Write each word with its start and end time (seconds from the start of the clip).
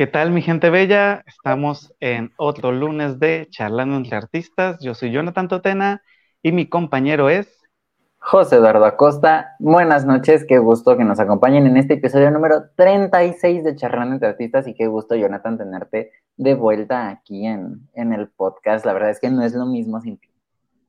¿Qué 0.00 0.06
tal 0.06 0.30
mi 0.30 0.40
gente 0.40 0.70
bella? 0.70 1.22
Estamos 1.26 1.94
en 2.00 2.32
otro 2.38 2.72
lunes 2.72 3.20
de 3.20 3.48
Charlando 3.50 3.98
entre 3.98 4.16
Artistas. 4.16 4.78
Yo 4.80 4.94
soy 4.94 5.12
Jonathan 5.12 5.46
Totena 5.46 6.02
y 6.42 6.52
mi 6.52 6.70
compañero 6.70 7.28
es... 7.28 7.60
José 8.18 8.56
Eduardo 8.56 8.86
Acosta. 8.86 9.56
Buenas 9.58 10.06
noches, 10.06 10.46
qué 10.48 10.56
gusto 10.56 10.96
que 10.96 11.04
nos 11.04 11.20
acompañen 11.20 11.66
en 11.66 11.76
este 11.76 11.92
episodio 11.92 12.30
número 12.30 12.70
36 12.76 13.62
de 13.62 13.76
Charlando 13.76 14.14
entre 14.14 14.30
Artistas 14.30 14.66
y 14.66 14.72
qué 14.72 14.86
gusto 14.86 15.16
Jonathan 15.16 15.58
tenerte 15.58 16.12
de 16.38 16.54
vuelta 16.54 17.10
aquí 17.10 17.46
en, 17.46 17.86
en 17.92 18.14
el 18.14 18.28
podcast. 18.28 18.86
La 18.86 18.94
verdad 18.94 19.10
es 19.10 19.20
que 19.20 19.28
no 19.28 19.44
es 19.44 19.52
lo 19.52 19.66
mismo 19.66 20.00
sin 20.00 20.16
ti. 20.16 20.30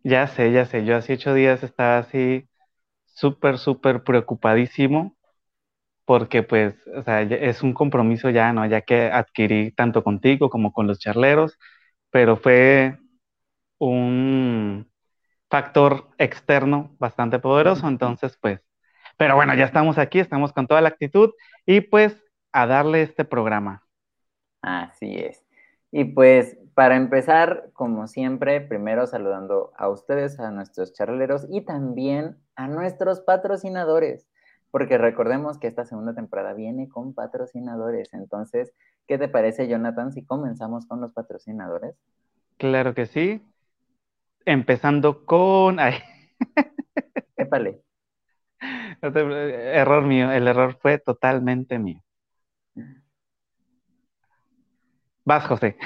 Ya 0.06 0.26
sé, 0.28 0.54
ya 0.54 0.64
sé. 0.64 0.86
Yo 0.86 0.96
hace 0.96 1.16
ocho 1.16 1.34
días 1.34 1.64
estaba 1.64 1.98
así 1.98 2.48
súper, 3.08 3.58
súper 3.58 4.06
preocupadísimo 4.06 5.18
porque 6.12 6.44
pues, 6.44 6.76
o 6.94 7.04
sea, 7.04 7.22
es 7.22 7.64
un 7.64 7.74
compromiso 7.74 8.30
ya, 8.30 8.52
¿no? 8.52 8.66
Ya 8.66 8.82
que 8.82 9.10
adquirí 9.10 9.72
tanto 9.72 10.04
contigo 10.04 10.50
como 10.50 10.74
con 10.74 10.86
los 10.86 11.00
charleros, 11.00 11.58
pero 12.10 12.36
fue 12.36 13.00
un 13.78 14.92
factor 15.50 16.10
externo 16.18 16.98
bastante 17.00 17.40
poderoso, 17.40 17.88
entonces 17.88 18.38
pues, 18.42 18.60
pero 19.16 19.36
bueno, 19.38 19.56
ya 19.56 19.64
estamos 19.64 19.98
aquí, 19.98 20.20
estamos 20.20 20.52
con 20.52 20.68
toda 20.68 20.82
la 20.82 20.90
actitud 20.90 21.32
y 21.66 21.80
pues 21.80 22.22
a 22.52 22.68
darle 22.68 23.04
este 23.04 23.24
programa. 23.24 23.88
Así 24.62 25.16
es. 25.16 25.46
Y 25.94 26.04
pues 26.04 26.58
para 26.74 26.98
empezar, 26.98 27.70
como 27.72 28.08
siempre, 28.08 28.60
primero 28.60 29.08
saludando 29.08 29.72
a 29.78 29.88
ustedes, 29.88 30.42
a 30.42 30.52
nuestros 30.52 30.92
charleros 30.92 31.48
y 31.50 31.62
también 31.62 32.36
a 32.58 32.68
nuestros 32.68 33.22
patrocinadores 33.22 34.28
porque 34.72 34.98
recordemos 34.98 35.60
que 35.60 35.68
esta 35.68 35.86
segunda 35.86 36.16
temporada 36.16 36.54
viene 36.54 36.90
con 36.90 37.14
patrocinadores. 37.14 38.14
Entonces, 38.14 38.74
¿qué 39.08 39.18
te 39.18 39.28
parece, 39.28 39.68
Jonathan, 39.68 40.14
si 40.14 40.26
comenzamos 40.26 40.88
con 40.88 41.02
los 41.02 41.12
patrocinadores? 41.12 41.96
Claro 42.58 42.94
que 42.94 43.06
sí. 43.06 43.46
Empezando 44.46 45.26
con... 45.26 45.80
Ay. 45.80 45.96
Épale. 47.36 47.82
Error 49.02 50.04
mío, 50.04 50.32
el 50.32 50.48
error 50.48 50.78
fue 50.80 51.00
totalmente 51.00 51.78
mío. 51.78 52.02
Vas, 55.26 55.46
José. 55.48 55.78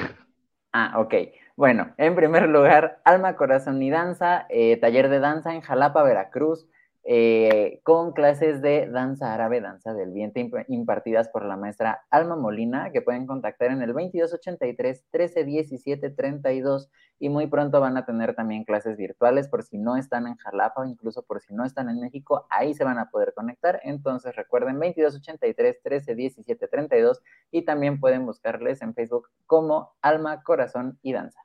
Ah, 0.72 1.00
ok. 1.00 1.14
Bueno, 1.56 1.94
en 1.98 2.16
primer 2.16 2.50
lugar, 2.50 3.00
Alma, 3.06 3.38
Corazón 3.38 3.81
y 3.81 3.90
Danza, 3.90 4.46
eh, 4.50 4.78
taller 4.78 5.09
de 5.09 5.20
danza 5.20 5.54
en 5.54 5.62
Jalapa, 5.62 6.04
Veracruz. 6.04 6.68
Eh, 7.08 7.81
con 7.84 8.14
clases 8.14 8.64
de 8.64 8.89
danza 8.89 9.31
árabe, 9.31 9.61
danza 9.61 9.94
del 9.94 10.11
vientre, 10.11 10.50
impartidas 10.70 11.30
por 11.30 11.45
la 11.45 11.56
maestra 11.56 12.02
Alma 12.09 12.36
Molina, 12.36 12.92
que 12.92 13.03
pueden 13.03 13.28
contactar 13.28 13.70
en 13.70 13.84
el 13.84 13.94
2283 13.94 15.06
1317 15.14 16.09
32 16.09 16.89
y 17.20 17.30
muy 17.30 17.45
pronto 17.45 17.80
van 17.80 17.97
a 17.97 18.08
tener 18.08 18.34
también 18.34 18.64
clases 18.64 18.97
virtuales 18.97 19.47
por 19.47 19.62
si 19.62 19.78
no 19.78 19.97
están 19.97 20.25
en 20.25 20.36
Jalapa 20.38 20.81
o 20.81 20.86
incluso 20.86 21.22
por 21.22 21.42
si 21.42 21.53
no 21.53 21.64
están 21.64 21.89
en 21.89 22.00
México, 22.00 22.47
ahí 22.50 22.73
se 22.73 22.84
van 22.84 22.97
a 22.97 23.12
poder 23.12 23.36
conectar. 23.36 23.80
Entonces 23.84 24.36
recuerden 24.36 24.80
2283 24.80 25.75
1317 25.86 26.67
32 26.67 27.22
y 27.52 27.62
también 27.66 28.00
pueden 28.00 28.25
buscarles 28.25 28.81
en 28.81 28.95
Facebook 28.95 29.30
como 29.45 29.94
Alma, 30.02 30.42
Corazón 30.42 30.97
y 31.03 31.14
Danza. 31.14 31.40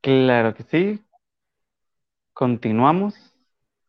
Claro 0.00 0.54
que 0.54 0.62
sí. 0.62 1.04
Continuamos. 2.32 3.29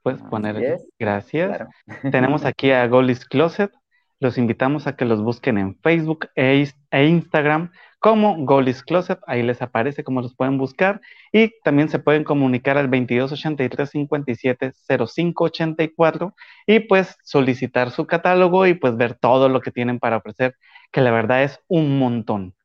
Puedes 0.03 0.21
poner. 0.23 0.80
Gracias. 0.99 1.67
Tenemos 2.11 2.45
aquí 2.45 2.71
a 2.71 2.88
Golis 2.88 3.25
Closet. 3.25 3.71
Los 4.19 4.38
invitamos 4.38 4.88
a 4.88 4.95
que 4.95 5.05
los 5.05 5.21
busquen 5.21 5.58
en 5.58 5.75
Facebook 5.80 6.30
e, 6.35 6.67
e, 6.91 7.05
Instagram 7.05 7.71
como 7.99 8.35
Golis 8.45 8.83
Closet. 8.83 9.19
Ahí 9.27 9.43
les 9.43 9.61
aparece 9.61 10.03
cómo 10.03 10.21
los 10.21 10.35
pueden 10.35 10.58
buscar. 10.58 11.02
Y 11.31 11.53
también 11.63 11.89
se 11.89 11.99
pueden 11.99 12.23
comunicar 12.23 12.77
al 12.77 12.89
2283 12.89 13.89
57 13.89 14.71
0584 14.87 16.36
y 16.67 16.80
pues 16.81 17.17
solicitar 17.23 17.92
su 17.92 18.05
catálogo 18.05 18.65
y 18.67 18.73
pues 18.73 18.95
ver 18.97 19.15
todo 19.15 19.49
lo 19.49 19.61
que 19.61 19.71
tienen 19.71 19.99
para 19.99 20.17
ofrecer, 20.17 20.55
que 20.92 21.02
la 21.02 21.11
verdad 21.11 21.43
es 21.43 21.59
un 21.67 21.99
montón 21.99 22.55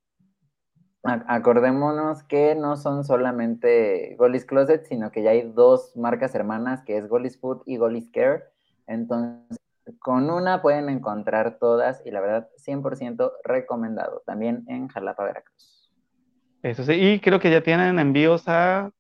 acordémonos 1.07 2.23
que 2.23 2.55
no 2.55 2.77
son 2.77 3.05
solamente 3.05 4.17
Golis 4.19 4.45
Closet, 4.45 4.87
sino 4.87 5.11
que 5.11 5.23
ya 5.23 5.31
hay 5.31 5.51
dos 5.53 5.97
marcas 5.97 6.35
hermanas, 6.35 6.83
que 6.83 6.97
es 6.97 7.09
Golis 7.09 7.39
Food 7.39 7.63
y 7.67 7.77
Golis 7.77 8.11
Care. 8.11 8.45
Entonces, 8.87 9.59
con 9.99 10.31
una 10.31 10.63
pueden 10.63 10.89
encontrar 10.89 11.59
todas 11.59 12.03
y 12.05 12.11
la 12.11 12.21
verdad, 12.21 12.49
100% 12.59 13.33
recomendado, 13.45 14.23
también 14.27 14.65
en 14.69 14.89
Jalapa, 14.89 15.25
Veracruz. 15.25 15.91
Eso 16.63 16.85
sí, 16.85 16.93
y 16.95 17.21
creo 17.21 17.39
que 17.39 17.51
ya 17.51 17.63
tienen 17.63 17.99
envíos 17.99 18.49
a 18.49 18.91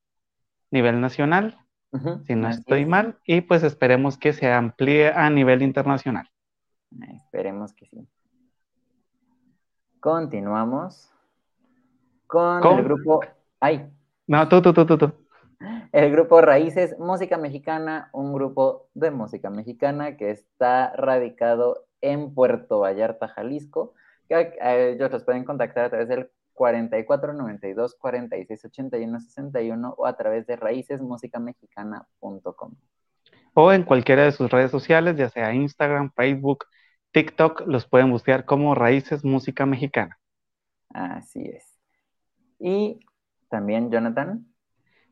nivel 0.71 1.01
nacional, 1.01 1.59
si 2.27 2.35
no 2.35 2.49
estoy 2.49 2.85
mal, 2.85 3.19
y 3.25 3.41
pues 3.41 3.63
esperemos 3.63 4.19
que 4.19 4.33
se 4.33 4.53
amplíe 4.53 5.09
a 5.09 5.31
nivel 5.31 5.63
internacional. 5.63 6.29
Esperemos 7.25 7.73
que 7.73 7.87
sí. 7.87 8.07
Continuamos 9.99 11.11
con, 12.27 12.79
el 12.79 12.85
grupo. 12.85 13.21
¡Ay! 13.61 13.91
No, 14.27 14.49
tú, 14.49 14.63
tú, 14.63 14.73
tú, 14.73 14.87
tú, 14.87 14.99
tú. 14.99 15.13
El 15.93 16.11
grupo 16.13 16.41
Raíces 16.41 16.99
Música 16.99 17.37
Mexicana, 17.39 18.11
un 18.13 18.33
grupo 18.33 18.89
de 18.95 19.11
música 19.11 19.51
mexicana 19.51 20.17
que 20.17 20.31
está 20.31 20.95
radicado 20.97 21.87
en 22.01 22.33
Puerto 22.35 22.81
Vallarta, 22.81 23.29
Jalisco. 23.29 23.95
Que 24.29 24.55
eh, 24.61 24.93
ellos 24.95 25.11
los 25.11 25.25
pueden 25.25 25.45
contactar 25.45 25.87
a 25.87 25.91
través 25.91 26.09
del 26.09 26.31
4492 26.53 27.97
4681 27.99 29.21
61 29.21 29.95
o 29.97 30.07
a 30.07 30.17
través 30.17 30.47
de 30.47 30.57
raícesmusicamexicana.com. 30.57 32.75
O 33.55 33.73
en 33.73 33.85
cualquiera 33.85 34.25
de 34.25 34.33
sus 34.33 34.51
redes 34.51 34.71
sociales, 34.71 35.17
ya 35.17 35.31
sea 35.31 35.55
Instagram, 35.55 36.13
Facebook, 36.15 36.67
TikTok, 37.13 37.63
los 37.67 37.87
pueden 37.87 38.11
buscar 38.11 38.45
como 38.45 38.75
Raíces 38.75 39.25
Música 39.25 39.65
Mexicana. 39.65 40.19
Así 40.91 41.43
es. 41.43 41.76
Y 42.59 43.01
también, 43.49 43.91
Jonathan. 43.91 44.47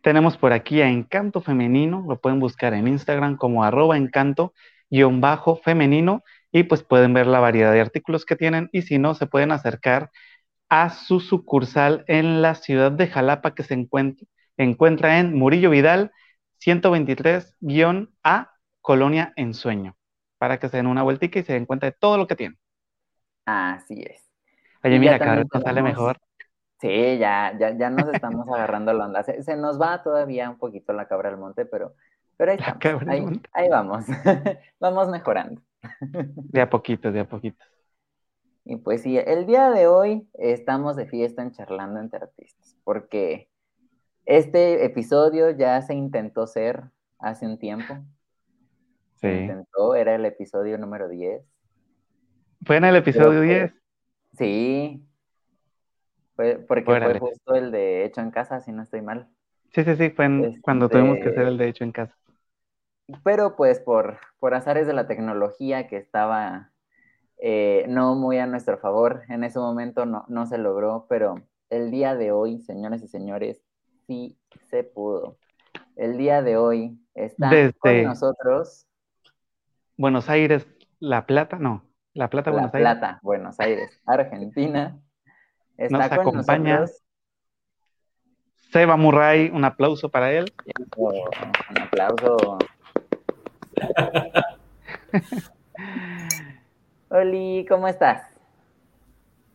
Tenemos 0.01 0.37
por 0.37 0.53
aquí 0.53 0.83
a 0.83 0.89
Encanto 0.89 1.41
Femenino, 1.41 2.05
lo 2.07 2.21
pueden 2.21 2.39
buscar 2.39 2.75
en 2.75 2.87
Instagram 2.89 3.37
como 3.37 3.65
arroba 3.65 3.97
encanto-femenino 3.97 6.23
y 6.53 6.65
pues 6.65 6.83
pueden 6.83 7.15
ver 7.15 7.27
la 7.27 7.41
variedad 7.41 7.73
de 7.73 7.81
artículos 7.81 8.27
que 8.27 8.37
tienen 8.37 8.69
y 8.71 8.83
si 8.83 8.99
no, 8.99 9.15
se 9.15 9.27
pueden 9.27 9.51
acercar 9.51 10.11
a 10.69 10.91
su 10.91 11.21
sucursal 11.21 12.05
en 12.07 12.43
la 12.43 12.55
ciudad 12.55 12.93
de 12.93 13.07
Jalapa 13.07 13.55
que 13.55 13.63
se 13.63 13.73
encuentra, 13.75 14.27
encuentra 14.59 15.19
en 15.19 15.35
Murillo 15.35 15.71
Vidal 15.71 16.13
123-A, 16.65 18.51
Colonia 18.81 19.33
Ensueño, 19.37 19.97
para 20.39 20.59
que 20.59 20.69
se 20.69 20.77
den 20.77 20.87
una 20.87 21.03
vueltica 21.03 21.39
y 21.39 21.45
se 21.45 21.55
den 21.55 21.67
cuenta 21.67 21.87
de 21.87 21.93
todo 21.93 22.19
lo 22.19 22.27
que 22.27 22.37
tienen. 22.37 22.59
Así 23.47 24.05
es. 24.07 24.23
Oye, 24.83 24.99
mira, 24.99 25.19
cada 25.19 25.37
vez 25.37 25.47
nos 25.53 25.63
sale 25.63 25.83
mejor. 25.83 26.19
Sí, 26.81 27.19
ya, 27.19 27.57
ya, 27.59 27.77
ya 27.77 27.91
nos 27.91 28.09
estamos 28.09 28.49
agarrando 28.49 28.93
la 28.93 29.07
onda. 29.07 29.23
Se, 29.23 29.57
nos 29.57 29.81
va 29.81 30.03
todavía 30.03 30.51
un 30.51 30.59
poquito 30.59 30.93
la 30.93 31.07
cabra 31.07 31.29
al 31.29 31.39
monte, 31.39 31.65
pero, 31.65 31.95
pero 32.37 32.53
ahí 32.53 32.59
estamos. 32.59 33.03
Ahí, 33.53 33.69
vamos. 33.69 34.05
vamos 34.81 35.09
mejorando. 35.09 35.63
De 36.03 36.61
a 36.61 36.69
poquito, 36.69 37.13
de 37.13 37.21
a 37.21 37.29
poquito. 37.29 37.63
Y 38.65 38.77
pues 38.77 39.03
sí, 39.03 39.19
el 39.19 39.47
día 39.47 39.71
de 39.71 39.87
hoy 39.87 40.27
estamos 40.33 40.97
de 40.97 41.07
fiesta 41.07 41.43
en 41.43 41.53
Charlando 41.53 42.01
entre 42.01 42.21
Artistas, 42.21 42.79
porque 42.83 43.51
este 44.25 44.87
episodio 44.87 45.51
ya 45.51 45.83
se 45.83 45.93
intentó 45.93 46.47
ser 46.47 46.85
hace 47.19 47.45
un 47.47 47.59
tiempo. 47.59 47.95
Sí. 49.17 49.29
Se 49.29 49.41
intentó, 49.43 49.95
era 49.95 50.15
el 50.15 50.25
episodio 50.25 50.79
número 50.79 51.09
10. 51.09 51.43
¿Fue 52.65 52.77
en 52.77 52.85
el 52.85 52.97
episodio 52.97 53.43
10? 53.43 53.75
Sí, 54.39 55.07
fue 56.35 56.59
porque 56.67 56.85
fue 56.85 57.19
justo 57.19 57.55
el 57.55 57.71
de 57.71 58.05
hecho 58.05 58.21
en 58.21 58.31
casa, 58.31 58.61
si 58.61 58.73
no 58.73 58.83
estoy 58.83 59.03
mal. 59.03 59.29
Sí, 59.73 59.85
sí, 59.85 59.97
sí, 59.97 60.11
fue 60.11 60.29
cuando 60.63 60.89
tuvimos 60.89 61.19
que 61.19 61.31
hacer 61.31 61.47
el 61.47 61.59
de 61.59 61.69
hecho 61.69 61.85
en 61.85 61.93
casa. 61.93 62.15
Pero 63.23 63.57
pues 63.57 63.81
por, 63.81 64.19
por 64.39 64.55
azares 64.55 64.87
de 64.87 64.95
la 64.95 65.07
tecnología 65.07 65.89
que 65.89 65.97
estaba 65.97 66.73
eh, 67.39 67.85
no 67.89 68.15
muy 68.15 68.39
a 68.39 68.47
nuestro 68.47 68.79
favor, 68.79 69.23
en 69.29 69.45
ese 69.45 69.59
momento 69.59 70.07
no, 70.07 70.25
no 70.29 70.47
se 70.47 70.59
logró, 70.59 71.07
pero 71.09 71.37
el 71.71 71.91
día 71.91 72.15
de 72.15 72.33
hoy, 72.33 72.61
señores 72.61 73.03
y 73.03 73.09
señores, 73.09 73.61
sí 74.07 74.39
se 74.71 74.85
pudo. 74.85 75.39
El 75.97 76.17
día 76.19 76.43
de 76.43 76.57
hoy 76.57 76.99
está 77.15 77.51
con 77.79 78.03
nosotros. 78.03 78.87
Buenos 79.97 80.29
Aires, 80.29 80.67
La 80.99 81.27
Plata, 81.27 81.59
no, 81.59 81.85
La 82.15 82.31
Plata, 82.31 82.51
Buenos 82.51 82.75
Aires. 82.75 82.85
La 82.85 83.01
Plata, 83.01 83.21
Buenos 83.23 83.61
Aires, 83.61 84.01
Argentina. 84.07 85.01
Está 85.77 85.99
Nos 85.99 86.13
acompaña 86.13 86.85
Seba 88.75 88.97
Murray, 88.97 89.51
un 89.53 89.65
aplauso 89.65 90.09
para 90.09 90.33
él. 90.33 90.53
Un 90.97 91.79
aplauso. 91.81 92.59
Oli, 97.09 97.65
¿cómo 97.69 97.87
estás? 97.87 98.23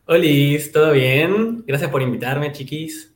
Hola, 0.06 0.24
¿todo 0.72 0.92
bien? 0.92 1.62
Gracias 1.66 1.90
por 1.90 2.02
invitarme, 2.02 2.52
chiquis. 2.52 3.14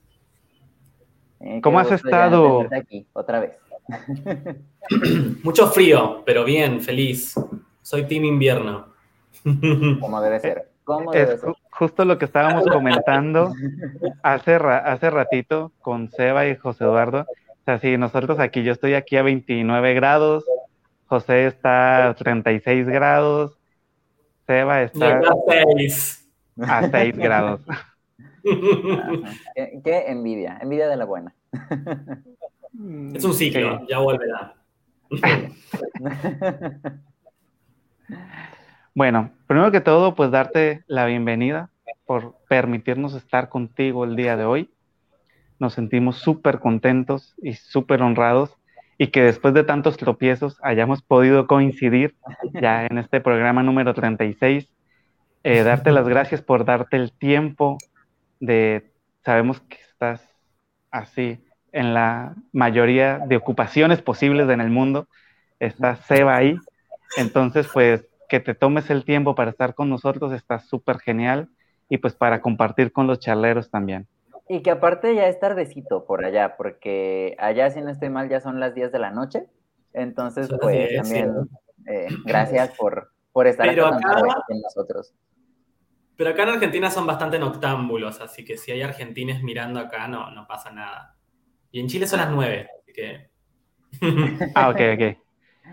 Eh, 1.41 1.61
¿Cómo 1.63 1.79
has 1.79 1.91
estado? 1.91 2.67
aquí, 2.71 3.07
otra 3.13 3.41
vez. 3.41 3.59
Mucho 5.43 5.69
frío, 5.69 6.23
pero 6.25 6.45
bien, 6.45 6.81
feliz. 6.81 7.35
Soy 7.83 8.07
Team 8.07 8.25
Invierno. 8.25 8.93
Como 10.01 10.21
debe 10.21 10.41
ser. 10.41 10.71
¿Cómo 10.85 11.13
Es 11.13 11.27
debe 11.27 11.39
ser? 11.39 11.55
Ju- 11.75 11.79
justo 11.79 12.05
lo 12.05 12.19
que 12.19 12.25
estábamos 12.25 12.65
comentando 12.67 13.53
hace, 14.23 14.59
ra- 14.59 14.79
hace 14.79 15.11
ratito 15.11 15.73
con 15.81 16.11
Seba 16.11 16.47
y 16.47 16.57
José 16.57 16.85
Eduardo. 16.85 17.21
O 17.21 17.65
sea, 17.65 17.79
sí, 17.79 17.97
nosotros 17.97 18.39
aquí, 18.41 18.63
yo 18.63 18.73
estoy 18.73 18.95
aquí 18.95 19.17
a 19.17 19.23
29 19.23 19.95
grados, 19.95 20.45
José 21.07 21.47
está 21.47 22.09
a 22.09 22.15
36 22.15 22.87
grados, 22.87 23.59
Seba 24.47 24.83
está 24.83 25.19
acá 25.19 25.31
seis. 25.77 26.29
a 26.61 26.89
6 26.89 27.17
grados. 27.17 27.61
Qué, 29.55 29.81
qué 29.83 30.05
envidia, 30.09 30.59
envidia 30.61 30.87
de 30.89 30.97
la 30.99 31.07
buena. 31.07 31.35
Es 33.15 33.25
un 33.25 33.33
ciclo, 33.33 33.79
Sí. 33.79 33.87
ya 33.89 33.99
volverá. 34.01 34.55
Bueno, 38.97 39.33
primero 39.49 39.73
que 39.73 39.81
todo, 39.81 40.15
pues 40.15 40.31
darte 40.31 40.85
la 40.87 41.05
bienvenida 41.07 41.69
por 42.07 42.37
permitirnos 42.49 43.15
estar 43.15 43.49
contigo 43.49 44.05
el 44.05 44.15
día 44.15 44.37
de 44.37 44.45
hoy. 44.45 44.71
Nos 45.59 45.75
sentimos 45.75 46.19
súper 46.19 46.61
contentos 46.61 47.35
y 47.43 47.55
súper 47.55 48.03
honrados 48.03 48.57
y 48.97 49.09
que 49.09 49.23
después 49.23 49.53
de 49.53 49.65
tantos 49.65 49.97
tropiezos 49.97 50.61
hayamos 50.63 51.03
podido 51.03 51.49
coincidir 51.49 52.15
ya 52.53 52.87
en 52.87 52.99
este 52.99 53.21
programa 53.21 53.65
número 53.65 53.95
36. 53.95 54.69
Eh, 55.43 55.63
darte 55.65 55.91
las 55.91 56.07
gracias 56.07 56.41
por 56.41 56.65
darte 56.65 56.97
el 56.97 57.11
tiempo 57.11 57.79
de, 58.39 58.93
sabemos 59.25 59.59
que 59.63 59.79
estás 59.91 60.25
así 60.93 61.45
en 61.73 61.95
la 61.95 62.37
mayoría 62.53 63.19
de 63.27 63.35
ocupaciones 63.39 64.03
posibles 64.03 64.49
en 64.49 64.61
el 64.61 64.71
mundo. 64.71 65.09
Está 65.59 65.97
Seba 65.97 66.37
ahí. 66.37 66.57
Entonces, 67.17 67.69
pues 67.73 68.07
que 68.29 68.41
te 68.41 68.55
tomes 68.55 68.91
el 68.91 69.05
tiempo 69.05 69.35
para 69.35 69.51
estar 69.51 69.75
con 69.75 69.89
nosotros 69.91 70.33
está 70.33 70.59
súper 70.61 70.99
genial 70.99 71.49
y 71.89 71.99
pues 71.99 72.15
para 72.15 72.41
compartir 72.41 72.93
con 72.93 73.07
los 73.07 73.21
charleros 73.21 73.71
también. 73.71 74.09
Y 74.49 74.63
que 74.63 74.71
aparte 74.71 75.15
ya 75.15 75.27
es 75.27 75.41
tardecito 75.41 76.05
por 76.05 76.25
allá, 76.25 76.57
porque 76.57 77.35
allá, 77.39 77.71
si 77.71 77.81
no 77.81 77.91
estoy 77.91 78.11
mal, 78.11 78.29
ya 78.29 78.41
son 78.41 78.61
las 78.61 78.75
10 78.75 78.93
de 78.93 78.99
la 78.99 79.11
noche. 79.11 79.47
Entonces, 79.93 80.49
Son 80.49 80.59
pues 80.61 80.77
10, 80.77 81.03
también 81.03 81.49
eh, 81.87 82.09
gracias 82.25 82.71
por, 82.77 83.11
por 83.33 83.47
estar 83.47 83.67
Pero 83.69 83.87
acá- 83.87 83.99
con 84.47 84.61
nosotros. 84.61 85.15
Pero 86.17 86.31
acá 86.31 86.45
en 86.45 86.49
Argentina 86.51 86.91
son 86.91 87.07
bastante 87.07 87.39
noctámbulos, 87.39 88.21
así 88.21 88.45
que 88.45 88.57
si 88.57 88.71
hay 88.71 88.83
argentines 88.83 89.43
mirando 89.43 89.81
acá, 89.81 90.07
no, 90.07 90.31
no 90.31 90.47
pasa 90.47 90.71
nada. 90.71 91.17
Y 91.73 91.81
en 91.81 91.89
Chile 91.89 92.07
son 92.07 92.21
las 92.21 92.31
nueve, 92.31 92.69
así 92.81 92.93
que... 92.93 93.31
Ah, 94.55 94.71
ok, 94.71 94.81
ok. 94.95 95.24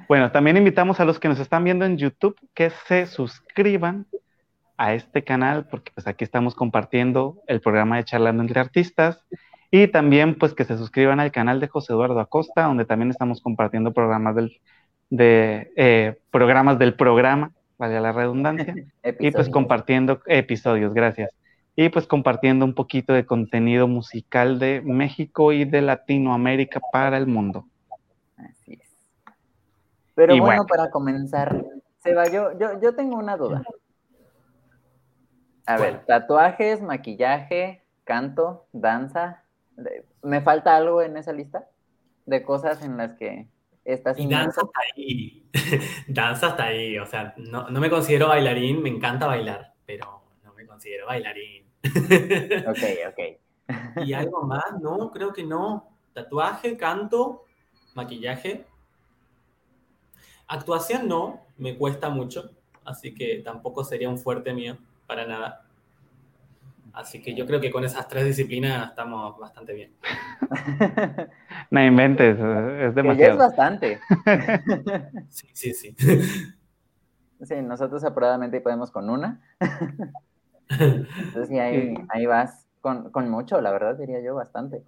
Bueno, 0.08 0.32
también 0.32 0.58
invitamos 0.58 1.00
a 1.00 1.06
los 1.06 1.20
que 1.20 1.28
nos 1.28 1.40
están 1.40 1.64
viendo 1.64 1.86
en 1.86 1.98
YouTube 1.98 2.38
que 2.54 2.70
se 2.88 3.06
suscriban 3.06 4.06
a 4.78 4.94
este 4.94 5.24
canal 5.24 5.68
porque 5.70 5.92
pues 5.94 6.08
aquí 6.08 6.24
estamos 6.24 6.56
compartiendo 6.56 7.42
el 7.48 7.62
programa 7.62 7.98
de 7.98 8.04
Charlando 8.04 8.42
entre 8.42 8.60
Artistas 8.60 9.24
y 9.70 9.88
también 9.88 10.36
pues 10.36 10.54
que 10.54 10.66
se 10.66 10.78
suscriban 10.78 11.20
al 11.20 11.32
canal 11.32 11.60
de 11.60 11.68
José 11.68 11.94
Eduardo 11.94 12.20
Acosta 12.20 12.64
donde 12.64 12.86
también 12.86 13.12
estamos 13.12 13.42
compartiendo 13.42 13.94
programas 13.94 14.36
del, 14.36 14.60
de, 15.12 15.72
eh, 15.76 16.18
programas 16.32 16.80
del 16.80 16.96
programa, 16.96 17.52
vale 17.78 18.02
la 18.02 18.12
redundancia, 18.12 18.74
y 19.20 19.32
pues 19.32 19.50
compartiendo 19.50 20.22
episodios, 20.26 20.94
gracias. 20.94 21.32
Y 21.76 21.90
pues 21.90 22.08
compartiendo 22.08 22.66
un 22.66 22.74
poquito 22.74 23.14
de 23.14 23.26
contenido 23.26 23.88
musical 23.88 24.60
de 24.60 24.82
México 24.84 25.54
y 25.54 25.66
de 25.66 25.82
Latinoamérica 25.82 26.82
para 26.92 27.18
el 27.18 27.28
mundo. 27.28 27.66
Así 28.36 28.74
es. 28.82 28.91
Pero 30.22 30.34
bueno, 30.34 30.46
bueno. 30.46 30.66
para 30.68 30.92
comenzar, 30.92 31.66
Seba, 31.98 32.28
yo, 32.28 32.56
yo, 32.60 32.80
yo 32.80 32.94
tengo 32.94 33.16
una 33.18 33.38
duda. 33.38 33.64
A 35.66 35.78
ver, 35.78 36.06
tatuajes, 36.06 36.80
maquillaje, 36.80 37.84
canto, 38.04 38.68
danza. 38.72 39.44
¿Me 40.22 40.42
falta 40.42 40.76
algo 40.76 41.02
en 41.02 41.18
esa 41.18 41.34
lista 41.34 41.68
de 42.28 42.44
cosas 42.44 42.84
en 42.84 42.98
las 42.98 43.18
que 43.18 43.48
estás 43.84 44.20
Y 44.20 44.28
danza 44.28 44.62
hasta 44.62 44.80
ahí. 44.96 45.50
danza 46.08 46.48
hasta 46.50 46.66
ahí. 46.66 47.00
O 47.00 47.06
sea, 47.08 47.34
no, 47.38 47.68
no 47.72 47.80
me 47.80 47.90
considero 47.90 48.28
bailarín, 48.28 48.84
me 48.84 48.90
encanta 48.90 49.26
bailar, 49.26 49.74
pero 49.88 50.22
no 50.44 50.54
me 50.54 50.68
considero 50.68 51.08
bailarín. 51.08 51.66
Ok, 52.68 52.78
ok. 53.10 54.06
¿Y 54.06 54.14
algo 54.14 54.44
más? 54.44 54.80
No, 54.80 55.10
creo 55.10 55.34
que 55.34 55.44
no. 55.44 55.98
Tatuaje, 56.14 56.78
canto, 56.78 57.46
maquillaje. 57.96 58.68
Actuación 60.54 61.08
no, 61.08 61.40
me 61.58 61.78
cuesta 61.78 62.10
mucho, 62.10 62.52
así 62.84 63.14
que 63.14 63.42
tampoco 63.44 63.86
sería 63.86 64.10
un 64.10 64.18
fuerte 64.18 64.54
mío, 64.54 64.78
para 65.08 65.26
nada. 65.26 65.64
Así 66.92 67.22
que 67.22 67.34
yo 67.34 67.46
creo 67.46 67.62
que 67.62 67.72
con 67.72 67.86
esas 67.86 68.06
tres 68.10 68.26
disciplinas 68.26 68.90
estamos 68.90 69.40
bastante 69.40 69.74
bien. 69.74 69.94
No 71.72 71.82
inventes, 71.82 72.38
es 72.38 72.44
Que 72.44 72.80
ya 72.82 72.88
es 72.88 72.96
demasiado. 72.96 73.38
bastante. 73.38 74.00
Sí, 75.30 75.48
sí, 75.54 75.74
sí. 75.74 75.96
Sí, 77.44 77.56
nosotros 77.64 78.04
apuradamente 78.04 78.60
podemos 78.60 78.92
con 78.92 79.10
una. 79.10 79.42
Entonces, 80.70 81.48
sí, 81.48 81.58
ahí, 81.60 81.94
ahí 82.10 82.26
vas 82.26 82.68
con, 82.82 83.10
con 83.12 83.30
mucho, 83.30 83.60
la 83.62 83.72
verdad, 83.72 83.96
diría 83.96 84.20
yo, 84.22 84.36
bastante. 84.36 84.84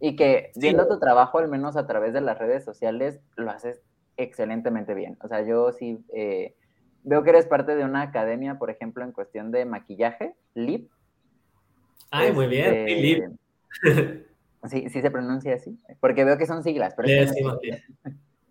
Y 0.00 0.16
que 0.16 0.50
Sí. 0.54 0.60
viendo 0.60 0.86
tu 0.86 0.98
trabajo, 1.00 1.38
al 1.38 1.48
menos 1.48 1.76
a 1.78 1.86
través 1.86 2.12
de 2.12 2.20
las 2.20 2.38
redes 2.38 2.62
sociales, 2.62 3.20
lo 3.36 3.50
haces 3.50 3.80
excelentemente 4.16 4.94
bien. 4.94 5.16
O 5.22 5.28
sea, 5.28 5.42
yo 5.42 5.72
sí 5.72 5.98
eh, 6.14 6.54
veo 7.02 7.22
que 7.22 7.30
eres 7.30 7.46
parte 7.46 7.74
de 7.76 7.84
una 7.84 8.02
academia, 8.02 8.58
por 8.58 8.70
ejemplo, 8.70 9.04
en 9.04 9.12
cuestión 9.12 9.50
de 9.50 9.64
maquillaje, 9.64 10.34
LIP. 10.54 10.90
Ay, 12.10 12.32
muy 12.32 12.46
bien. 12.46 12.74
Este, 12.74 12.94
Sí, 12.94 13.02
Lip. 13.02 13.24
Sí, 14.68 14.88
sí 14.90 15.00
se 15.00 15.12
pronuncia 15.12 15.54
así, 15.54 15.78
porque 16.00 16.24
veo 16.24 16.36
que 16.38 16.46
son 16.46 16.64
siglas. 16.64 16.94
Pero 16.96 17.06
Le 17.06 17.26
decimos. 17.26 17.58
LIP. 17.62 17.74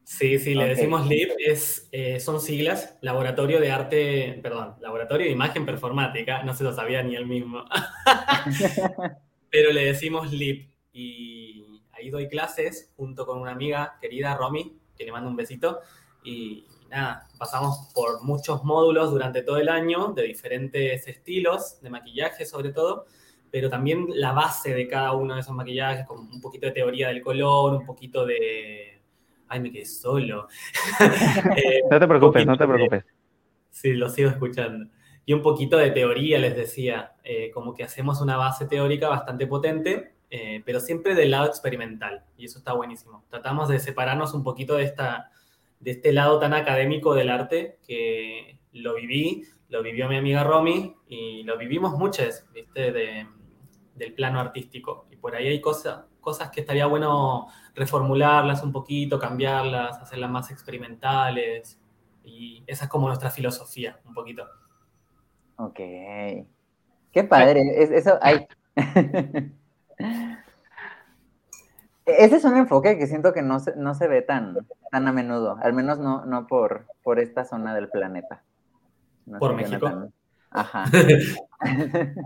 Sí, 0.05 0.37
sí, 0.37 0.53
le 0.53 0.67
decimos 0.67 1.07
LIP, 1.07 1.31
es, 1.39 1.89
eh, 1.91 2.19
son 2.19 2.39
siglas, 2.39 2.95
Laboratorio 3.01 3.59
de 3.59 3.71
Arte, 3.71 4.39
perdón, 4.43 4.75
Laboratorio 4.79 5.25
de 5.25 5.31
Imagen 5.31 5.65
Performática, 5.65 6.43
no 6.43 6.53
se 6.53 6.63
lo 6.63 6.73
sabía 6.73 7.01
ni 7.01 7.15
él 7.15 7.25
mismo, 7.25 7.65
pero 9.49 9.73
le 9.73 9.83
decimos 9.83 10.31
LIP 10.31 10.69
y 10.93 11.81
ahí 11.91 12.11
doy 12.11 12.27
clases 12.27 12.93
junto 12.95 13.25
con 13.25 13.41
una 13.41 13.51
amiga 13.51 13.97
querida, 13.99 14.37
Romy, 14.37 14.77
que 14.95 15.03
le 15.05 15.11
mando 15.11 15.29
un 15.29 15.35
besito, 15.35 15.79
y 16.23 16.65
nada, 16.89 17.27
pasamos 17.37 17.91
por 17.93 18.23
muchos 18.23 18.63
módulos 18.63 19.11
durante 19.11 19.41
todo 19.43 19.57
el 19.57 19.69
año 19.69 20.13
de 20.13 20.23
diferentes 20.23 21.07
estilos, 21.07 21.79
de 21.81 21.89
maquillaje 21.89 22.45
sobre 22.45 22.71
todo, 22.71 23.05
pero 23.51 23.69
también 23.69 24.07
la 24.09 24.31
base 24.33 24.73
de 24.73 24.87
cada 24.87 25.13
uno 25.13 25.35
de 25.35 25.41
esos 25.41 25.55
maquillajes, 25.55 26.05
con 26.05 26.19
un 26.19 26.41
poquito 26.41 26.65
de 26.67 26.73
teoría 26.73 27.07
del 27.09 27.21
color, 27.21 27.73
un 27.75 27.85
poquito 27.85 28.25
de... 28.25 29.01
Ay, 29.47 29.59
me 29.59 29.71
quedé 29.71 29.85
solo. 29.85 30.47
Eh, 31.55 31.81
No 31.89 31.99
te 31.99 32.07
preocupes, 32.07 32.45
no 32.45 32.57
te 32.57 32.65
poquito 32.65 32.83
de- 32.83 32.89
preocupes. 32.89 33.05
Sí, 33.69 33.93
lo 33.93 34.09
sigo 34.09 34.29
escuchando. 34.29 34.89
Y 35.25 35.33
un 35.33 35.41
poquito 35.41 35.77
de 35.77 35.91
teoría, 35.91 36.39
les 36.39 36.55
decía, 36.55 37.13
eh, 37.23 37.51
como 37.51 37.73
que 37.73 37.83
hacemos 37.83 38.21
una 38.21 38.37
base 38.37 38.65
teórica 38.67 39.07
bastante 39.09 39.47
potente, 39.47 40.14
eh, 40.29 40.61
pero 40.65 40.79
siempre 40.79 41.15
del 41.15 41.31
lado 41.31 41.45
experimental, 41.47 42.23
y 42.37 42.45
eso 42.45 42.59
está 42.59 42.73
buenísimo. 42.73 43.23
Tratamos 43.29 43.69
de 43.69 43.79
separarnos 43.79 44.33
un 44.33 44.43
poquito 44.43 44.75
de, 44.75 44.83
esta, 44.83 45.31
de 45.79 45.91
este 45.91 46.11
lado 46.11 46.39
tan 46.39 46.53
académico 46.53 47.13
del 47.13 47.29
arte, 47.29 47.79
que 47.85 48.59
lo 48.73 48.95
viví, 48.95 49.43
lo 49.69 49.81
vivió 49.81 50.07
mi 50.09 50.17
amiga 50.17 50.43
Romy, 50.43 50.95
y 51.07 51.43
lo 51.43 51.57
vivimos 51.57 51.93
muchas, 51.93 52.45
¿viste? 52.53 52.91
De- 52.91 53.27
del 53.95 54.13
plano 54.13 54.39
artístico. 54.41 55.07
Y 55.09 55.15
por 55.15 55.35
ahí 55.35 55.47
hay 55.47 55.61
cosas, 55.61 56.03
cosas 56.19 56.51
que 56.51 56.59
estaría 56.61 56.85
bueno 56.85 57.47
reformularlas 57.73 58.61
un 58.61 58.73
poquito, 58.73 59.17
cambiarlas, 59.17 59.97
hacerlas 59.99 60.29
más 60.29 60.51
experimentales. 60.51 61.79
Y 62.23 62.63
esa 62.67 62.85
es 62.85 62.89
como 62.91 63.07
nuestra 63.07 63.29
filosofía, 63.31 63.99
un 64.05 64.13
poquito. 64.13 64.45
Ok. 65.57 65.77
Qué 67.11 67.23
padre. 67.29 67.61
Es, 67.81 67.91
eso, 67.91 68.19
ay. 68.21 68.45
Ese 72.05 72.35
es 72.35 72.43
un 72.45 72.55
enfoque 72.57 72.97
que 72.97 73.07
siento 73.07 73.33
que 73.33 73.41
no 73.41 73.59
se, 73.59 73.75
no 73.75 73.95
se 73.95 74.07
ve 74.07 74.21
tan, 74.21 74.55
tan 74.91 75.07
a 75.07 75.11
menudo, 75.11 75.57
al 75.61 75.73
menos 75.73 75.97
no, 75.97 76.23
no 76.25 76.45
por, 76.47 76.85
por 77.03 77.19
esta 77.19 77.45
zona 77.45 77.73
del 77.73 77.89
planeta. 77.89 78.43
No 79.25 79.39
¿Por 79.39 79.55
México? 79.55 80.11
Ajá. 80.51 80.85
Tendré 80.91 82.25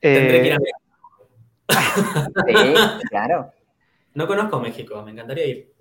que 0.00 0.46
ir 0.46 0.52
Eh, 0.52 0.54
a 0.54 0.58
México. 0.58 0.78
Sí, 2.46 2.74
claro. 3.10 3.50
No 4.14 4.26
conozco 4.26 4.60
México, 4.60 5.02
me 5.02 5.10
encantaría 5.12 5.46
ir. 5.46 5.72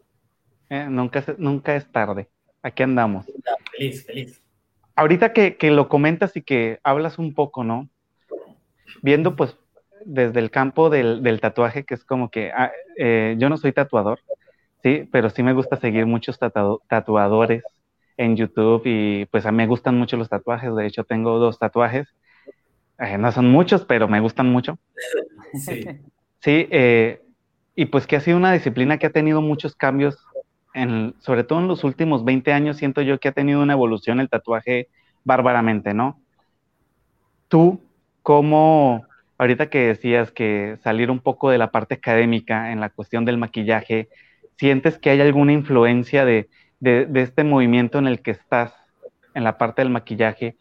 eh, 0.69 0.87
nunca, 0.89 1.19
es- 1.19 1.37
nunca 1.37 1.75
es 1.75 1.91
tarde. 1.91 2.27
Aquí 2.63 2.81
andamos. 2.83 3.25
Feliz, 3.71 4.05
feliz. 4.05 4.41
Ahorita 4.95 5.33
que, 5.33 5.57
que 5.57 5.69
lo 5.71 5.89
comentas 5.89 6.35
y 6.35 6.41
que 6.41 6.79
hablas 6.83 7.19
un 7.19 7.33
poco, 7.33 7.63
¿no? 7.63 7.87
viendo 9.03 9.35
pues 9.37 9.55
desde 10.05 10.39
el 10.39 10.51
campo 10.51 10.89
del, 10.89 11.39
tatuaje, 11.41 11.83
que 11.83 11.93
es 11.93 12.03
como 12.03 12.29
que 12.29 12.51
ah, 12.51 12.71
eh, 12.97 13.35
yo 13.37 13.49
no 13.49 13.57
soy 13.57 13.71
tatuador, 13.71 14.19
sí, 14.83 15.07
pero 15.11 15.29
sí 15.29 15.43
me 15.43 15.53
gusta 15.53 15.77
seguir 15.77 16.05
muchos 16.05 16.39
tatuadores 16.39 17.63
en 18.17 18.35
YouTube 18.35 18.83
y 18.85 19.25
pues 19.27 19.45
a 19.45 19.51
mí 19.51 19.57
me 19.57 19.67
gustan 19.67 19.97
mucho 19.97 20.17
los 20.17 20.29
tatuajes, 20.29 20.75
de 20.75 20.85
hecho 20.85 21.03
tengo 21.03 21.39
dos 21.39 21.59
tatuajes, 21.59 22.07
eh, 22.99 23.17
no 23.17 23.31
son 23.31 23.49
muchos, 23.49 23.85
pero 23.85 24.07
me 24.07 24.19
gustan 24.19 24.49
mucho. 24.49 24.77
Sí. 25.53 25.83
Sí, 26.39 26.67
eh, 26.71 27.21
y 27.75 27.85
pues 27.85 28.07
que 28.07 28.15
ha 28.15 28.21
sido 28.21 28.37
una 28.37 28.53
disciplina 28.53 28.97
que 28.97 29.07
ha 29.07 29.11
tenido 29.11 29.41
muchos 29.41 29.75
cambios, 29.75 30.17
en, 30.73 31.13
sobre 31.19 31.43
todo 31.43 31.59
en 31.59 31.67
los 31.67 31.83
últimos 31.83 32.23
20 32.23 32.51
años, 32.53 32.77
siento 32.77 33.01
yo 33.01 33.19
que 33.19 33.27
ha 33.27 33.31
tenido 33.33 33.61
una 33.61 33.73
evolución 33.73 34.19
el 34.19 34.29
tatuaje 34.29 34.87
bárbaramente, 35.23 35.93
¿no? 35.93 36.19
Tú, 37.47 37.81
¿cómo, 38.23 39.05
ahorita 39.41 39.71
que 39.71 39.87
decías 39.87 40.31
que 40.31 40.77
salir 40.83 41.09
un 41.09 41.19
poco 41.19 41.49
de 41.49 41.57
la 41.57 41.71
parte 41.71 41.95
académica 41.95 42.71
en 42.71 42.79
la 42.79 42.91
cuestión 42.91 43.25
del 43.25 43.39
maquillaje, 43.39 44.07
sientes 44.55 44.99
que 44.99 45.09
hay 45.09 45.19
alguna 45.19 45.51
influencia 45.51 46.25
de, 46.25 46.47
este 46.79 47.43
movimiento 47.43 47.97
en 47.97 48.05
el 48.05 48.21
que 48.21 48.29
estás, 48.29 48.71
en 49.33 49.43
la 49.43 49.57
parte 49.57 49.81
del 49.81 49.89
maquillaje, 49.89 50.57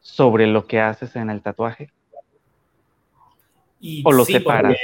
sobre 0.00 0.46
lo 0.46 0.68
que 0.68 0.80
haces 0.80 1.16
en 1.16 1.28
el 1.28 1.42
tatuaje? 1.42 1.90
¿O 4.04 4.12
lo 4.12 4.24
separas? 4.24 4.76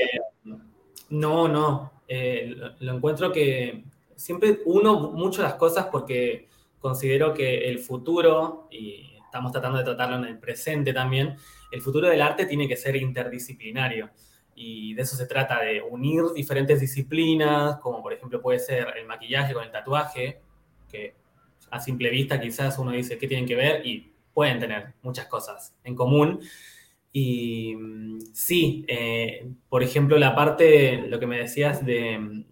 No, 1.09 1.47
no. 1.47 1.93
Eh, 2.09 2.53
lo, 2.81 2.97
encuentro 2.97 3.31
que 3.31 3.85
siempre 4.17 4.59
uno 4.65 5.13
mucho 5.13 5.43
las 5.43 5.55
cosas 5.55 5.87
porque 5.93 6.49
considero 6.81 7.33
que 7.33 7.69
el 7.69 7.79
futuro, 7.79 8.67
y 8.73 9.16
estamos 9.37 9.53
tratando 9.53 9.77
de 9.77 9.85
tratarlo 9.85 10.17
en 10.17 10.25
el 10.25 10.39
presente 10.39 10.95
también, 10.95 11.37
el 11.71 11.83
futuro 11.83 12.09
del 12.09 12.23
arte 12.23 12.47
tiene 12.47 12.67
que 12.67 12.77
ser 12.77 12.97
interdisciplinario. 12.97 14.09
Y 14.55 14.95
de 14.95 15.03
eso 15.03 15.15
se 15.15 15.27
trata, 15.27 15.61
de 15.61 15.83
unir 15.83 16.23
diferentes 16.35 16.81
disciplinas, 16.81 17.77
como 17.81 18.03
por 18.03 18.15
ejemplo 18.15 18.41
puede 18.41 18.59
ser 18.59 18.95
el 18.97 19.05
maquillaje 19.05 19.53
con 19.53 19.63
el 19.63 19.71
tatuaje, 19.71 20.41
que 20.91 21.15
a 21.71 21.79
simple 21.79 22.09
vista 22.09 22.41
quizás 22.41 22.79
uno 22.79 22.93
dice 22.93 23.19
qué 23.19 23.29
tienen 23.29 23.47
que 23.47 23.57
ver 23.57 23.87
y 23.87 24.11
pueden 24.33 24.59
tener 24.59 24.95
muchas 25.03 25.27
cosas 25.27 25.77
en 25.85 25.95
común. 25.95 26.41
Y 27.13 27.75
mm, 27.77 28.21
sí, 28.33 28.87
eh, 28.89 29.47
por 29.69 29.83
ejemplo, 29.83 30.17
la 30.17 30.35
parte, 30.35 30.97
lo 31.09 31.21
que 31.21 31.27
me 31.27 31.37
decías 31.37 31.85
de 31.85 32.19
mm, 32.19 32.45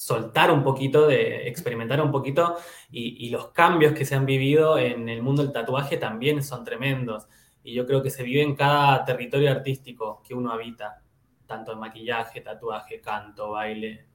soltar 0.00 0.50
un 0.50 0.62
poquito, 0.62 1.06
de 1.06 1.46
experimentar 1.46 2.00
un 2.00 2.10
poquito, 2.10 2.56
y, 2.90 3.28
los 3.28 3.48
cambios 3.48 3.92
que 3.92 4.06
se 4.06 4.14
han 4.14 4.24
vivido 4.24 4.78
en 4.78 5.10
el 5.10 5.20
mundo 5.20 5.42
del 5.42 5.52
tatuaje 5.52 5.98
también 5.98 6.42
son 6.42 6.64
tremendos. 6.64 7.28
Y 7.62 7.74
yo 7.74 7.86
creo 7.86 8.02
que 8.02 8.08
se 8.08 8.22
vive 8.22 8.40
en 8.40 8.56
cada 8.56 9.04
territorio 9.04 9.50
artístico 9.50 10.22
que 10.26 10.32
uno 10.32 10.52
habita, 10.52 11.02
tanto 11.46 11.72
en 11.72 11.80
maquillaje, 11.80 12.40
tatuaje, 12.40 13.02
canto, 13.02 13.50
baile. 13.50 14.06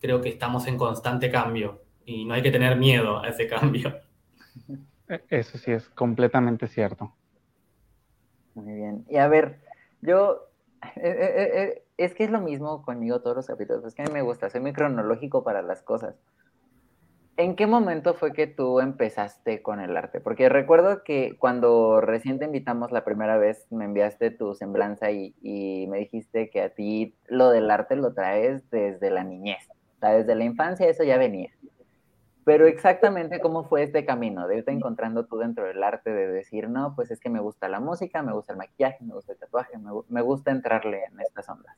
Creo 0.00 0.22
que 0.22 0.30
estamos 0.30 0.66
en 0.66 0.78
constante 0.78 1.30
cambio 1.30 1.82
y 2.06 2.24
no 2.24 2.32
hay 2.32 2.40
que 2.40 2.50
tener 2.50 2.78
miedo 2.78 3.20
a 3.22 3.28
ese 3.28 3.46
cambio. 3.46 4.00
E, 5.08 5.24
eso 5.28 5.58
sí 5.58 5.72
es 5.72 5.90
completamente 5.90 6.66
cierto. 6.68 7.12
Muy 8.54 8.72
bien. 8.72 9.04
Y 9.10 9.18
a 9.18 9.28
ver, 9.28 9.60
yo, 10.00 10.48
eh, 10.96 11.00
eh, 11.04 11.50
eh, 11.54 11.82
es 11.98 12.14
que 12.14 12.24
es 12.24 12.30
lo 12.30 12.40
mismo 12.40 12.82
conmigo 12.82 13.20
todos 13.20 13.36
los 13.36 13.46
capítulos, 13.46 13.84
es 13.84 13.94
que 13.94 14.02
a 14.02 14.04
mí 14.06 14.12
me 14.12 14.22
gusta, 14.22 14.48
soy 14.48 14.60
muy 14.60 14.72
cronológico 14.72 15.44
para 15.44 15.60
las 15.62 15.82
cosas. 15.82 16.14
¿En 17.36 17.54
qué 17.54 17.66
momento 17.66 18.14
fue 18.14 18.32
que 18.32 18.46
tú 18.48 18.80
empezaste 18.80 19.62
con 19.62 19.80
el 19.80 19.96
arte? 19.96 20.20
Porque 20.20 20.48
recuerdo 20.48 21.04
que 21.04 21.36
cuando 21.38 22.00
recién 22.00 22.38
te 22.38 22.46
invitamos 22.46 22.90
la 22.90 23.04
primera 23.04 23.36
vez, 23.36 23.66
me 23.70 23.84
enviaste 23.84 24.30
tu 24.30 24.54
semblanza 24.54 25.10
y, 25.12 25.86
me 25.88 25.98
dijiste 25.98 26.50
que 26.50 26.62
a 26.62 26.70
ti 26.70 27.16
lo 27.26 27.50
del 27.50 27.70
arte 27.70 27.94
lo 27.94 28.12
traes 28.12 28.68
desde 28.70 29.10
la 29.10 29.22
niñez, 29.22 29.68
desde 30.00 30.34
la 30.34 30.44
infancia 30.44 30.88
eso 30.88 31.04
ya 31.04 31.16
venía. 31.16 31.50
Pero 32.48 32.66
exactamente 32.66 33.40
cómo 33.40 33.68
fue 33.68 33.82
este 33.82 34.06
camino, 34.06 34.48
de 34.48 34.56
irte 34.56 34.70
encontrando 34.70 35.26
tú 35.26 35.36
dentro 35.36 35.66
del 35.66 35.82
arte, 35.82 36.08
de 36.08 36.28
decir, 36.28 36.70
no, 36.70 36.94
pues 36.96 37.10
es 37.10 37.20
que 37.20 37.28
me 37.28 37.40
gusta 37.40 37.68
la 37.68 37.78
música, 37.78 38.22
me 38.22 38.32
gusta 38.32 38.54
el 38.54 38.58
maquillaje, 38.58 39.04
me 39.04 39.12
gusta 39.12 39.32
el 39.32 39.38
tatuaje, 39.38 39.74
me, 40.08 40.22
gusta 40.22 40.50
entrarle 40.50 41.02
en 41.12 41.20
estas 41.20 41.46
ondas. 41.50 41.76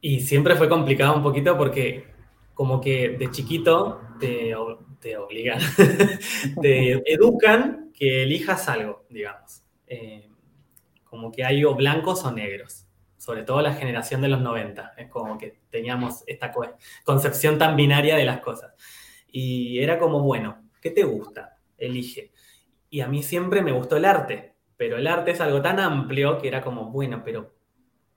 Y 0.00 0.20
siempre 0.20 0.56
fue 0.56 0.66
complicado 0.70 1.14
un 1.14 1.22
poquito 1.22 1.58
porque 1.58 2.06
como 2.54 2.80
que 2.80 3.10
de 3.18 3.30
chiquito 3.30 4.00
te, 4.18 4.54
te 4.98 5.18
obligan, 5.18 5.60
te 6.62 6.92
educan 7.12 7.90
que 7.92 8.22
elijas 8.22 8.66
algo, 8.66 9.04
digamos. 9.10 9.62
Eh, 9.86 10.26
como 11.04 11.30
que 11.30 11.44
hay 11.44 11.66
o 11.66 11.74
blancos 11.74 12.24
o 12.24 12.32
negros 12.32 12.86
sobre 13.22 13.44
todo 13.44 13.62
la 13.62 13.74
generación 13.74 14.20
de 14.20 14.26
los 14.26 14.40
90. 14.40 14.94
Es 14.96 15.08
como 15.08 15.38
que 15.38 15.60
teníamos 15.70 16.24
esta 16.26 16.52
concepción 17.04 17.56
tan 17.56 17.76
binaria 17.76 18.16
de 18.16 18.24
las 18.24 18.40
cosas. 18.40 18.74
Y 19.30 19.78
era 19.78 20.00
como, 20.00 20.22
bueno, 20.22 20.68
¿qué 20.80 20.90
te 20.90 21.04
gusta? 21.04 21.56
Elige. 21.78 22.32
Y 22.90 23.00
a 23.00 23.06
mí 23.06 23.22
siempre 23.22 23.62
me 23.62 23.70
gustó 23.70 23.96
el 23.96 24.06
arte, 24.06 24.56
pero 24.76 24.96
el 24.96 25.06
arte 25.06 25.30
es 25.30 25.40
algo 25.40 25.62
tan 25.62 25.78
amplio 25.78 26.38
que 26.38 26.48
era 26.48 26.62
como, 26.62 26.90
bueno, 26.90 27.22
pero 27.24 27.54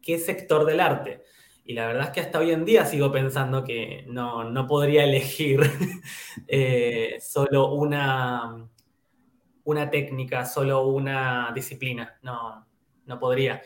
¿qué 0.01 0.17
sector 0.17 0.65
del 0.65 0.79
arte? 0.79 1.21
Y 1.63 1.75
la 1.75 1.85
verdad 1.85 2.05
es 2.05 2.09
que 2.09 2.21
hasta 2.21 2.39
hoy 2.39 2.49
en 2.49 2.65
día 2.65 2.83
sigo 2.87 3.11
pensando 3.11 3.63
que 3.63 4.05
no, 4.07 4.65
podría 4.67 5.03
elegir 5.03 5.59
eh, 6.47 7.19
solo 7.21 7.73
una, 7.73 8.67
una 9.65 9.89
técnica, 9.91 10.45
solo 10.45 10.87
una 10.87 11.51
disciplina. 11.53 12.17
No, 12.23 12.65
no 13.05 13.19
podría. 13.19 13.61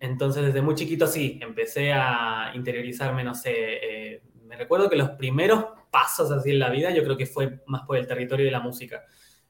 Entonces, 0.00 0.44
desde 0.44 0.62
muy 0.62 0.74
chiquito 0.74 1.06
sí, 1.06 1.38
empecé 1.42 1.92
a 1.92 2.52
interiorizarme, 2.54 3.24
no 3.24 3.34
sé, 3.34 3.52
eh, 3.54 4.22
me 4.44 4.56
recuerdo 4.56 4.90
que 4.90 4.96
los 4.96 5.10
primeros 5.10 5.66
pasos 5.90 6.30
así 6.30 6.50
en 6.50 6.58
la 6.58 6.70
vida, 6.70 6.90
yo 6.90 7.02
creo 7.04 7.16
que 7.16 7.26
fue 7.26 7.62
más 7.66 7.82
por 7.82 7.96
el 7.96 8.06
territorio 8.06 8.44
de 8.44 8.52
la 8.52 8.60
música, 8.60 9.04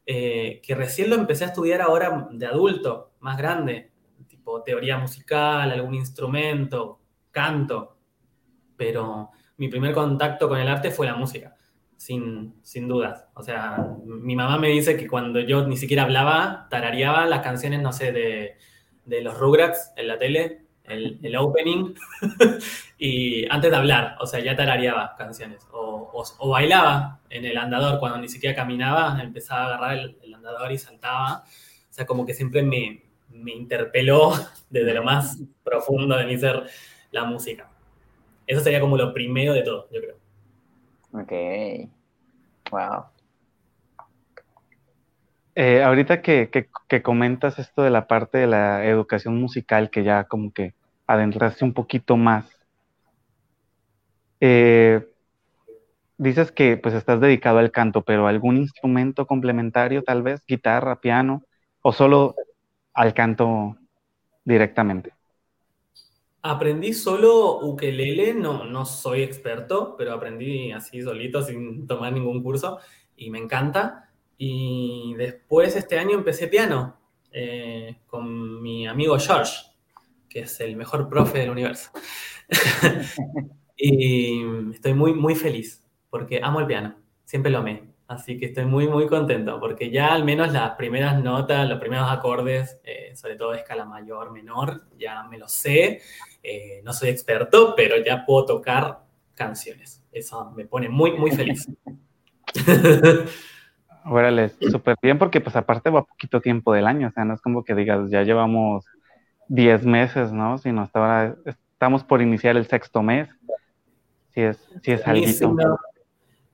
eh, 0.07 0.61
que 0.63 0.75
recién 0.75 1.11
lo 1.11 1.17
empecé 1.17 1.45
a 1.45 1.49
estudiar 1.49 1.81
ahora 1.81 2.29
de 2.31 2.47
adulto, 2.47 3.15
más 3.21 3.39
grande, 3.39 3.93
tipo 4.29 4.63
teoría 4.63 4.99
musical, 4.99 5.71
algún 5.71 5.95
instrumento, 5.95 7.01
canto, 7.31 7.97
pero 8.77 9.31
mi 9.57 9.69
primer 9.69 9.95
contacto 9.95 10.49
con 10.49 10.59
el 10.59 10.69
arte 10.69 10.91
fue 10.91 11.07
la 11.07 11.15
música, 11.15 11.57
sin, 11.97 12.55
sin 12.63 12.89
dudas. 12.89 13.27
O 13.35 13.43
sea, 13.43 13.97
mi 14.05 14.37
mamá 14.37 14.59
me 14.59 14.69
dice 14.69 14.97
que 14.97 15.09
cuando 15.09 15.41
yo 15.41 15.67
ni 15.67 15.77
siquiera 15.77 16.03
hablaba, 16.03 16.67
tarareaba 16.71 17.27
las 17.27 17.41
canciones, 17.41 17.81
no 17.81 17.93
sé, 17.93 18.13
de 18.13 18.57
de 19.05 19.23
los 19.23 19.39
Rugrats 19.39 19.93
en 19.97 20.09
la 20.09 20.19
tele, 20.19 20.63
el, 20.85 21.19
el 21.23 21.37
opening, 21.37 21.95
y 22.99 23.47
antes 23.51 23.71
de 23.71 23.77
hablar, 23.77 24.17
o 24.21 24.27
sea, 24.27 24.41
ya 24.41 24.55
tarareaba 24.57 25.15
canciones, 25.17 25.67
o, 25.73 26.11
o, 26.13 26.49
bailaba 26.49 27.21
en 27.31 27.45
el 27.45 27.57
andador 27.57 27.99
cuando 27.99 28.19
ni 28.19 28.29
siquiera 28.29 28.55
caminaba, 28.55 29.21
empezaba 29.23 29.63
a 29.63 29.67
agarrar 29.67 29.99
el, 30.23 30.35
andador 30.35 30.73
y 30.73 30.79
saltaba, 30.79 31.45
o 31.45 31.93
sea, 31.93 32.07
como 32.07 32.27
que 32.27 32.35
siempre 32.35 32.63
me, 32.63 33.03
me 33.31 33.53
interpeló 33.53 34.33
desde 34.71 34.95
lo 34.95 35.03
más 35.03 35.39
profundo 35.63 36.17
de 36.17 36.27
mi 36.27 36.37
ser 36.37 36.65
la 37.13 37.25
música. 37.25 37.71
Eso 38.47 38.61
sería 38.61 38.81
como 38.81 38.97
lo 38.99 39.15
primero 39.15 39.55
de 39.55 39.63
todo, 39.63 39.89
yo 39.91 40.01
creo. 40.01 40.17
Ok. 41.13 41.91
Wow. 42.71 43.14
Eh, 45.57 45.83
ahorita 45.83 46.21
que, 46.21 46.69
comentas 47.03 47.59
esto 47.59 47.83
de 47.83 47.91
la 47.91 48.09
parte 48.09 48.39
de 48.39 48.47
la 48.47 48.85
educación 48.87 49.41
musical, 49.41 49.91
que 49.91 50.03
ya 50.03 50.25
como 50.25 50.53
que 50.53 50.75
adentraste 51.07 51.65
un 51.65 51.73
poquito 51.73 52.17
más, 52.17 52.47
eh, 54.41 55.07
dices 56.19 56.51
que 56.51 56.77
pues 56.77 56.95
estás 56.95 57.21
dedicado 57.21 57.59
al 57.59 57.71
canto, 57.71 58.03
pero 58.03 58.27
algún 58.27 58.57
instrumento 58.57 59.27
complementario, 59.27 60.03
tal 60.03 60.23
vez, 60.23 60.45
guitarra, 60.47 61.01
piano, 61.01 61.43
o 61.83 61.93
solo 61.93 62.35
al 62.93 63.15
canto 63.15 63.77
directamente. 64.45 65.13
Aprendí 66.43 66.93
solo 66.93 67.61
ukelele, 67.61 68.35
no, 68.35 68.65
no 68.65 68.85
soy 68.85 69.23
experto, 69.23 69.95
pero 69.97 70.13
aprendí 70.13 70.73
así 70.73 71.01
solito, 71.01 71.43
sin 71.43 71.87
tomar 71.87 72.13
ningún 72.13 72.43
curso, 72.43 72.81
y 73.17 73.31
me 73.31 73.39
encanta. 73.39 74.11
Y 74.37 75.15
después 75.15 75.77
este 75.77 75.99
año 75.99 76.15
empecé 76.15 76.49
piano 76.49 76.99
eh, 77.31 77.99
con 78.07 78.63
mi 78.63 78.87
amigo 78.87 79.19
George, 79.19 79.53
que 80.29 80.41
es 80.41 80.61
el 80.61 80.77
mejor 80.77 81.09
profe 81.09 81.41
del 81.41 81.51
universo. 81.51 81.91
y 83.77 84.43
estoy 84.73 84.95
muy, 84.95 85.15
muy 85.15 85.35
feliz 85.35 85.85
porque 86.11 86.41
amo 86.43 86.61
el 86.61 86.67
piano, 86.67 86.95
siempre 87.25 87.51
lo 87.51 87.59
amé. 87.59 87.95
Así 88.07 88.39
que 88.39 88.47
estoy 88.47 88.67
muy, 88.67 88.87
muy 88.87 89.09
contento 89.09 89.59
porque 89.59 89.91
ya 89.91 90.13
al 90.13 90.25
menos 90.25 90.53
las 90.53 90.77
primeras 90.77 91.21
notas, 91.23 91.69
los 91.69 91.81
primeros 91.81 92.11
acordes, 92.11 92.79
eh, 92.85 93.17
sobre 93.17 93.37
todo 93.37 93.53
de 93.53 93.59
escala 93.59 93.85
mayor, 93.85 94.31
menor, 94.31 94.83
ya 94.99 95.25
me 95.25 95.39
lo 95.39 95.49
sé. 95.49 96.03
Eh, 96.43 96.83
no 96.85 96.93
soy 96.93 97.09
experto, 97.09 97.75
pero 97.75 97.97
ya 98.05 98.25
puedo 98.25 98.45
tocar 98.45 99.01
canciones. 99.35 100.05
Eso 100.13 100.53
me 100.53 100.67
pone 100.67 100.89
muy, 100.89 101.13
muy 101.13 101.31
feliz. 101.33 101.67
Órale, 104.05 104.51
súper 104.71 104.97
bien 105.01 105.19
porque 105.19 105.41
pues 105.41 105.57
aparte 105.57 105.89
va 105.91 106.05
poquito 106.05 106.41
tiempo 106.41 106.73
del 106.73 106.87
año, 106.87 107.09
o 107.09 107.11
sea, 107.11 107.25
no 107.25 107.35
es 107.35 107.41
como 107.41 107.65
que 107.65 107.75
digas, 107.75 108.11
ya 108.11 108.23
llevamos 108.23 108.85
10 109.49 109.87
meses, 109.87 110.33
¿no? 110.33 110.59
Sino 110.59 110.83
hasta 110.83 110.99
ahora 110.99 111.37
estamos 111.47 112.05
por 112.05 112.21
iniciar 112.21 112.57
el 112.57 112.67
sexto 112.67 113.03
mes. 113.03 113.29
Si 114.35 114.43
es, 114.43 114.59
si 114.83 114.93
es 114.93 115.07
algo. 115.07 115.69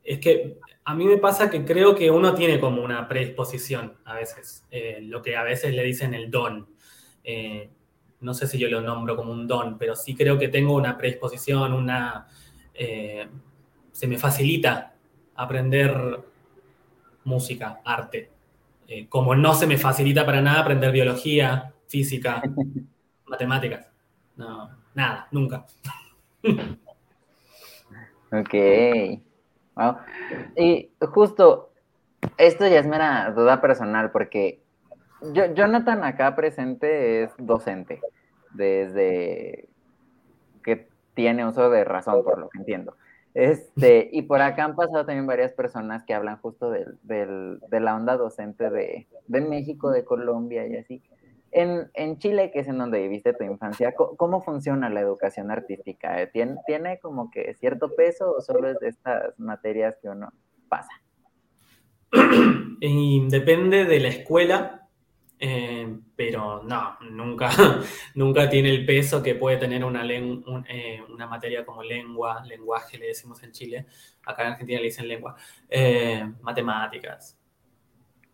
Es 0.05 0.19
que 0.19 0.59
a 0.85 0.95
mí 0.95 1.05
me 1.05 1.19
pasa 1.19 1.51
que 1.51 1.65
creo 1.65 1.95
que 1.95 2.11
uno 2.11 2.35
tiene 2.35 2.61
como 2.61 2.83
una 2.83 3.07
predisposición 3.09 3.95
a 4.05 4.15
veces, 4.15 4.67
eh, 4.71 4.99
lo 5.03 5.23
que 5.23 5.37
a 5.37 5.43
veces 5.43 5.75
le 5.75 5.83
dicen 5.83 6.15
el 6.15 6.31
don. 6.31 6.69
Eh, 7.25 7.71
no 8.21 8.35
sé 8.35 8.47
si 8.47 8.59
yo 8.59 8.69
lo 8.69 8.81
nombro 8.81 9.17
como 9.17 9.33
un 9.33 9.47
don, 9.47 9.79
pero 9.79 9.97
sí 9.97 10.15
creo 10.15 10.39
que 10.39 10.49
tengo 10.49 10.75
una 10.75 10.97
predisposición, 10.97 11.73
una... 11.73 12.27
Eh, 12.75 13.27
se 13.93 14.07
me 14.07 14.19
facilita 14.19 14.95
aprender 15.35 16.21
música, 17.25 17.81
arte. 17.85 18.31
como 19.09 19.35
no 19.35 19.55
se 19.55 19.67
me 19.67 19.79
facilita 19.79 20.27
para 20.27 20.41
nada 20.41 20.61
aprender 20.61 20.93
biología, 20.93 21.73
física, 21.87 22.43
matemáticas. 23.27 23.89
No, 24.37 24.71
nada, 24.95 25.29
nunca. 25.31 25.67
ok. 28.33 28.55
Y 30.57 30.91
justo, 31.13 31.73
esto 32.37 32.67
ya 32.67 32.81
es 32.81 32.87
mera 32.87 33.31
duda 33.33 33.61
personal, 33.61 34.11
porque 34.11 34.63
yo, 35.33 35.53
Jonathan 35.55 36.05
acá 36.05 36.35
presente 36.35 37.25
es 37.25 37.31
docente, 37.39 38.01
desde 38.53 39.69
que 40.63 40.89
tiene 41.15 41.47
uso 41.47 41.71
de 41.71 41.85
razón, 41.85 42.23
por 42.25 42.39
lo 42.39 42.49
que 42.49 42.59
entiendo. 42.59 42.97
Este, 43.41 44.11
y 44.13 44.21
por 44.21 44.43
acá 44.43 44.65
han 44.65 44.77
pasado 44.77 45.07
también 45.07 45.27
varias 45.27 45.55
personas 45.55 46.05
que 46.05 46.13
hablan 46.13 46.37
justo 46.43 46.71
del, 46.71 46.99
de 47.03 47.81
la 47.81 47.97
onda 47.97 48.19
docente 48.19 48.69
de, 48.69 49.07
de 49.29 49.41
México, 49.41 49.91
de 49.91 50.05
Colombia 50.05 50.67
y 50.67 50.77
así. 50.77 51.03
En, 51.51 52.19
Chile, 52.19 52.51
que 52.53 52.61
es 52.61 52.69
en 52.69 52.77
donde 52.77 53.01
viviste 53.01 53.33
tu 53.33 53.45
infancia, 53.45 53.95
¿cómo, 53.95 54.43
funciona 54.43 54.91
la 54.91 55.01
educación 55.01 55.51
artística? 55.51 56.31
¿Tiene, 56.31 56.57
¿Tiene 56.67 56.99
como 56.99 57.31
que 57.31 57.55
cierto 57.55 57.89
peso 57.97 58.31
o 58.31 58.43
solo 58.43 58.69
es 58.69 58.79
de 58.79 58.89
estas 58.89 59.39
materias 59.39 59.97
que 60.03 60.11
uno 60.11 60.35
pasa? 60.69 60.93
depende 63.31 63.87
de 63.87 64.01
la 64.01 64.09
escuela, 64.09 64.80
eh, 65.41 65.89
pero 66.15 66.63
no, 66.63 66.99
nunca, 67.11 67.51
nunca 68.15 68.49
tiene 68.49 68.71
el 68.71 68.87
peso 68.87 69.23
que 69.23 69.35
puede 69.35 69.57
tener 69.57 69.85
una, 69.85 70.05
eh, 70.07 71.03
una 71.09 71.27
materia 71.27 71.65
como 71.65 71.83
lengua, 71.83 72.45
lenguaje, 72.45 72.99
le 72.99 73.07
decimos 73.09 73.43
en 73.43 73.51
Chile, 73.51 73.87
acá 74.25 74.43
en 74.43 74.53
Argentina 74.53 74.79
le 74.79 74.87
dicen 74.87 75.09
lengua, 75.09 75.35
eh, 75.69 76.31
matemáticas, 76.43 77.37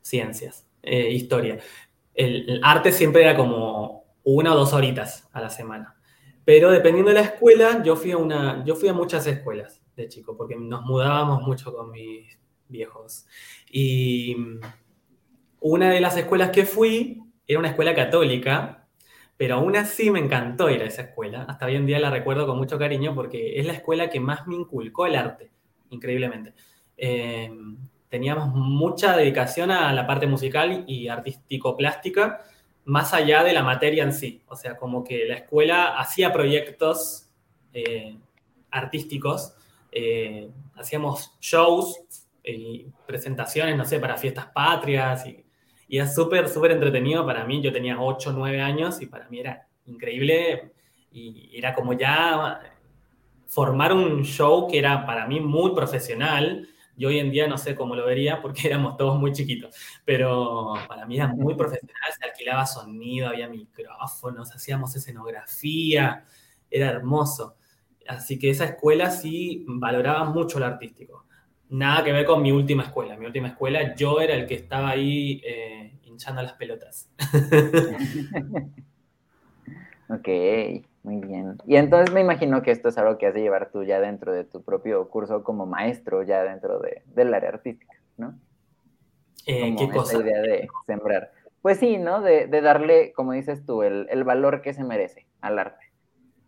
ciencias, 0.03 0.69
historia 0.83 1.59
el, 2.17 2.61
arte 2.65 2.91
siempre 2.91 3.23
era 3.23 3.37
como 3.37 4.05
una 4.25 4.55
o 4.55 4.57
dos 4.57 4.73
horitas 4.73 5.29
a 5.33 5.41
la 5.41 5.51
semana. 5.51 5.95
Pero 6.45 6.71
dependiendo 6.71 7.11
de 7.11 7.17
la 7.17 7.27
escuela, 7.27 7.83
yo 7.85 7.97
fui 7.97 8.13
a, 8.13 8.17
una, 8.17 8.65
yo 8.65 8.75
fui 8.75 8.89
a 8.89 8.95
muchas 8.95 9.27
escuelas 9.27 9.83
de 9.97 10.09
chico, 10.09 10.37
porque 10.37 10.57
nos 10.57 10.83
mudábamos 10.83 11.43
mucho 11.43 11.73
con 11.75 11.91
mis 11.91 12.39
viejos. 12.69 13.27
Y 13.71 14.37
una 15.61 15.91
de 15.91 16.01
las 16.01 16.17
escuelas 16.17 16.51
que 16.51 16.65
fui 16.65 17.23
era 17.47 17.59
una 17.59 17.69
escuela 17.69 17.95
católica, 17.95 18.87
pero 19.37 19.57
aún 19.57 19.77
así 19.77 20.11
me 20.11 20.19
encantó 20.19 20.71
ir 20.71 20.83
a 20.83 20.87
esa 20.87 21.03
escuela. 21.03 21.45
Hasta 21.49 21.67
hoy 21.67 21.77
en 21.77 21.87
día 21.87 21.99
la 21.99 22.11
recuerdo 22.11 22.47
con 22.47 22.57
mucho 22.59 22.79
cariño 22.79 23.15
porque 23.15 23.59
es 23.61 23.67
la 23.67 23.75
escuela 23.75 24.09
que 24.09 24.21
más 24.21 24.47
me 24.47 24.55
inculcó 24.55 25.07
el 25.07 25.17
arte, 25.17 25.51
increíblemente. 25.91 26.55
Eh, 26.97 27.51
teníamos 28.09 28.49
mucha 28.55 29.17
dedicación 29.17 29.71
a 29.71 29.93
la 29.93 30.07
parte 30.07 30.27
musical 30.27 30.85
y 30.87 31.09
artístico-plástica, 31.09 32.41
más 32.85 33.13
allá 33.13 33.43
de 33.43 33.53
la 33.53 33.63
materia 33.63 34.05
en 34.05 34.13
sí. 34.13 34.43
O 34.47 34.57
sea, 34.57 34.77
como 34.77 35.05
que 35.05 35.27
la 35.27 35.35
escuela 35.35 35.99
hacía 35.99 36.33
proyectos 36.33 37.29
eh, 37.75 38.17
artísticos, 38.71 39.55
eh, 39.93 40.49
hacíamos 40.77 41.37
shows 41.41 42.01
y 42.45 42.87
presentaciones, 43.07 43.77
no 43.77 43.85
sé, 43.85 43.99
para 43.99 44.17
fiestas 44.17 44.47
patrias 44.47 45.27
y, 45.27 45.46
y 45.89 45.99
era 45.99 46.09
súper, 46.09 46.49
súper 46.49 46.73
entretenido 46.73 47.25
para 47.25 47.45
mí. 47.45 47.63
Yo 47.63 47.73
tenía 47.73 48.01
8, 48.01 48.33
9 48.33 48.61
años 48.61 49.01
y 49.01 49.07
para 49.07 49.29
mí 49.29 49.41
era 49.41 49.67
increíble 49.87 50.73
y 51.11 51.57
era 51.57 51.75
como 51.75 51.93
ya 51.93 52.61
formar 53.47 53.93
un 53.93 54.25
show 54.25 54.69
que 54.69 54.79
era 54.79 55.07
para 55.07 55.27
mí 55.27 55.41
muy 55.41 55.75
profesional 55.75 56.69
yo 56.97 57.09
hoy 57.09 57.19
en 57.19 57.31
día 57.31 57.47
no 57.47 57.59
sé 57.59 57.75
cómo 57.75 57.95
lo 57.95 58.07
vería 58.07 58.41
porque 58.41 58.67
éramos 58.69 58.97
todos 58.97 59.19
muy 59.19 59.33
chiquitos, 59.33 59.77
pero 60.05 60.75
para 60.89 61.07
mí 61.07 61.17
era 61.17 61.29
muy 61.29 61.55
profesional, 61.55 62.13
se 62.19 62.27
alquilaba 62.27 62.67
sonido, 62.67 63.29
había 63.29 63.49
micrófonos, 63.49 64.55
hacíamos 64.55 64.97
escenografía, 64.97 66.25
era 66.71 66.89
hermoso. 66.91 67.57
Así 68.09 68.39
que 68.39 68.51
esa 68.51 68.65
escuela 68.65 69.11
sí 69.11 69.65
valoraba 69.69 70.25
mucho 70.25 70.59
lo 70.59 70.67
artístico. 70.67 71.27
Nada 71.69 72.05
que 72.05 72.13
ver 72.13 72.25
con 72.25 72.43
mi 72.43 72.53
última 72.53 72.85
escuela. 72.85 73.17
Mi 73.17 73.27
última 73.27 73.49
escuela 73.49 73.95
yo 73.95 74.21
era 74.21 74.35
el 74.35 74.47
que 74.47 74.55
estaba 74.55 74.91
ahí 74.91 75.43
eh, 75.45 75.99
hinchando 76.05 76.43
las 76.43 76.55
pelotas. 76.55 77.11
ok. 80.09 80.29
Muy 81.07 81.21
bien. 81.21 81.57
Y 81.65 81.77
entonces 81.77 82.13
me 82.13 82.21
imagino 82.21 82.63
que 82.63 82.73
esto 82.73 82.89
es 82.89 82.99
algo 82.99 83.17
que 83.17 83.29
has 83.29 83.35
de 83.35 83.41
llevar 83.41 83.71
tú 83.71 83.85
ya 83.85 84.01
dentro 84.01 84.33
de 84.33 84.43
tu 84.43 84.65
propio 84.65 85.09
curso 85.09 85.45
como 85.45 85.65
maestro, 85.65 86.25
ya 86.25 86.43
dentro 86.43 86.81
de, 86.81 87.05
del 87.15 87.33
área 87.33 87.51
artística, 87.51 87.95
¿no? 88.17 88.37
Eh, 89.47 89.77
¿Qué 89.79 89.89
cosa? 89.89 90.19
idea 90.19 90.43
de 90.43 90.67
sembrar. 90.85 91.31
Pues 91.63 91.79
sí, 91.79 91.99
¿no? 91.99 92.23
De, 92.23 92.49
darle, 92.49 93.13
como 93.13 93.35
dices 93.35 93.65
tú, 93.65 93.85
el, 93.85 94.25
valor 94.25 94.63
que 94.63 94.75
se 94.75 94.83
merece 94.83 95.29
al 95.41 95.61
arte. 95.61 95.93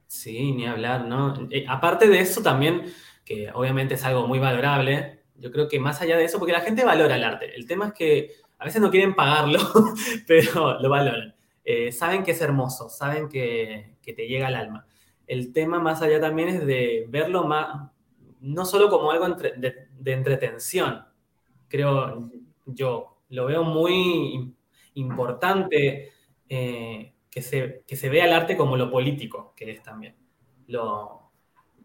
Sí, 0.09 0.51
ni 0.51 0.67
hablar, 0.67 1.07
¿no? 1.07 1.35
Eh, 1.53 1.65
aparte 1.69 2.09
de 2.09 2.19
eso 2.19 2.43
también, 2.43 2.83
que 3.29 3.51
obviamente 3.53 3.95
es 3.95 4.05
algo 4.05 4.27
muy 4.27 4.39
valorable, 4.39 5.21
yo 5.37 5.53
creo 5.53 5.69
que 5.69 5.79
más 5.79 6.01
allá 6.01 6.17
de 6.17 6.25
eso, 6.25 6.39
porque 6.39 6.55
la 6.55 6.63
gente 6.63 6.83
valora 6.83 7.17
el 7.17 7.25
arte, 7.25 7.55
el 7.55 7.67
tema 7.67 7.89
es 7.89 7.93
que 7.93 8.31
a 8.57 8.65
veces 8.65 8.81
no 8.81 8.91
quieren 8.91 9.15
pagarlo, 9.15 9.61
pero 10.27 10.81
lo 10.81 10.89
valoran. 10.89 11.35
Eh, 11.63 11.93
saben 11.93 12.25
que 12.25 12.31
es 12.31 12.41
hermoso, 12.41 12.89
saben 12.89 13.29
que, 13.29 13.99
te 14.03 14.27
llega 14.27 14.47
al 14.47 14.55
alma. 14.55 14.87
El 15.27 15.53
tema 15.53 15.79
más 15.79 16.01
allá 16.01 16.19
también 16.19 16.49
es 16.49 16.65
de 16.67 17.05
verlo 17.11 17.45
más, 17.45 17.91
no 18.41 18.65
solo 18.65 18.89
como 18.89 19.11
algo 19.11 19.29
de, 19.29 20.13
entretención, 20.13 21.05
creo 21.69 22.31
yo, 22.65 23.19
lo 23.29 23.45
veo 23.45 23.63
muy 23.63 24.55
importante 24.95 26.13
eh, 26.49 27.13
que, 27.31 27.43
se, 27.43 27.85
que 27.87 27.97
se 27.97 28.09
vea 28.09 28.25
el 28.25 28.33
arte 28.33 28.57
como 28.57 28.79
lo 28.79 28.91
político 28.91 29.53
que 29.55 29.73
es 29.73 29.83
también. 29.83 30.17
Lo, 30.69 31.18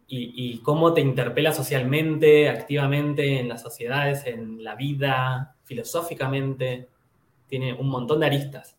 y, 0.06 0.32
y, 0.36 0.58
cómo 0.58 0.92
te 0.92 1.00
interpela 1.00 1.52
socialmente, 1.52 2.48
activamente 2.48 3.40
en 3.40 3.48
las 3.48 3.62
sociedades, 3.62 4.26
en 4.26 4.62
la 4.62 4.74
vida, 4.74 5.56
filosóficamente. 5.64 6.88
Tiene 7.48 7.72
un 7.72 7.88
montón 7.88 8.20
de 8.20 8.26
aristas. 8.26 8.76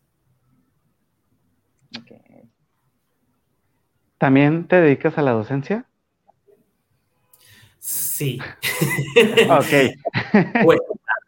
¿También 4.18 4.66
te 4.66 4.80
dedicas 4.80 5.18
a 5.18 5.22
la 5.22 5.32
docencia? 5.32 5.86
Sí. 7.78 8.38
ok. 9.48 9.94
Bueno, 10.64 10.82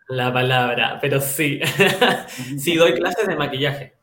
la 0.09 0.33
palabra, 0.33 0.99
pero 1.01 1.21
sí. 1.21 1.61
sí, 2.59 2.77
doy 2.77 2.95
clases 2.95 3.29
de 3.29 3.37
maquillaje. 3.37 3.95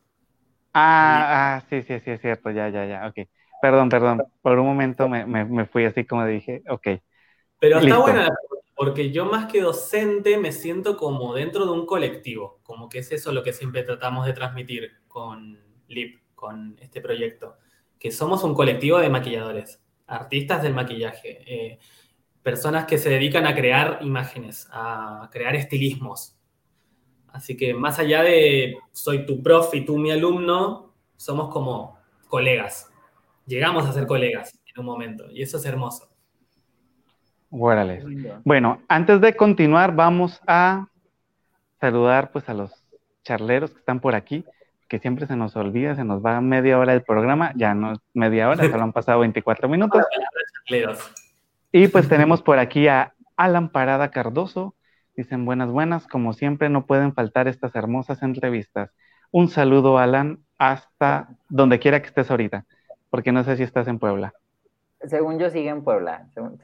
Ah, 0.74 1.58
ah, 1.58 1.64
sí, 1.70 1.82
sí, 1.84 2.00
sí, 2.00 2.12
es 2.12 2.22
cierto, 2.22 2.52
ya, 2.52 2.70
ya, 2.70 2.86
ya, 2.86 3.08
ok. 3.08 3.28
Perdón, 3.66 3.90
perdón, 3.90 4.24
por 4.44 4.60
un 4.60 4.68
momento 4.68 5.10
me, 5.10 5.66
fui 5.66 5.86
así 5.86 6.06
como 6.06 6.24
dije, 6.24 6.62
ok. 6.70 6.88
Pero 7.60 7.80
está 7.80 7.98
buena 7.98 8.30
porque 8.76 9.10
yo 9.10 9.26
más 9.26 9.52
que 9.52 9.62
docente 9.62 10.38
me 10.38 10.52
siento 10.52 10.98
como 10.98 11.34
dentro 11.34 11.66
de 11.66 11.72
un 11.72 11.88
colectivo, 11.88 12.60
como 12.62 12.90
que 12.90 13.00
es 13.00 13.12
eso 13.12 13.32
lo 13.32 13.42
que 13.42 13.54
siempre 13.54 13.82
tratamos 13.82 14.28
de 14.28 14.34
transmitir 14.34 14.92
con 15.08 15.58
LIP 15.88 16.20
con 16.36 16.78
este 16.80 17.02
proyecto, 17.02 17.58
que 17.98 18.12
somos 18.12 18.44
un 18.44 18.54
colectivo 18.54 19.00
de 19.00 19.10
maquilladores, 19.10 19.82
artistas 20.06 20.62
del 20.62 20.76
maquillaje, 20.76 21.40
eh, 21.48 21.80
personas 22.44 22.86
que 22.86 23.00
se 23.00 23.10
dedican 23.10 23.48
a 23.48 23.56
crear 23.56 23.98
imágenes, 24.02 24.68
a 24.72 25.28
crear 25.32 25.56
estilismos. 25.56 26.38
Así 27.30 27.58
que 27.58 27.74
más 27.74 27.98
allá 27.98 28.22
de 28.22 28.76
soy 28.92 29.26
tu 29.26 29.42
prof 29.42 29.74
y 29.74 29.84
tú 29.84 29.98
mi 29.98 30.12
alumno, 30.12 30.94
somos 31.18 31.52
como 31.52 31.98
colegas. 32.28 32.92
Llegamos 33.46 33.86
a 33.86 33.94
ser 33.94 34.08
colegas 34.08 34.60
en 34.66 34.80
un 34.80 34.86
momento 34.86 35.26
y 35.32 35.42
eso 35.42 35.58
es 35.58 35.66
hermoso. 35.66 36.10
Bueno, 38.44 38.82
antes 38.88 39.22
de 39.22 39.36
continuar, 39.36 39.96
vamos 39.96 40.42
a 40.48 40.88
saludar 41.80 42.32
pues 42.32 42.50
a 42.50 42.54
los 42.54 42.72
charleros 43.24 43.72
que 43.72 43.80
están 43.80 44.00
por 44.00 44.16
aquí 44.16 44.44
que 44.88 45.00
siempre 45.00 45.26
se 45.26 45.36
nos 45.36 45.56
olvida, 45.56 45.96
se 45.96 46.04
nos 46.04 46.24
va 46.24 46.42
media 46.42 46.78
hora 46.78 46.94
el 46.94 47.02
programa, 47.02 47.52
ya 47.56 47.74
no 47.74 47.94
es 47.94 48.00
media 48.14 48.50
hora, 48.50 48.70
solo 48.70 48.84
han 48.84 48.94
pasado 48.94 49.20
24 49.20 49.70
minutos. 49.70 50.04
Y 51.72 51.90
pues 51.90 52.08
tenemos 52.08 52.42
por 52.42 52.58
aquí 52.58 52.88
a 52.88 53.14
Alan 53.36 53.68
Parada 53.68 54.10
Cardoso, 54.10 54.76
Dicen 55.16 55.46
buenas, 55.46 55.70
buenas, 55.70 56.08
como 56.08 56.34
siempre 56.34 56.70
no 56.70 56.86
pueden 56.86 57.14
faltar 57.14 57.48
estas 57.48 57.74
hermosas 57.76 58.22
entrevistas. 58.22 58.92
Un 59.32 59.48
saludo, 59.48 59.98
Alan, 59.98 60.40
hasta 60.58 61.30
donde 61.48 61.80
quiera 61.80 62.02
que 62.02 62.08
estés 62.08 62.30
ahorita, 62.30 62.66
porque 63.16 63.32
no 63.32 63.46
sé 63.46 63.56
si 63.56 63.64
estás 63.64 63.88
en 63.88 63.98
Puebla. 63.98 64.34
Según 65.08 65.40
yo 65.40 65.50
sigue 65.50 65.70
en 65.70 65.86
Puebla, 65.86 66.28
según, 66.34 66.60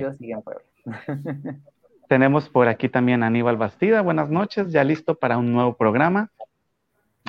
yo 0.00 0.12
sigue 0.14 0.32
en 0.32 0.42
Puebla. 0.42 0.64
Tenemos 2.08 2.48
por 2.48 2.66
aquí 2.66 2.88
también 2.88 3.22
a 3.22 3.28
Aníbal 3.28 3.56
Bastida. 3.56 4.02
Buenas 4.02 4.28
noches, 4.28 4.72
ya 4.72 4.82
listo 4.82 5.14
para 5.14 5.38
un 5.38 5.52
nuevo 5.52 5.74
programa. 5.74 6.28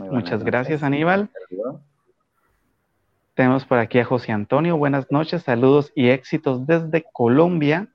Muchas 0.10 0.44
gracias, 0.44 0.82
Aníbal. 0.82 1.30
Tenemos 3.36 3.64
por 3.64 3.78
aquí 3.78 4.00
a 4.00 4.06
José 4.06 4.32
Antonio. 4.32 4.76
Buenas 4.76 5.12
noches, 5.12 5.44
saludos 5.44 5.92
y 5.94 6.10
éxitos 6.10 6.66
desde 6.66 7.06
Colombia. 7.14 7.90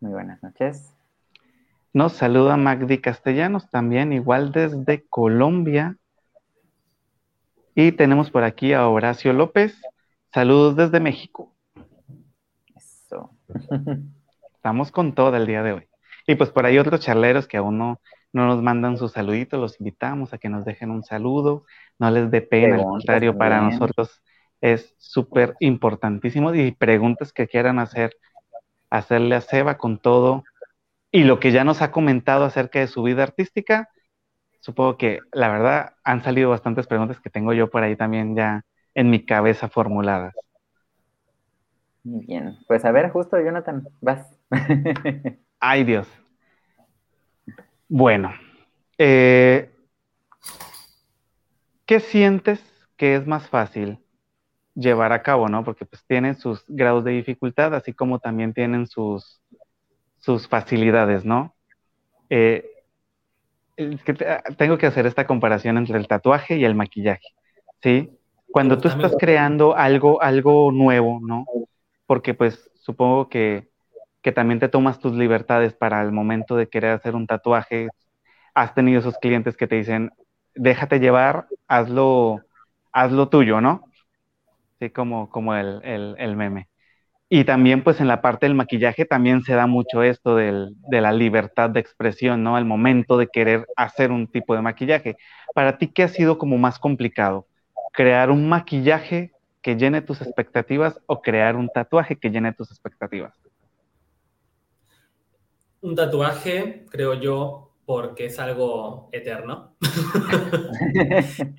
Muy 0.00 0.12
buenas 0.12 0.42
noches. 0.42 0.94
Nos 1.94 2.12
saluda 2.12 2.58
Magdi 2.58 2.98
Castellanos, 2.98 3.70
también 3.70 4.12
igual 4.12 4.52
desde 4.52 5.06
Colombia. 5.08 5.96
Y 7.82 7.92
tenemos 7.92 8.30
por 8.30 8.44
aquí 8.44 8.74
a 8.74 8.86
Horacio 8.86 9.32
López. 9.32 9.80
Saludos 10.34 10.76
desde 10.76 11.00
México. 11.00 11.56
Eso. 12.76 13.30
Estamos 14.54 14.92
con 14.92 15.14
todo 15.14 15.34
el 15.34 15.46
día 15.46 15.62
de 15.62 15.72
hoy. 15.72 15.88
Y 16.26 16.34
pues 16.34 16.50
por 16.50 16.66
ahí 16.66 16.78
otros 16.78 17.00
charleros 17.00 17.48
que 17.48 17.56
aún 17.56 17.78
no, 17.78 17.98
nos 18.34 18.62
mandan 18.62 18.98
sus 18.98 19.12
saluditos, 19.12 19.58
los 19.58 19.80
invitamos 19.80 20.34
a 20.34 20.38
que 20.38 20.50
nos 20.50 20.66
dejen 20.66 20.90
un 20.90 21.04
saludo. 21.04 21.64
No 21.98 22.10
les 22.10 22.30
dé 22.30 22.42
pena, 22.42 22.76
al 22.76 22.82
contrario, 22.82 23.38
para 23.38 23.62
nosotros 23.62 24.22
es 24.60 24.94
súper 24.98 25.54
importantísimo. 25.58 26.54
Y 26.54 26.72
preguntas 26.72 27.32
que 27.32 27.48
quieran 27.48 27.78
hacer 27.78 28.14
hacerle 28.90 29.36
a 29.36 29.40
Seba 29.40 29.78
con 29.78 29.98
todo 29.98 30.44
y 31.10 31.24
lo 31.24 31.40
que 31.40 31.50
ya 31.50 31.64
nos 31.64 31.80
ha 31.80 31.92
comentado 31.92 32.44
acerca 32.44 32.78
de 32.78 32.88
su 32.88 33.02
vida 33.02 33.22
artística, 33.22 33.88
supongo 34.60 34.96
que 34.96 35.20
la 35.32 35.48
verdad 35.48 35.94
han 36.04 36.22
salido 36.22 36.50
bastantes 36.50 36.86
preguntas 36.86 37.20
que 37.20 37.30
tengo 37.30 37.52
yo 37.52 37.70
por 37.70 37.82
ahí 37.82 37.96
también 37.96 38.36
ya 38.36 38.64
en 38.94 39.10
mi 39.10 39.24
cabeza 39.24 39.68
formuladas. 39.68 40.34
Muy 42.02 42.24
bien, 42.26 42.56
pues 42.66 42.84
a 42.84 42.92
ver, 42.92 43.10
justo 43.10 43.38
Jonathan, 43.38 43.86
vas. 44.00 44.26
Ay 45.60 45.84
Dios. 45.84 46.08
Bueno, 47.88 48.32
eh, 48.96 49.70
¿qué 51.84 52.00
sientes 52.00 52.62
que 52.96 53.16
es 53.16 53.26
más 53.26 53.48
fácil? 53.48 53.98
llevar 54.74 55.12
a 55.12 55.22
cabo, 55.22 55.48
¿no? 55.48 55.64
Porque 55.64 55.84
pues 55.84 56.04
tienen 56.06 56.36
sus 56.36 56.64
grados 56.68 57.04
de 57.04 57.12
dificultad, 57.12 57.74
así 57.74 57.92
como 57.92 58.18
también 58.18 58.52
tienen 58.52 58.86
sus, 58.86 59.40
sus 60.18 60.48
facilidades, 60.48 61.24
¿no? 61.24 61.54
Eh, 62.28 62.64
tengo 64.56 64.78
que 64.78 64.86
hacer 64.86 65.06
esta 65.06 65.26
comparación 65.26 65.78
entre 65.78 65.98
el 65.98 66.08
tatuaje 66.08 66.56
y 66.56 66.64
el 66.64 66.74
maquillaje, 66.74 67.28
¿sí? 67.82 68.10
Cuando 68.50 68.78
tú 68.78 68.88
estás 68.88 69.14
creando 69.18 69.76
algo, 69.76 70.20
algo 70.22 70.72
nuevo, 70.72 71.20
¿no? 71.22 71.46
Porque 72.06 72.34
pues 72.34 72.70
supongo 72.74 73.28
que, 73.28 73.68
que 74.22 74.32
también 74.32 74.58
te 74.58 74.68
tomas 74.68 74.98
tus 74.98 75.12
libertades 75.12 75.72
para 75.74 76.02
el 76.02 76.10
momento 76.10 76.56
de 76.56 76.68
querer 76.68 76.90
hacer 76.92 77.14
un 77.14 77.26
tatuaje. 77.26 77.88
Has 78.54 78.74
tenido 78.74 78.98
esos 79.00 79.18
clientes 79.18 79.56
que 79.56 79.68
te 79.68 79.76
dicen, 79.76 80.10
déjate 80.54 80.98
llevar, 80.98 81.46
hazlo, 81.68 82.40
hazlo 82.92 83.28
tuyo, 83.28 83.60
¿no? 83.60 83.84
como, 84.88 85.28
como 85.28 85.54
el, 85.54 85.82
el, 85.84 86.36
meme. 86.36 86.69
Y 87.32 87.44
también 87.44 87.84
pues 87.84 88.00
en 88.00 88.08
la 88.08 88.20
parte 88.20 88.46
del 88.46 88.56
maquillaje 88.56 89.04
también 89.04 89.42
se 89.44 89.54
da 89.54 89.68
mucho 89.68 90.02
esto 90.02 90.34
del, 90.34 90.74
de 90.88 91.00
la 91.00 91.12
libertad 91.12 91.70
de 91.70 91.78
expresión, 91.78 92.42
¿no? 92.42 92.56
Al 92.56 92.64
momento 92.64 93.16
de 93.16 93.28
querer 93.28 93.68
hacer 93.76 94.10
un 94.10 94.26
tipo 94.26 94.56
de 94.56 94.62
maquillaje. 94.62 95.16
Para 95.54 95.78
ti, 95.78 95.86
¿qué 95.86 96.02
ha 96.02 96.08
sido 96.08 96.38
como 96.38 96.58
más 96.58 96.80
complicado? 96.80 97.46
¿Crear 97.92 98.32
un 98.32 98.48
maquillaje 98.48 99.32
que 99.62 99.76
llene 99.76 100.02
tus 100.02 100.20
expectativas 100.20 101.00
o 101.06 101.22
crear 101.22 101.54
un 101.54 101.68
tatuaje 101.68 102.16
que 102.16 102.30
llene 102.30 102.52
tus 102.52 102.72
expectativas? 102.72 103.32
Un 105.82 105.94
tatuaje, 105.94 106.84
creo 106.90 107.14
yo, 107.14 107.70
porque 107.86 108.26
es 108.26 108.40
algo 108.40 109.08
eterno. 109.12 109.76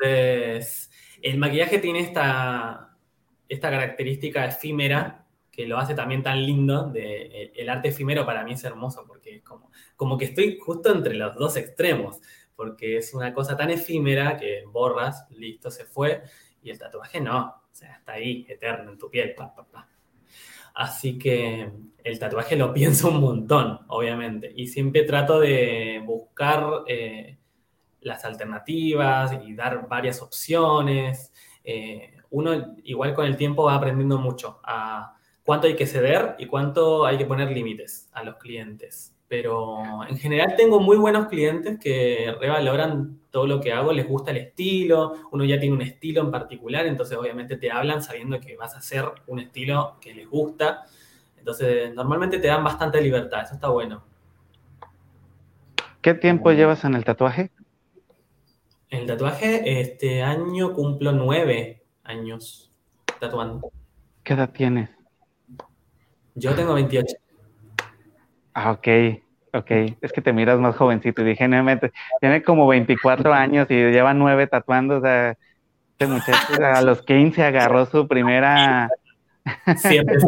Entonces, 0.00 0.90
el 1.22 1.38
maquillaje 1.38 1.80
tiene 1.80 2.00
esta, 2.00 2.88
esta 3.48 3.70
característica 3.70 4.46
efímera 4.46 5.24
que 5.58 5.66
lo 5.66 5.76
hace 5.76 5.94
también 5.94 6.22
tan 6.22 6.44
lindo. 6.44 6.88
De, 6.88 7.50
el, 7.54 7.68
arte 7.68 7.88
efímero 7.88 8.24
para 8.24 8.44
mí 8.44 8.52
es 8.52 8.62
hermoso 8.62 9.04
porque 9.06 9.36
es 9.36 9.42
como, 9.42 9.72
como 9.96 10.16
que 10.16 10.26
estoy 10.26 10.58
justo 10.58 10.92
entre 10.92 11.14
los 11.14 11.34
dos 11.34 11.56
extremos, 11.56 12.20
porque 12.54 12.98
es 12.98 13.12
una 13.12 13.34
cosa 13.34 13.56
tan 13.56 13.70
efímera 13.70 14.36
que 14.36 14.62
borras, 14.70 15.26
listo, 15.30 15.70
se 15.70 15.84
fue, 15.84 16.22
y 16.62 16.70
el 16.70 16.78
tatuaje 16.78 17.20
no, 17.20 17.46
o 17.48 17.74
sea, 17.74 17.96
está 17.96 18.12
ahí, 18.12 18.46
eterno 18.48 18.92
en 18.92 18.98
tu 18.98 19.10
piel, 19.10 19.34
Así 20.74 21.18
que 21.18 21.72
el 22.04 22.18
tatuaje 22.20 22.54
lo 22.54 22.72
pienso 22.72 23.10
un 23.10 23.20
montón, 23.20 23.80
obviamente, 23.88 24.52
y 24.54 24.68
siempre 24.68 25.02
trato 25.02 25.40
de 25.40 26.00
buscar 26.04 26.84
eh, 26.86 27.36
las 28.02 28.24
alternativas 28.24 29.32
y 29.44 29.54
dar 29.54 29.88
varias 29.88 30.22
opciones. 30.22 31.32
Eh, 31.64 32.12
uno 32.30 32.74
igual 32.84 33.14
con 33.14 33.26
el 33.26 33.36
tiempo 33.36 33.64
va 33.64 33.74
aprendiendo 33.74 34.18
mucho 34.18 34.60
a 34.64 35.14
cuánto 35.44 35.66
hay 35.66 35.76
que 35.76 35.86
ceder 35.86 36.34
y 36.38 36.46
cuánto 36.46 37.06
hay 37.06 37.16
que 37.16 37.24
poner 37.24 37.50
límites 37.50 38.08
a 38.12 38.22
los 38.22 38.36
clientes. 38.36 39.14
Pero 39.28 39.82
en 40.08 40.16
general 40.16 40.54
tengo 40.56 40.80
muy 40.80 40.96
buenos 40.96 41.28
clientes 41.28 41.78
que 41.78 42.34
revaloran 42.40 43.18
todo 43.30 43.46
lo 43.46 43.60
que 43.60 43.72
hago, 43.72 43.92
les 43.92 44.08
gusta 44.08 44.30
el 44.30 44.38
estilo, 44.38 45.14
uno 45.32 45.44
ya 45.44 45.60
tiene 45.60 45.74
un 45.74 45.82
estilo 45.82 46.22
en 46.22 46.30
particular, 46.30 46.86
entonces 46.86 47.16
obviamente 47.16 47.56
te 47.56 47.70
hablan 47.70 48.02
sabiendo 48.02 48.40
que 48.40 48.56
vas 48.56 48.74
a 48.74 48.78
hacer 48.78 49.04
un 49.26 49.38
estilo 49.38 49.96
que 50.00 50.14
les 50.14 50.28
gusta. 50.28 50.84
Entonces 51.38 51.94
normalmente 51.94 52.38
te 52.38 52.48
dan 52.48 52.64
bastante 52.64 53.00
libertad, 53.00 53.42
eso 53.42 53.54
está 53.54 53.68
bueno. 53.68 54.02
¿Qué 56.00 56.14
tiempo 56.14 56.52
llevas 56.52 56.84
en 56.84 56.94
el 56.94 57.04
tatuaje? 57.04 57.50
El 58.88 59.06
tatuaje, 59.06 59.80
este 59.80 60.22
año 60.22 60.72
cumplo 60.72 61.12
nueve 61.12 61.77
años 62.08 62.70
tatuando. 63.20 63.70
¿Qué 64.24 64.34
edad 64.34 64.50
tienes? 64.50 64.90
Yo 66.34 66.54
tengo 66.54 66.74
28. 66.74 67.16
Ah, 68.54 68.72
ok, 68.72 68.88
ok. 69.54 69.70
Es 70.00 70.12
que 70.12 70.20
te 70.20 70.32
miras 70.32 70.58
más 70.58 70.76
jovencito 70.76 71.22
y 71.22 71.26
dije, 71.26 71.48
tiene 72.20 72.42
como 72.42 72.66
24 72.66 73.32
años 73.32 73.70
y 73.70 73.74
lleva 73.74 74.14
nueve 74.14 74.46
tatuando. 74.46 74.98
O 74.98 75.00
sea, 75.00 75.36
este 75.92 76.06
muchacho 76.06 76.64
a 76.64 76.82
los 76.82 77.02
15 77.02 77.42
agarró 77.42 77.86
su 77.86 78.06
primera... 78.06 78.88
Sí, 79.76 79.96
empecé, 79.96 80.26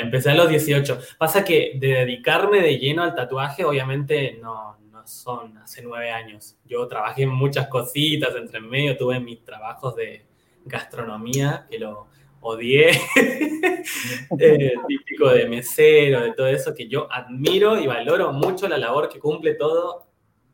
empecé 0.00 0.30
a 0.30 0.34
los 0.34 0.48
18. 0.48 1.00
Pasa 1.18 1.44
que 1.44 1.72
de 1.76 1.88
dedicarme 1.88 2.60
de 2.60 2.78
lleno 2.78 3.02
al 3.02 3.14
tatuaje, 3.14 3.64
obviamente 3.64 4.38
no, 4.40 4.76
son 5.04 5.58
hace 5.58 5.82
nueve 5.82 6.10
años. 6.10 6.56
Yo 6.64 6.86
trabajé 6.86 7.24
en 7.24 7.30
muchas 7.30 7.68
cositas 7.68 8.34
entre 8.36 8.60
medio, 8.60 8.96
tuve 8.96 9.18
mis 9.20 9.42
trabajos 9.44 9.96
de 9.96 10.26
gastronomía, 10.64 11.66
que 11.70 11.78
lo 11.78 12.08
odié, 12.40 12.90
eh, 14.38 14.74
típico 14.88 15.28
de 15.30 15.46
mesero, 15.48 16.22
de 16.22 16.32
todo 16.32 16.46
eso, 16.46 16.74
que 16.74 16.88
yo 16.88 17.10
admiro 17.12 17.78
y 17.78 17.86
valoro 17.86 18.32
mucho 18.32 18.68
la 18.68 18.78
labor 18.78 19.08
que 19.08 19.18
cumple 19.18 19.54
todo 19.54 20.06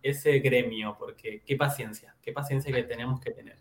ese 0.02 0.38
gremio, 0.38 0.96
porque 0.98 1.42
qué 1.44 1.56
paciencia, 1.56 2.14
qué 2.22 2.32
paciencia 2.32 2.72
que 2.72 2.82
tenemos 2.82 3.20
que 3.20 3.30
tener. 3.30 3.56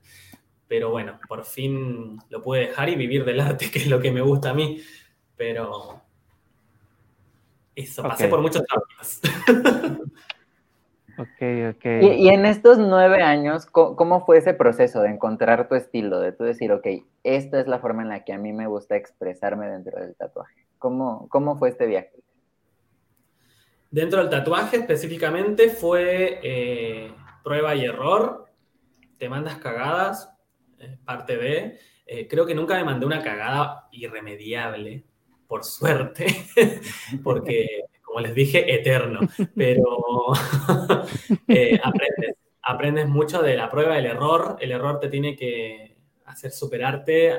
Pero 0.67 0.89
bueno, 0.89 1.19
por 1.27 1.45
fin 1.45 2.17
lo 2.29 2.41
pude 2.41 2.62
dejar 2.62 2.89
y 2.89 2.95
vivir 2.95 3.25
del 3.25 3.39
arte, 3.39 3.69
que 3.71 3.79
es 3.79 3.88
lo 3.88 3.99
que 3.99 4.12
me 4.12 4.21
gusta 4.21 4.51
a 4.51 4.53
mí. 4.53 4.81
Pero 5.36 6.01
eso, 7.75 8.03
pasé 8.03 8.27
por 8.27 8.41
muchos 8.41 8.63
trabajos. 8.63 9.19
Ok, 11.17 11.75
ok. 11.75 11.86
Y, 12.01 12.30
en 12.30 12.45
estos 12.45 12.78
nueve 12.78 13.21
años, 13.21 13.65
¿cómo, 13.67 14.25
fue 14.25 14.38
ese 14.38 14.54
proceso 14.54 15.01
de 15.01 15.10
encontrar 15.10 15.67
tu 15.69 15.75
estilo, 15.75 16.19
de 16.19 16.32
tú 16.32 16.43
decir, 16.43 16.71
ok, 16.71 16.86
esta 17.23 17.60
es 17.60 17.67
la 17.67 17.80
forma 17.80 18.01
en 18.01 18.10
la 18.10 18.23
que 18.23 18.34
a 18.34 18.38
mí 18.38 18.51
me 18.51 18.67
gusta 18.67 18.95
expresarme 18.95 19.67
dentro 19.69 19.99
del 19.99 20.15
tatuaje? 20.15 20.67
¿Cómo, 20.78 21.28
cómo 21.30 21.58
fue 21.58 21.69
este 21.69 21.86
viaje? 21.86 22.12
Dentro 23.91 24.19
del 24.19 24.30
tatuaje 24.30 24.78
específicamente 24.78 25.69
fue 25.69 26.39
eh, 26.43 27.13
prueba 27.43 27.75
y 27.75 27.86
error, 27.86 28.45
te 29.17 29.30
mandas 29.30 29.58
cagadas, 29.60 30.30
eh, 30.80 30.97
parte 31.06 31.38
de, 31.38 31.80
eh, 32.06 32.28
creo 32.28 32.45
que 32.45 32.56
nunca 32.56 32.75
me 32.75 32.84
mandé 32.84 33.06
una 33.06 33.23
cagada 33.23 33.88
irremediable, 33.91 35.06
por 35.47 35.63
suerte, 35.63 36.25
porque 37.23 37.86
como 38.15 38.28
les 38.28 38.34
dije, 38.34 38.73
eterno, 38.73 39.19
pero 39.58 39.84
eh, 41.49 41.78
aprendes, 42.62 43.10
mucho 43.10 43.41
de 43.41 43.58
la 43.58 43.69
prueba 43.69 43.95
del 43.95 44.06
error, 44.06 44.56
el 44.62 44.71
error 44.71 45.01
te 45.01 45.10
tiene 45.10 45.36
que 45.36 45.97
hacer 46.23 46.51
superarte, 46.51 47.34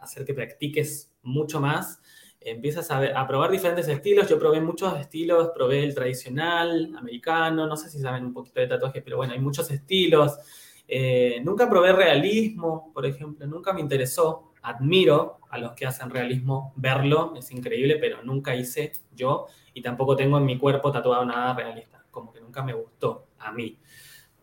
hacer 0.00 0.24
que 0.24 0.32
practiques 0.32 1.12
mucho 1.22 1.60
más. 1.60 2.00
Empiezas 2.38 2.88
a, 2.92 3.26
probar 3.26 3.50
diferentes 3.50 3.88
estilos. 3.88 4.28
Yo 4.28 4.38
probé 4.38 4.60
muchos 4.60 4.96
estilos, 5.00 5.50
probé 5.52 5.82
el 5.82 5.96
tradicional, 5.96 6.94
americano, 6.96 7.66
no 7.66 7.76
sé 7.76 7.90
si 7.90 7.98
saben 7.98 8.26
un 8.26 8.32
poquito 8.32 8.60
de 8.60 8.68
tatuaje, 8.68 9.02
pero 9.02 9.16
bueno, 9.16 9.32
hay 9.32 9.40
muchos 9.40 9.68
estilos. 9.72 10.38
Eh, 10.86 11.40
nunca 11.42 11.68
probé 11.68 11.92
realismo, 11.92 12.92
por 12.94 13.04
ejemplo, 13.04 13.48
nunca 13.48 13.72
me 13.72 13.80
interesó. 13.80 14.52
Admiro 14.62 15.40
a 15.50 15.58
los 15.58 15.72
que 15.72 15.86
hacen 15.86 16.08
realismo, 16.08 16.72
verlo. 16.76 17.34
Es 17.36 17.50
increíble, 17.50 17.96
pero 17.96 18.22
nunca 18.22 18.54
hice 18.54 18.92
yo 19.12 19.48
y 19.80 19.82
tampoco 19.82 20.14
tengo 20.14 20.38
en 20.38 20.44
mi 20.44 20.58
cuerpo 20.58 20.92
tatuado 20.92 21.24
nada 21.24 21.54
realista, 21.54 22.04
como 22.10 22.32
que 22.32 22.40
nunca 22.40 22.62
me 22.62 22.72
gustó 22.72 23.28
a 23.38 23.50
mí. 23.52 23.78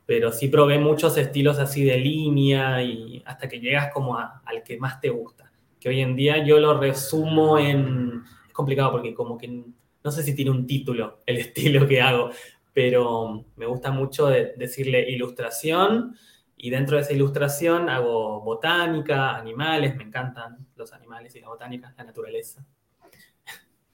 Pero 0.05 0.31
sí 0.31 0.47
probé 0.47 0.79
muchos 0.79 1.17
estilos 1.17 1.59
así 1.59 1.83
de 1.83 1.97
línea 1.97 2.81
y 2.81 3.21
hasta 3.25 3.47
que 3.47 3.59
llegas 3.59 3.91
como 3.93 4.17
al 4.17 4.63
que 4.63 4.77
más 4.77 4.99
te 4.99 5.09
gusta 5.09 5.47
que 5.79 5.89
hoy 5.89 6.01
en 6.01 6.15
día 6.15 6.43
yo 6.43 6.59
lo 6.59 6.79
resumo 6.79 7.57
en... 7.57 8.23
Es 8.47 8.53
complicado 8.53 8.91
porque 8.91 9.13
como 9.13 9.37
que 9.37 9.47
no 9.47 10.11
sé 10.11 10.23
si 10.23 10.35
tiene 10.35 10.51
un 10.51 10.65
título 10.65 11.19
el 11.25 11.37
estilo 11.37 11.87
que 11.87 12.01
hago, 12.01 12.29
pero 12.73 13.45
me 13.55 13.65
gusta 13.65 13.91
mucho 13.91 14.27
decirle 14.27 15.09
ilustración 15.09 16.15
y 16.55 16.69
dentro 16.69 16.97
de 16.97 17.03
esa 17.03 17.13
ilustración 17.13 17.89
hago 17.89 18.41
botánica, 18.41 19.35
animales, 19.35 19.95
me 19.95 20.03
encantan 20.03 20.67
los 20.75 20.91
animales 20.93 21.35
y 21.35 21.41
la 21.41 21.49
botánica, 21.49 21.93
la 21.95 22.03
naturaleza, 22.03 22.65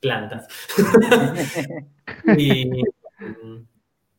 plantas. 0.03 0.47
y, 2.37 2.69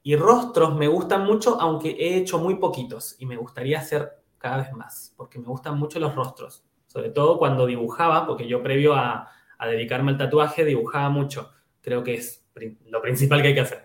y 0.02 0.16
rostros 0.16 0.74
me 0.74 0.88
gustan 0.88 1.24
mucho, 1.24 1.60
aunque 1.60 1.90
he 1.90 2.16
hecho 2.16 2.38
muy 2.38 2.56
poquitos 2.56 3.14
y 3.20 3.26
me 3.26 3.36
gustaría 3.36 3.78
hacer 3.78 4.10
cada 4.38 4.56
vez 4.56 4.72
más, 4.72 5.14
porque 5.16 5.38
me 5.38 5.46
gustan 5.46 5.78
mucho 5.78 6.00
los 6.00 6.14
rostros 6.14 6.64
sobre 6.94 7.10
todo 7.10 7.38
cuando 7.38 7.66
dibujaba, 7.66 8.24
porque 8.24 8.46
yo 8.46 8.62
previo 8.62 8.94
a, 8.94 9.28
dedicarme 9.60 10.12
al 10.12 10.18
tatuaje 10.18 10.64
dibujaba 10.64 11.08
mucho, 11.08 11.50
creo 11.80 12.04
que 12.04 12.14
es 12.14 12.46
lo 12.86 13.00
principal 13.02 13.42
que 13.42 13.48
hay 13.48 13.54
que 13.54 13.60
hacer. 13.60 13.84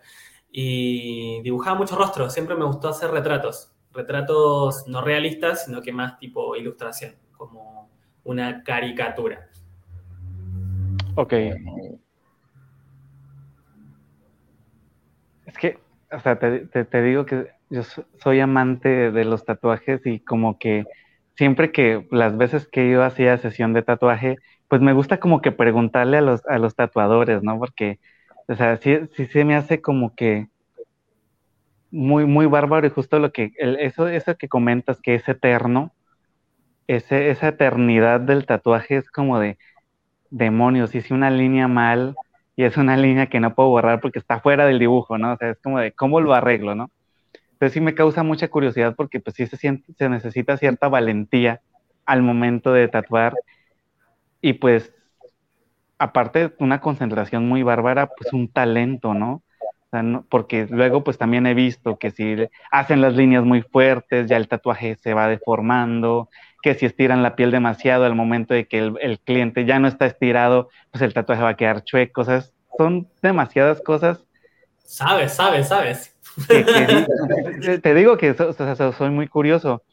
Y 0.52 1.42
dibujaba 1.42 1.78
muchos 1.78 1.98
rostros, 1.98 2.34
siempre 2.34 2.56
me 2.56 2.66
gustó 2.66 2.90
hacer 2.90 3.10
retratos, 3.10 3.74
retratos 3.92 4.88
no 4.88 5.02
realistas, 5.02 5.66
sino 5.66 5.82
que 5.82 5.92
más 5.92 6.20
tipo 6.20 6.56
ilustración, 6.56 7.16
como 7.32 7.90
una 8.26 8.64
caricatura. 8.64 9.50
Ok. 11.16 11.34
Es 15.46 15.58
que, 15.60 15.80
o 16.12 16.20
sea, 16.20 16.40
te, 16.40 16.60
te 16.66 17.02
digo 17.02 17.26
que 17.26 17.48
yo 17.70 17.84
soy 17.84 18.40
amante 18.40 19.12
de 19.12 19.26
los 19.26 19.46
tatuajes 19.46 20.06
y 20.06 20.20
como 20.20 20.58
que 20.58 20.86
siempre 21.36 21.72
que 21.72 22.08
las 22.12 22.38
veces 22.38 22.68
que 22.68 22.90
yo 22.92 23.04
hacía 23.04 23.38
sesión 23.38 23.74
de 23.74 23.82
tatuaje, 23.82 24.38
pues 24.68 24.82
me 24.82 24.94
gusta 24.94 25.20
como 25.20 25.42
que 25.42 25.52
preguntarle 25.52 26.18
a 26.18 26.22
los, 26.22 26.46
a 26.48 26.58
los 26.58 26.76
tatuadores, 26.76 27.44
¿no? 27.44 27.58
Porque, 27.58 28.00
o 28.48 28.56
sea, 28.56 28.78
sí, 28.78 28.98
sí 29.16 29.26
se 29.26 29.46
me 29.46 29.56
hace 29.56 29.82
como 29.82 30.16
que 30.16 30.48
muy, 31.92 32.26
muy 32.26 32.46
bárbaro 32.46 32.86
y 32.88 32.92
justo 32.92 33.20
lo 33.20 33.32
que, 33.32 33.52
eso, 33.58 34.08
eso 34.08 34.38
que 34.38 34.48
comentas 34.48 35.00
que 35.02 35.16
es 35.16 35.28
eterno, 35.28 35.94
ese, 36.88 37.30
esa 37.30 37.50
eternidad 37.50 38.20
del 38.20 38.46
tatuaje 38.46 38.98
es 38.98 39.10
como 39.12 39.40
de 39.40 39.58
demonios, 40.30 40.94
hice 40.96 41.14
una 41.14 41.30
línea 41.30 41.68
mal 41.68 42.16
y 42.56 42.64
es 42.64 42.78
una 42.78 42.98
línea 42.98 43.28
que 43.28 43.40
no 43.40 43.56
puedo 43.56 43.70
borrar 43.70 44.02
porque 44.02 44.20
está 44.20 44.40
fuera 44.40 44.66
del 44.66 44.80
dibujo, 44.80 45.18
¿no? 45.18 45.34
O 45.34 45.38
sea, 45.38 45.52
es 45.52 45.60
como 45.60 45.80
de 45.80 45.92
cómo 45.94 46.22
lo 46.22 46.34
arreglo, 46.34 46.76
¿no? 46.76 46.92
Entonces 47.54 47.74
sí 47.74 47.82
me 47.82 47.96
causa 47.96 48.24
mucha 48.24 48.48
curiosidad 48.50 48.96
porque 48.96 49.20
pues 49.20 49.36
sí 49.36 49.48
se, 49.48 49.58
siente, 49.58 49.94
se 49.94 50.10
necesita 50.10 50.58
cierta 50.58 50.88
valentía 50.88 51.62
al 52.06 52.22
momento 52.22 52.74
de 52.74 52.88
tatuar 52.88 53.34
y 54.42 54.54
pues 54.54 54.94
aparte 55.98 56.54
una 56.60 56.80
concentración 56.80 57.48
muy 57.48 57.64
bárbara, 57.64 58.08
pues 58.08 58.34
un 58.34 58.48
talento, 58.52 59.14
¿no? 59.14 59.44
porque 60.30 60.68
luego 60.70 61.04
pues 61.04 61.18
también 61.18 61.48
he 61.48 61.56
visto 61.56 61.98
que 61.98 62.12
si 62.12 62.36
hacen 62.72 63.02
las 63.02 63.16
líneas 63.16 63.44
muy 63.44 63.64
fuertes, 63.64 64.28
ya 64.28 64.38
el 64.38 64.48
tatuaje 64.48 64.96
se 64.96 65.14
va 65.14 65.28
deformando, 65.28 66.30
que 66.62 66.76
si 66.76 66.86
estiran 66.86 67.24
la 67.24 67.36
piel 67.36 67.52
demasiado 67.52 68.06
al 68.06 68.16
momento 68.16 68.54
de 68.54 68.68
que 68.68 68.80
el, 68.80 69.20
cliente 69.20 69.66
ya 69.66 69.80
no 69.80 69.88
está 69.88 70.06
estirado, 70.06 70.70
pues 70.92 71.02
el 71.02 71.14
tatuaje 71.14 71.44
va 71.44 71.50
a 71.50 71.58
quedar 71.58 71.84
chueco, 71.84 72.22
o 72.22 72.26
sea, 72.26 72.44
son 72.78 73.08
demasiadas 73.22 73.82
cosas. 73.82 74.24
Sabes, 74.84 75.34
sabes, 75.34 75.68
sabes 75.68 76.20
te 77.82 77.94
digo 77.94 78.18
que 78.18 78.36
soy 78.98 79.10
muy 79.10 79.28
curioso, 79.28 79.84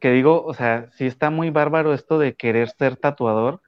que 0.00 0.10
digo, 0.10 0.44
o 0.44 0.54
sea, 0.54 0.88
sí 0.96 1.06
está 1.06 1.30
muy 1.30 1.50
bárbaro 1.50 1.94
esto 1.94 2.18
de 2.18 2.34
querer 2.34 2.68
ser 2.70 2.96
tatuador 2.96 3.60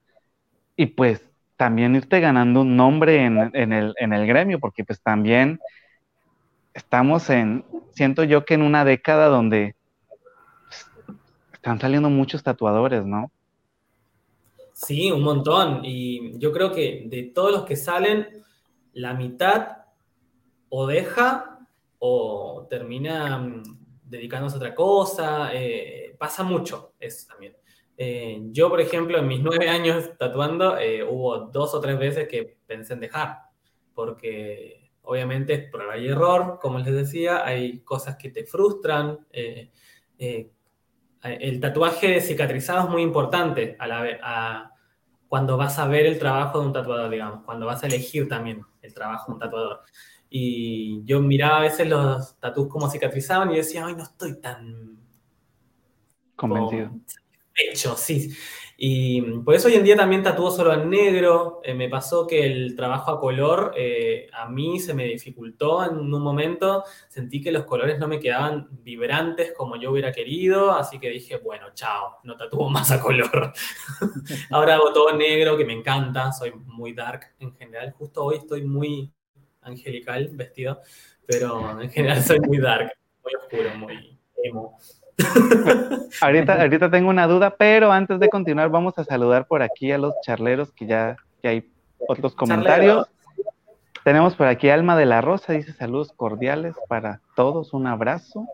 y 0.77 0.87
pues 0.87 1.25
también 1.57 1.97
irte 1.97 2.21
ganando 2.21 2.61
un 2.61 2.77
nombre 2.77 3.25
en, 3.25 3.73
el, 3.73 3.94
en 3.97 4.12
el 4.12 4.27
gremio, 4.27 4.61
porque 4.61 4.85
pues 4.85 5.03
también 5.03 5.59
estamos 6.75 7.29
en, 7.31 7.64
siento 7.92 8.23
yo 8.25 8.44
que 8.44 8.55
en 8.55 8.62
una 8.62 8.85
década 8.85 9.27
donde 9.27 9.75
están 11.68 11.81
saliendo 11.81 12.09
muchos 12.09 12.42
tatuadores, 12.42 13.04
¿no? 13.04 13.31
Sí, 14.72 15.12
un 15.12 15.22
montón. 15.22 15.85
Y 15.85 16.38
yo 16.38 16.50
creo 16.50 16.72
que 16.72 17.04
de 17.07 17.24
todos 17.24 17.52
los 17.52 17.64
que 17.64 17.76
salen, 17.76 18.26
la 18.94 19.12
mitad 19.12 19.85
o 20.70 20.87
deja 20.87 21.66
o 21.98 22.66
termina 22.70 23.38
mm, 23.38 23.62
dedicándose 24.02 24.54
a 24.54 24.59
otra 24.59 24.74
cosa, 24.74 25.50
eh, 25.52 26.16
pasa 26.18 26.42
mucho 26.42 26.94
eso 26.98 27.26
también. 27.28 27.54
Eh, 27.98 28.40
yo, 28.50 28.70
por 28.70 28.81
ejemplo, 28.81 29.18
en 29.18 29.28
mis 29.28 29.40
nueve 29.40 29.68
años 29.68 30.12
tatuando, 30.18 30.78
eh, 30.78 31.02
hubo 31.02 31.38
dos 31.38 31.74
o 31.74 31.81
tres 31.81 31.98
veces 31.98 32.28
que 32.28 32.57
pensé 32.66 32.94
en 32.94 33.00
dejar, 33.00 33.40
porque 33.92 34.90
obviamente 35.02 35.52
es 35.52 35.70
prueba 35.70 35.98
y 35.98 36.09
error, 36.09 36.59
como 36.62 36.78
les 36.78 36.94
decía, 36.94 37.44
hay 37.44 37.81
cosas 37.81 38.16
que 38.16 38.31
te 38.31 38.46
frustran. 38.46 39.26
El 41.22 41.61
tatuaje 41.61 42.20
cicatrizado 42.20 42.85
es 42.85 42.90
muy 42.90 43.02
importante 43.02 43.76
a 43.78 43.87
la, 43.87 44.72
cuando 45.28 45.57
vas 45.57 45.78
a 45.78 45.87
ver 45.87 46.07
el 46.07 46.18
trabajo 46.18 46.61
de 46.61 46.66
un 46.66 46.72
tatuador, 46.72 47.11
digamos, 47.11 47.44
cuando 47.44 47.66
vas 47.66 47.83
a 47.83 47.87
elegir 47.87 48.28
también 48.28 48.64
el 48.83 48.94
trabajo 48.94 49.26
de 49.26 49.33
un 49.35 49.38
tatuador. 49.40 49.81
Y 50.31 51.02
yo 51.04 51.20
miraba 51.20 51.59
a 51.59 51.62
veces 51.62 51.88
los 51.88 52.38
tatuos 52.38 52.68
como 52.68 52.90
cicatrizaban 52.90 53.50
y 53.52 53.57
decía, 53.57 53.87
ay, 53.87 53.94
no 53.94 54.04
estoy 54.04 54.40
tan 54.40 54.98
convencido. 56.37 56.90
Hecho, 57.54 57.96
sí. 57.96 58.35
Y 58.80 59.20
por 59.40 59.56
eso 59.56 59.66
hoy 59.66 59.74
en 59.74 59.82
día 59.82 59.96
también 59.96 60.22
tatúo 60.22 60.52
solo 60.52 60.72
en 60.72 60.88
negro. 60.88 61.60
Eh, 61.64 61.74
me 61.74 61.88
pasó 61.88 62.28
que 62.28 62.46
el 62.46 62.76
trabajo 62.76 63.10
a 63.10 63.18
color 63.18 63.72
eh, 63.76 64.28
a 64.32 64.48
mí 64.48 64.78
se 64.78 64.94
me 64.94 65.02
dificultó 65.02 65.84
en 65.84 65.96
un 65.96 66.22
momento. 66.22 66.84
Sentí 67.08 67.40
que 67.40 67.50
los 67.50 67.64
colores 67.64 67.98
no 67.98 68.06
me 68.06 68.20
quedaban 68.20 68.68
vibrantes 68.84 69.52
como 69.52 69.74
yo 69.74 69.90
hubiera 69.90 70.12
querido, 70.12 70.70
así 70.70 71.00
que 71.00 71.10
dije, 71.10 71.38
bueno, 71.38 71.74
chao, 71.74 72.18
no 72.22 72.36
tatúo 72.36 72.70
más 72.70 72.92
a 72.92 73.00
color. 73.00 73.52
Ahora 74.50 74.76
hago 74.76 74.92
todo 74.92 75.12
negro, 75.12 75.56
que 75.56 75.64
me 75.64 75.72
encanta, 75.72 76.30
soy 76.30 76.52
muy 76.52 76.92
dark 76.92 77.34
en 77.40 77.52
general. 77.56 77.90
Justo 77.98 78.26
hoy 78.26 78.36
estoy 78.36 78.62
muy 78.62 79.12
angelical 79.62 80.28
vestido, 80.34 80.78
pero 81.26 81.80
en 81.80 81.90
general 81.90 82.22
soy 82.22 82.38
muy 82.38 82.58
dark, 82.58 82.92
muy 83.24 83.34
oscuro, 83.34 83.74
muy 83.74 84.20
emo. 84.44 84.78
ahorita, 86.20 86.61
ahorita 86.61 86.90
tengo 86.90 87.11
una 87.11 87.26
duda, 87.26 87.54
pero 87.57 87.92
antes 87.92 88.20
de 88.20 88.28
continuar 88.28 88.70
vamos 88.70 88.98
a 88.98 89.04
saludar 89.04 89.46
por 89.46 89.62
aquí 89.62 89.90
a 89.92 89.98
los 89.98 90.14
charleros 90.22 90.72
que 90.72 90.87
ya 90.87 91.16
que 91.42 91.48
hay 91.48 91.72
otros 92.09 92.35
comentarios. 92.35 93.09
Tenemos 94.04 94.37
por 94.37 94.46
aquí 94.46 94.70
Alma 94.70 94.96
de 94.96 95.07
la 95.07 95.20
Rosa, 95.20 95.52
dice 95.52 95.72
saludos 95.72 96.12
cordiales 96.12 96.74
para 96.88 97.20
todos, 97.35 97.72
un 97.74 97.87
abrazo. 97.87 98.46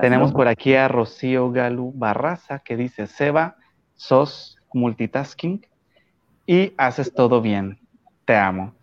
Tenemos 0.00 0.32
por 0.32 0.48
aquí 0.48 0.74
a 0.74 0.88
Rocío 0.88 1.50
Galu 1.50 1.92
Barraza 1.94 2.58
que 2.58 2.76
dice, 2.76 3.06
Seba, 3.06 3.56
sos 3.94 4.58
multitasking 4.72 5.66
y 6.46 6.74
haces 6.76 7.14
todo 7.14 7.40
bien, 7.40 7.78
te 8.24 8.36
amo. 8.36 8.74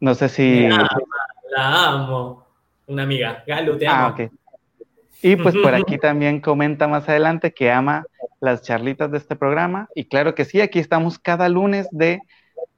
No 0.00 0.14
sé 0.14 0.28
si. 0.28 0.68
La, 0.68 0.88
amo. 1.88 2.46
Una 2.86 3.04
amiga. 3.04 3.44
Galo, 3.46 3.76
te 3.76 3.86
ah, 3.86 4.06
amo. 4.06 4.16
Ah, 4.18 4.28
Y 5.22 5.36
pues 5.36 5.54
por 5.56 5.74
aquí 5.74 5.98
también 5.98 6.40
comenta 6.40 6.88
más 6.88 7.08
adelante 7.08 7.52
que 7.52 7.70
ama 7.70 8.04
las 8.40 8.62
charlitas 8.62 9.10
de 9.10 9.18
este 9.18 9.36
programa. 9.36 9.88
Y 9.94 10.06
claro 10.06 10.34
que 10.34 10.44
sí, 10.44 10.60
aquí 10.60 10.78
estamos 10.78 11.18
cada 11.18 11.48
lunes 11.48 11.88
de 11.90 12.20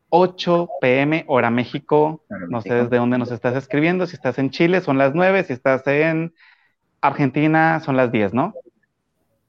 8 0.08 0.68
pm, 0.80 1.24
hora 1.28 1.50
México. 1.50 2.24
No 2.48 2.60
sé 2.60 2.74
desde 2.74 2.96
dónde 2.96 3.18
nos 3.18 3.30
estás 3.30 3.56
escribiendo. 3.56 4.06
Si 4.06 4.16
estás 4.16 4.38
en 4.38 4.50
Chile, 4.50 4.80
son 4.80 4.98
las 4.98 5.14
9. 5.14 5.44
Si 5.44 5.52
estás 5.52 5.86
en 5.86 6.34
Argentina, 7.00 7.80
son 7.80 7.96
las 7.96 8.10
10, 8.10 8.34
¿no? 8.34 8.54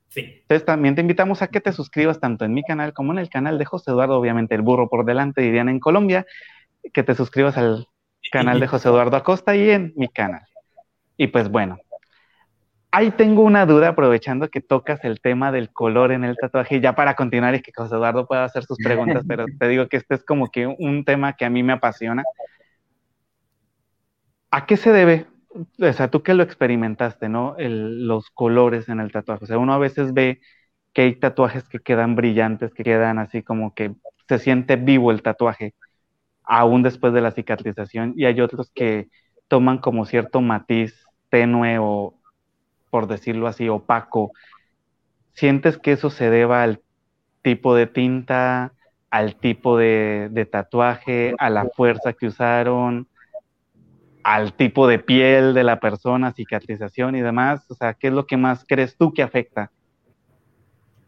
Sí. 0.10 0.22
Entonces 0.42 0.66
también 0.66 0.94
te 0.94 1.02
invitamos 1.02 1.42
a 1.42 1.48
que 1.48 1.60
te 1.60 1.72
suscribas 1.72 2.20
tanto 2.20 2.46
en 2.46 2.54
mi 2.54 2.64
canal 2.64 2.94
como 2.94 3.12
en 3.14 3.20
el 3.20 3.30
canal 3.30 3.58
de 3.58 3.66
José 3.66 3.92
Eduardo, 3.92 4.20
obviamente 4.20 4.54
el 4.54 4.62
burro 4.62 4.88
por 4.88 5.06
delante, 5.06 5.42
dirían 5.42 5.70
en 5.70 5.80
Colombia 5.80 6.28
que 6.94 7.02
te 7.02 7.16
suscribas 7.16 7.58
al 7.58 7.88
canal 8.32 8.60
de 8.60 8.68
José 8.68 8.90
Eduardo 8.90 9.18
Acosta 9.18 9.56
y 9.56 9.70
en 9.70 9.94
mi 9.96 10.10
canal. 10.10 10.44
Y 11.18 11.28
pues 11.28 11.50
bueno, 11.50 11.80
Ahí 12.96 13.10
tengo 13.10 13.42
una 13.42 13.66
duda, 13.66 13.88
aprovechando 13.88 14.52
que 14.52 14.62
tocas 14.62 15.04
el 15.04 15.20
tema 15.20 15.52
del 15.52 15.74
color 15.74 16.12
en 16.12 16.24
el 16.24 16.38
tatuaje, 16.38 16.80
ya 16.80 16.94
para 16.94 17.16
continuar 17.16 17.56
y 17.56 17.62
que 17.64 17.72
José 17.76 17.96
Eduardo 17.96 18.28
pueda 18.28 18.44
hacer 18.44 18.66
sus 18.66 18.78
preguntas, 18.78 19.24
pero 19.28 19.46
te 19.58 19.68
digo 19.68 19.88
que 19.88 19.98
este 19.98 20.14
es 20.14 20.24
como 20.24 20.52
que 20.52 20.68
un 20.68 21.04
tema 21.04 21.34
que 21.34 21.44
a 21.44 21.50
mí 21.50 21.64
me 21.64 21.74
apasiona. 21.74 22.22
¿A 24.52 24.68
qué 24.68 24.78
se 24.78 24.92
debe? 24.92 25.26
O 25.80 25.92
sea, 25.92 26.12
tú 26.12 26.22
que 26.22 26.36
lo 26.36 26.44
experimentaste, 26.44 27.30
¿no? 27.30 27.56
los 27.58 28.30
colores 28.30 28.88
en 28.88 29.00
el 29.00 29.12
tatuaje. 29.12 29.46
O 29.46 29.48
sea, 29.48 29.58
uno 29.58 29.74
a 29.74 29.80
veces 29.80 30.14
ve 30.14 30.40
que 30.94 31.02
hay 31.02 31.16
tatuajes 31.16 31.68
que 31.68 31.80
quedan 31.80 32.16
brillantes, 32.16 32.76
que 32.76 32.84
quedan 32.84 33.18
así 33.18 33.42
como 33.42 33.74
que 33.74 33.96
se 34.30 34.38
siente 34.38 34.76
vivo 34.76 35.10
el 35.10 35.24
tatuaje, 35.24 35.74
aún 36.44 36.84
después 36.84 37.12
de 37.12 37.22
la 37.22 37.32
cicatrización, 37.32 38.14
y 38.16 38.26
hay 38.26 38.40
otros 38.40 38.70
que 38.76 39.10
toman 39.48 39.80
como 39.80 40.06
cierto 40.06 40.42
matiz 40.42 41.08
tenue 41.30 41.80
o 41.80 42.20
por 42.94 43.08
decirlo 43.08 43.48
así, 43.48 43.70
opaco, 43.70 44.34
¿sientes 45.34 45.80
que 45.80 45.94
eso 45.94 46.12
se 46.12 46.30
deba 46.30 46.62
al 46.62 46.80
tipo 47.42 47.74
de 47.74 47.88
tinta, 47.88 48.74
al 49.10 49.36
tipo 49.36 49.80
de, 49.80 50.48
tatuaje, 50.52 51.34
a 51.40 51.50
la 51.50 51.66
fuerza 51.76 52.14
que 52.14 52.28
usaron, 52.28 53.08
al 54.24 54.54
tipo 54.54 54.88
de 54.88 55.00
piel 55.00 55.56
de 55.56 55.64
la 55.64 55.80
persona, 55.80 56.34
cicatrización 56.34 57.16
y 57.16 57.22
demás? 57.22 57.66
O 57.72 57.74
sea, 57.74 57.96
¿qué 57.96 58.10
es 58.10 58.14
lo 58.14 58.28
que 58.28 58.38
más 58.38 58.64
crees 58.64 58.96
tú 58.96 59.12
que 59.12 59.24
afecta? 59.24 59.72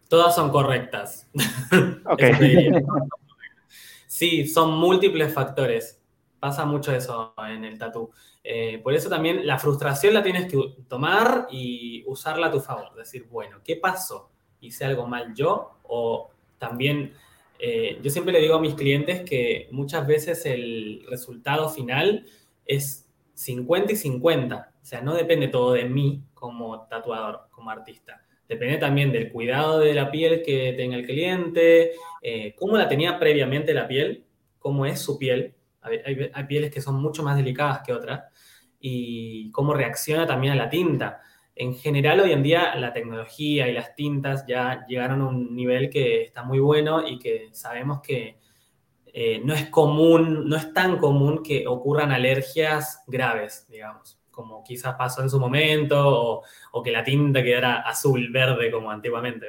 Todas 0.09 0.33
son 0.33 0.49
correctas. 0.49 1.29
Ok. 2.07 2.23
sí, 4.07 4.47
son 4.47 4.75
múltiples 4.75 5.31
factores. 5.31 6.01
Pasa 6.45 6.63
mucho 6.63 6.93
eso 6.93 7.34
en 7.49 7.65
el 7.65 7.79
tatu. 7.79 8.12
Eh, 8.43 8.79
por 8.84 8.93
eso 8.93 9.10
también 9.10 9.47
la 9.47 9.58
frustración 9.58 10.13
la 10.13 10.21
tienes 10.21 10.45
que 10.45 10.60
tomar 10.88 11.47
y 11.49 12.03
usarla 12.05 12.45
a 12.47 12.51
tu 12.51 12.60
favor. 12.60 12.93
Decir, 12.93 13.25
bueno, 13.27 13.62
¿qué 13.63 13.77
pasó? 13.77 14.29
¿Hice 14.62 14.86
algo 14.86 15.08
mal 15.08 15.34
yo? 15.34 15.79
O 15.88 16.29
también, 16.60 17.15
eh, 17.58 17.97
yo 17.99 18.12
siempre 18.12 18.31
le 18.31 18.41
digo 18.41 18.53
a 18.53 18.62
mis 18.62 18.75
clientes 18.75 19.27
que 19.27 19.67
muchas 19.71 20.05
veces 20.05 20.45
el 20.45 21.03
resultado 21.10 21.67
final 21.67 22.27
es 22.67 23.10
50 23.34 23.93
y 23.93 23.95
50. 23.95 24.71
O 24.79 24.86
sea, 24.86 25.01
no 25.01 25.15
depende 25.15 25.47
todo 25.47 25.73
de 25.73 25.86
mí 25.86 26.21
como 26.36 26.86
tatuador, 26.86 27.47
como 27.49 27.71
artista. 27.71 28.21
Depende 28.47 28.77
también 28.77 29.12
del 29.12 29.31
cuidado 29.31 29.79
de 29.79 29.95
la 29.95 30.12
piel 30.12 30.43
que 30.43 30.73
tenga 30.77 30.95
el 30.95 31.08
cliente, 31.08 31.93
eh, 32.21 32.53
cómo 32.55 32.77
la 32.77 32.88
tenía 32.88 33.17
previamente 33.17 33.73
la 33.73 33.88
piel, 33.88 34.25
cómo 34.60 34.86
es 34.86 34.99
su 35.01 35.17
piel. 35.17 35.54
Hay, 35.85 36.29
hay, 36.33 36.43
pieles 36.45 36.71
que 36.71 36.81
son 36.81 36.95
mucho 36.95 37.23
más 37.23 37.37
delicadas 37.37 37.81
que 37.85 37.93
otras 37.93 38.23
y 38.79 39.49
cómo 39.51 39.73
reacciona 39.73 40.25
también 40.27 40.53
a 40.53 40.55
la 40.57 40.69
tinta. 40.69 41.21
En 41.55 41.73
general, 41.73 42.19
hoy 42.19 42.33
en 42.33 42.43
día 42.43 42.75
la 42.75 42.91
tecnología 42.91 43.67
y 43.67 43.73
las 43.73 43.95
tintas 43.95 44.45
ya 44.45 44.85
llegaron 44.87 45.21
a 45.21 45.27
un 45.27 45.55
nivel 45.55 45.89
que 45.89 46.23
está 46.23 46.43
muy 46.43 46.59
bueno 46.59 47.07
y 47.07 47.17
que 47.17 47.49
sabemos 47.53 48.01
que 48.01 48.37
eh, 49.05 49.41
no 49.43 49.53
es 49.53 49.69
común, 49.69 50.49
no 50.49 50.57
es 50.57 50.73
tan 50.73 50.97
común 50.97 51.41
que 51.41 51.65
ocurran 51.65 52.11
alergias 52.11 53.01
graves, 53.07 53.65
digamos, 53.69 54.19
como 54.29 54.61
quizás 54.63 54.95
pasó 54.95 55.21
en 55.21 55.29
su 55.29 55.39
momento, 55.39 56.43
o, 56.73 56.83
que 56.83 56.91
la 56.91 57.03
tinta 57.03 57.41
quedara 57.41 57.79
azul, 57.79 58.29
verde, 58.31 58.69
como 58.69 58.91
antiguamente. 58.91 59.47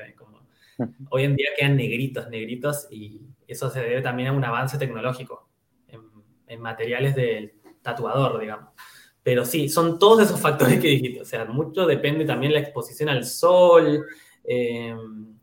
hoy 1.10 1.24
en 1.24 1.34
día 1.34 1.48
quedan 1.58 1.76
negritos, 1.76 2.28
negritos, 2.28 2.86
y 2.92 3.20
eso 3.48 3.68
se 3.68 3.80
debe 3.80 4.02
también 4.02 4.28
a 4.28 4.32
un 4.32 4.44
avance 4.44 4.78
tecnológico 4.78 5.45
en, 6.46 6.60
materiales 6.60 7.14
del 7.14 7.52
tatuador, 7.82 8.40
digamos. 8.40 8.70
Pero 9.22 9.44
sí, 9.44 9.68
son 9.68 9.98
todos 9.98 10.22
esos 10.22 10.40
factores 10.40 10.78
que 10.80 10.88
dijiste. 10.88 11.20
O 11.20 11.24
sea, 11.24 11.44
mucho 11.46 11.86
depende 11.86 12.24
también 12.24 12.52
la 12.52 12.60
exposición 12.60 13.08
al 13.08 13.24
sol. 13.24 14.04
Em, 14.44 15.36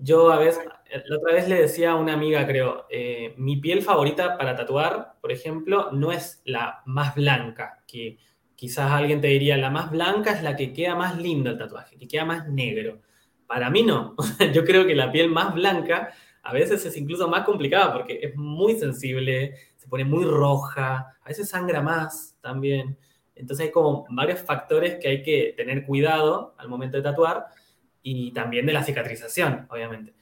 yo 0.00 0.32
a 0.32 0.38
veces, 0.38 0.64
la 1.06 1.16
otra 1.16 1.34
vez 1.34 1.48
le 1.48 1.62
decía 1.62 1.92
a 1.92 1.96
una 1.96 2.14
amiga, 2.14 2.46
creo, 2.46 2.86
eh, 2.90 3.34
mi 3.36 3.56
piel 3.56 3.82
favorita 3.82 4.36
para 4.38 4.56
tatuar, 4.56 5.14
por 5.20 5.32
ejemplo, 5.32 5.90
no 5.92 6.12
es 6.12 6.42
la 6.44 6.82
más 6.86 7.14
blanca, 7.14 7.82
que 7.86 8.18
quizás 8.54 8.90
alguien 8.90 9.20
te 9.20 9.28
diría, 9.28 9.56
la 9.56 9.70
más 9.70 9.90
blanca 9.90 10.32
es 10.32 10.42
la 10.42 10.56
que 10.56 10.72
queda 10.72 10.94
más 10.94 11.18
lindo 11.18 11.50
el 11.50 11.58
tatuaje, 11.58 11.96
que 11.98 12.08
queda 12.08 12.24
más 12.24 12.48
negro. 12.48 13.00
Para 13.46 13.70
mí 13.70 13.82
no. 13.82 14.16
Yo 14.54 14.64
creo 14.64 14.86
que 14.86 14.94
la 14.94 15.12
piel 15.12 15.30
más 15.30 15.54
blanca 15.54 16.14
a 16.42 16.52
veces 16.52 16.84
es 16.84 16.96
incluso 16.96 17.28
más 17.28 17.44
complicada 17.44 17.92
porque 17.92 18.20
es 18.22 18.36
muy 18.36 18.74
sensible, 18.74 19.54
se 19.84 19.90
pone 19.90 20.04
muy 20.04 20.24
roja, 20.24 21.14
a 21.22 21.28
veces 21.28 21.50
sangra 21.50 21.82
más 21.82 22.38
también. 22.40 22.96
Entonces 23.34 23.66
hay 23.66 23.72
como 23.72 24.06
varios 24.08 24.40
factores 24.40 24.96
que 24.96 25.08
hay 25.08 25.22
que 25.22 25.52
tener 25.58 25.84
cuidado 25.84 26.54
al 26.56 26.68
momento 26.68 26.96
de 26.96 27.02
tatuar 27.02 27.48
y 28.02 28.32
también 28.32 28.64
de 28.64 28.72
la 28.72 28.82
cicatrización, 28.82 29.66
obviamente. 29.68 30.14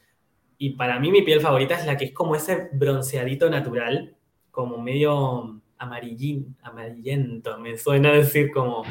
Y 0.59 0.71
para 0.71 0.99
mí 0.99 1.13
mi 1.13 1.23
piel 1.23 1.41
favorita 1.41 1.77
es 1.77 1.87
la 1.87 1.97
que 1.97 2.07
es 2.07 2.13
como 2.13 2.35
ese 2.35 2.71
bronceadito 2.73 3.49
natural, 3.49 4.17
como 4.51 4.79
medio 4.79 5.61
amarillín, 5.79 6.57
amarillento, 6.63 7.59
me 7.59 7.79
suena 7.79 8.13
decir 8.13 8.51
como... 8.53 8.83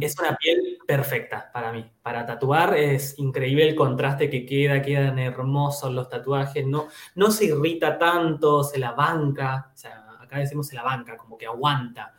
Es 0.00 0.18
una 0.18 0.36
piel 0.36 0.78
perfecta 0.86 1.50
para 1.52 1.72
mí. 1.72 1.88
Para 2.02 2.26
tatuar 2.26 2.76
es 2.76 3.18
increíble 3.18 3.68
el 3.68 3.74
contraste 3.74 4.28
que 4.28 4.44
queda, 4.44 4.82
quedan 4.82 5.18
hermosos 5.18 5.92
los 5.92 6.08
tatuajes, 6.08 6.66
no, 6.66 6.88
no 7.14 7.30
se 7.30 7.46
irrita 7.46 7.98
tanto, 7.98 8.64
se 8.64 8.78
la 8.78 8.92
banca, 8.92 9.70
o 9.72 9.76
sea, 9.76 10.06
acá 10.20 10.38
decimos 10.38 10.66
se 10.66 10.74
la 10.74 10.82
banca, 10.82 11.16
como 11.16 11.38
que 11.38 11.46
aguanta. 11.46 12.14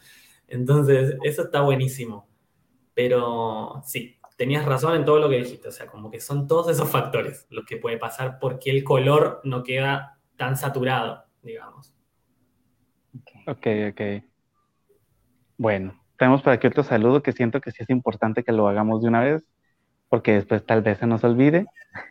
Entonces, 0.48 1.18
eso 1.24 1.44
está 1.44 1.62
buenísimo. 1.62 2.28
Pero 2.94 3.82
sí, 3.86 4.18
tenías 4.38 4.66
razón 4.66 4.96
en 4.96 5.06
todo 5.06 5.20
lo 5.20 5.30
que 5.30 5.38
dijiste, 5.38 5.68
o 5.68 5.72
sea, 5.72 5.88
como 5.88 6.10
que 6.10 6.20
son 6.20 6.48
todos 6.48 6.70
esos 6.70 6.90
factores 6.90 7.46
los 7.50 7.66
que 7.66 7.78
puede 7.78 7.98
pasar 7.98 8.40
porque 8.40 8.72
el 8.72 8.84
color 8.84 9.42
no 9.44 9.64
queda 9.64 10.20
tan 10.38 10.56
saturado, 10.56 11.26
digamos. 11.42 11.94
Ok, 13.48 13.68
ok. 13.92 14.02
Bueno, 15.58 16.00
tenemos 16.18 16.42
por 16.42 16.54
aquí 16.54 16.68
otro 16.68 16.84
saludo 16.84 17.22
que 17.22 17.32
siento 17.32 17.62
que 17.62 17.72
sí 17.72 17.84
es 17.84 17.90
importante 17.90 18.44
que 18.44 18.52
lo 18.52 18.68
hagamos 18.68 19.02
de 19.02 19.08
una 19.08 19.22
vez, 19.22 19.44
porque 20.10 20.34
después 20.34 20.66
tal 20.66 20.82
vez 20.82 20.98
se 20.98 21.08
nos 21.08 21.24
olvide. 21.24 21.66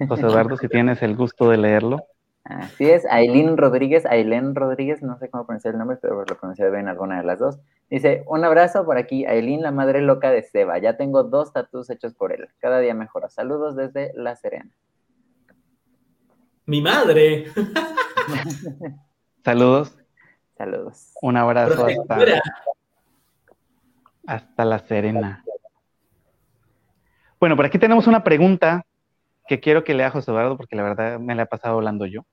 José 0.08 0.22
Eduardo, 0.26 0.56
si 0.56 0.68
tienes 0.68 1.02
el 1.02 1.16
gusto 1.16 1.50
de 1.50 1.58
leerlo. 1.58 1.98
Así 2.44 2.88
es, 2.88 3.04
Aileen 3.06 3.56
Rodríguez, 3.56 4.06
Aileen 4.06 4.54
Rodríguez, 4.54 5.02
no 5.02 5.18
sé 5.18 5.28
cómo 5.28 5.46
pronunciar 5.46 5.74
el 5.74 5.78
nombre, 5.78 5.98
pero 6.00 6.24
lo 6.24 6.24
pronuncié 6.24 6.70
bien 6.70 6.86
alguna 6.86 7.18
de 7.18 7.24
las 7.24 7.40
dos. 7.40 7.58
Dice, 7.90 8.22
un 8.28 8.44
abrazo 8.44 8.84
por 8.84 8.98
aquí, 8.98 9.26
Aileen, 9.26 9.62
la 9.62 9.72
madre 9.72 10.00
loca 10.00 10.30
de 10.30 10.42
Seba. 10.42 10.78
Ya 10.78 10.96
tengo 10.96 11.24
dos 11.24 11.52
tatuos 11.52 11.90
hechos 11.90 12.14
por 12.14 12.32
él. 12.32 12.48
Cada 12.58 12.78
día 12.78 12.94
mejora. 12.94 13.28
Saludos 13.28 13.74
desde 13.74 14.12
La 14.14 14.36
Serena. 14.36 14.70
Mi 16.66 16.80
madre. 16.80 17.46
Saludos. 19.44 19.96
Saludos. 20.56 21.12
Un 21.22 21.36
abrazo 21.36 21.86
hasta, 21.86 22.42
hasta 24.26 24.64
La 24.64 24.78
Serena. 24.80 25.44
Bueno, 27.38 27.56
por 27.56 27.66
aquí 27.66 27.78
tenemos 27.78 28.06
una 28.06 28.24
pregunta 28.24 28.84
que 29.46 29.60
quiero 29.60 29.84
que 29.84 29.94
lea 29.94 30.10
José 30.10 30.30
Eduardo 30.30 30.56
porque 30.56 30.76
la 30.76 30.82
verdad 30.82 31.18
me 31.18 31.34
la 31.34 31.42
he 31.42 31.46
pasado 31.46 31.74
hablando 31.76 32.06
yo. 32.06 32.24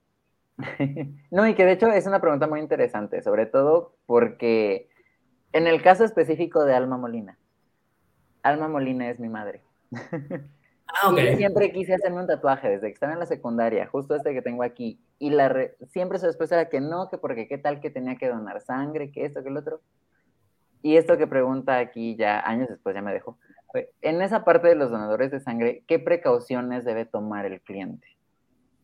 no, 1.32 1.48
y 1.48 1.56
que 1.56 1.66
de 1.66 1.74
hecho 1.74 1.88
es 1.88 2.06
una 2.06 2.22
pregunta 2.22 2.48
muy 2.48 2.60
interesante, 2.60 3.22
sobre 3.22 3.46
todo 3.46 3.96
porque 4.06 4.90
en 5.52 5.68
el 5.68 5.82
caso 5.82 6.04
específico 6.04 6.66
de 6.66 6.76
Alma 6.76 6.98
Molina, 6.98 7.38
Alma 8.42 8.68
Molina 8.68 9.10
es 9.10 9.20
mi 9.20 9.30
madre. 9.30 9.62
Ah, 11.02 11.10
okay. 11.10 11.38
siempre 11.38 11.72
quise 11.72 11.96
hacerme 11.96 12.22
un 12.22 12.28
tatuaje 12.28 12.70
desde 12.70 12.88
que 12.88 12.94
estaba 12.94 13.14
en 13.14 13.20
la 13.20 13.26
secundaria, 13.26 13.88
justo 13.88 14.16
este 14.16 14.34
que 14.34 14.44
tengo 14.44 14.62
aquí. 14.62 15.00
Y 15.18 15.32
la 15.32 15.72
siempre 15.90 16.20
su 16.20 16.28
respuesta 16.28 16.60
era 16.60 16.70
que 16.70 16.82
no, 16.82 17.10
que 17.10 17.18
porque 17.18 17.48
qué 17.48 17.58
tal 17.58 17.80
que 17.80 17.90
tenía 17.90 18.16
que 18.16 18.28
donar 18.28 18.62
sangre, 18.62 19.12
que 19.12 19.26
esto, 19.26 19.42
que 19.42 19.50
el 19.50 19.58
otro. 19.58 19.82
Y 20.84 20.98
esto 20.98 21.18
que 21.18 21.28
pregunta 21.28 21.78
aquí 21.80 22.16
ya 22.18 22.42
años 22.42 22.68
después 22.68 22.94
ya 22.94 23.02
me 23.02 23.14
dejó. 23.14 23.40
En 24.02 24.22
esa 24.22 24.44
parte 24.44 24.68
de 24.68 24.76
los 24.76 24.92
donadores 24.92 25.32
de 25.32 25.40
sangre, 25.40 25.84
¿qué 25.88 25.98
precauciones 25.98 26.84
debe 26.86 27.06
tomar 27.06 27.46
el 27.46 27.62
cliente? 27.62 28.06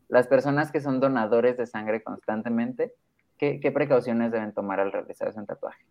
Las 0.08 0.26
personas 0.26 0.72
que 0.72 0.80
son 0.80 0.98
donadores 0.98 1.58
de 1.58 1.66
sangre 1.66 2.02
constantemente, 2.02 2.94
¿qué, 3.36 3.70
precauciones 3.72 4.32
deben 4.32 4.52
tomar 4.52 4.80
al 4.80 4.90
realizarse 4.90 5.38
un 5.38 5.46
tatuaje? 5.46 5.84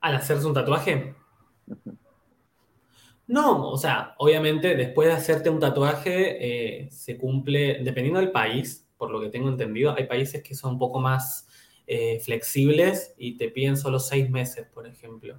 ¿Al 0.00 0.14
hacerse 0.14 0.46
un 0.46 0.54
tatuaje? 0.54 1.14
No, 3.26 3.70
o 3.70 3.76
sea, 3.76 4.14
obviamente 4.18 4.76
después 4.76 5.08
de 5.08 5.14
hacerte 5.14 5.50
un 5.50 5.58
tatuaje 5.58 6.84
eh, 6.84 6.90
se 6.90 7.18
cumple, 7.18 7.82
dependiendo 7.82 8.20
del 8.20 8.30
país, 8.30 8.88
por 8.96 9.10
lo 9.10 9.20
que 9.20 9.30
tengo 9.30 9.48
entendido, 9.48 9.94
hay 9.96 10.06
países 10.06 10.42
que 10.42 10.54
son 10.54 10.74
un 10.74 10.78
poco 10.78 11.00
más 11.00 11.48
eh, 11.86 12.20
flexibles 12.20 13.14
y 13.18 13.36
te 13.36 13.48
piden 13.48 13.76
solo 13.76 13.98
seis 13.98 14.30
meses, 14.30 14.66
por 14.72 14.86
ejemplo. 14.86 15.38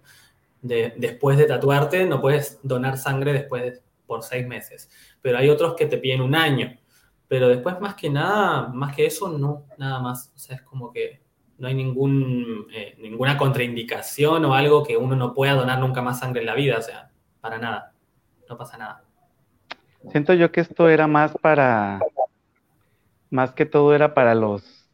después 0.62 1.38
de 1.38 1.46
tatuarte 1.46 2.06
no 2.06 2.22
puedes 2.22 2.60
donar 2.64 2.98
sangre 2.98 3.34
después 3.34 3.82
por 4.08 4.24
seis 4.24 4.48
meses, 4.48 4.90
pero 5.22 5.38
hay 5.38 5.50
otros 5.50 5.76
que 5.76 5.86
te 5.86 5.98
piden 5.98 6.22
un 6.22 6.36
año. 6.36 6.78
Pero 7.28 7.48
después, 7.48 7.80
más 7.82 7.96
que 7.96 8.10
nada, 8.10 8.68
más 8.68 8.96
que 8.96 9.06
eso, 9.06 9.30
no, 9.30 9.66
nada 9.78 10.00
más. 10.00 10.32
O 10.36 10.40
sea, 10.40 10.58
es 10.58 10.62
como 10.62 10.92
que 10.92 11.22
no 11.58 11.68
hay 11.68 11.74
ningún, 11.74 12.68
eh, 12.74 12.96
ninguna 13.00 13.38
contraindicación 13.38 14.46
o 14.46 14.54
algo 14.54 14.84
que 14.84 14.98
uno 14.98 15.16
no 15.16 15.34
pueda 15.34 15.54
donar 15.54 15.80
nunca 15.80 16.02
más 16.02 16.20
sangre 16.20 16.42
en 16.42 16.48
la 16.48 16.56
vida. 16.56 16.78
O 16.78 16.82
sea, 16.82 17.10
para 17.42 17.58
nada, 17.58 17.94
no 18.48 18.58
pasa 18.58 18.78
nada. 18.78 19.04
Siento 20.12 20.34
yo 20.34 20.52
que 20.52 20.62
esto 20.62 20.88
era 20.88 21.08
más 21.08 21.36
para, 21.42 22.00
más 23.32 23.54
que 23.54 23.66
todo 23.66 23.96
era 23.96 24.14
para 24.14 24.36
los, 24.36 24.85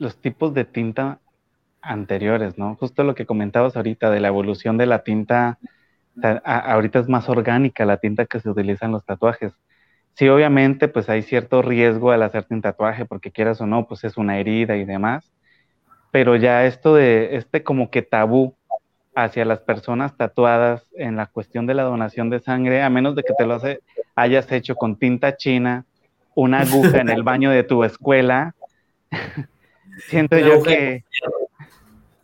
los 0.00 0.16
tipos 0.16 0.54
de 0.54 0.64
tinta 0.64 1.20
anteriores, 1.82 2.58
¿no? 2.58 2.74
Justo 2.76 3.04
lo 3.04 3.14
que 3.14 3.26
comentabas 3.26 3.76
ahorita 3.76 4.10
de 4.10 4.20
la 4.20 4.28
evolución 4.28 4.78
de 4.78 4.86
la 4.86 5.04
tinta, 5.04 5.58
ahorita 6.42 7.00
es 7.00 7.08
más 7.08 7.28
orgánica 7.28 7.84
la 7.84 7.98
tinta 7.98 8.24
que 8.24 8.40
se 8.40 8.48
utiliza 8.48 8.86
en 8.86 8.92
los 8.92 9.04
tatuajes. 9.04 9.52
Sí, 10.14 10.26
obviamente, 10.28 10.88
pues 10.88 11.10
hay 11.10 11.22
cierto 11.22 11.60
riesgo 11.60 12.12
al 12.12 12.22
hacerte 12.22 12.54
un 12.54 12.62
tatuaje, 12.62 13.04
porque 13.04 13.30
quieras 13.30 13.60
o 13.60 13.66
no, 13.66 13.86
pues 13.86 14.02
es 14.04 14.16
una 14.16 14.38
herida 14.38 14.76
y 14.76 14.86
demás, 14.86 15.30
pero 16.10 16.34
ya 16.34 16.64
esto 16.64 16.94
de, 16.94 17.36
este 17.36 17.62
como 17.62 17.90
que 17.90 18.00
tabú 18.00 18.54
hacia 19.14 19.44
las 19.44 19.60
personas 19.60 20.16
tatuadas 20.16 20.86
en 20.94 21.16
la 21.16 21.26
cuestión 21.26 21.66
de 21.66 21.74
la 21.74 21.82
donación 21.82 22.30
de 22.30 22.40
sangre, 22.40 22.82
a 22.82 22.88
menos 22.88 23.14
de 23.16 23.22
que 23.22 23.34
te 23.34 23.44
lo 23.44 23.60
hayas 24.14 24.50
hecho 24.50 24.76
con 24.76 24.96
tinta 24.96 25.36
china, 25.36 25.84
una 26.34 26.60
aguja 26.60 27.00
en 27.00 27.10
el 27.10 27.22
baño 27.22 27.50
de 27.50 27.64
tu 27.64 27.84
escuela, 27.84 28.54
siento 30.08 30.38
yo 30.38 30.62
que 30.62 31.04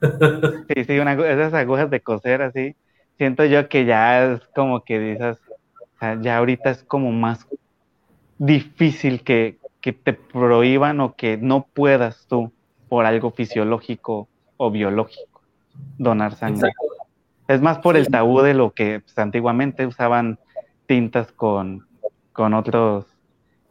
sí, 0.00 0.84
sí, 0.84 0.92
esas 0.92 1.54
agujas 1.54 1.90
de 1.90 2.00
coser 2.00 2.42
así, 2.42 2.76
siento 3.16 3.44
yo 3.44 3.68
que 3.68 3.84
ya 3.84 4.32
es 4.32 4.40
como 4.54 4.84
que 4.84 4.98
dices, 4.98 5.38
ya 6.20 6.38
ahorita 6.38 6.70
es 6.70 6.84
como 6.84 7.12
más 7.12 7.46
difícil 8.38 9.22
que, 9.22 9.58
te 9.80 10.14
prohíban 10.14 10.98
o 10.98 11.14
que 11.14 11.36
no 11.36 11.64
puedas 11.72 12.26
tú 12.26 12.50
por 12.88 13.06
algo 13.06 13.30
fisiológico 13.30 14.26
o 14.56 14.70
biológico 14.72 15.42
donar 15.96 16.34
sangre. 16.34 16.72
Es 17.46 17.60
más 17.62 17.78
por 17.78 17.96
el 17.96 18.08
tabú 18.08 18.40
de 18.40 18.54
lo 18.54 18.72
que 18.72 18.98
pues, 18.98 19.16
antiguamente 19.16 19.86
usaban 19.86 20.40
tintas 20.86 21.30
con, 21.30 21.86
con 22.32 22.52
otros 22.54 23.06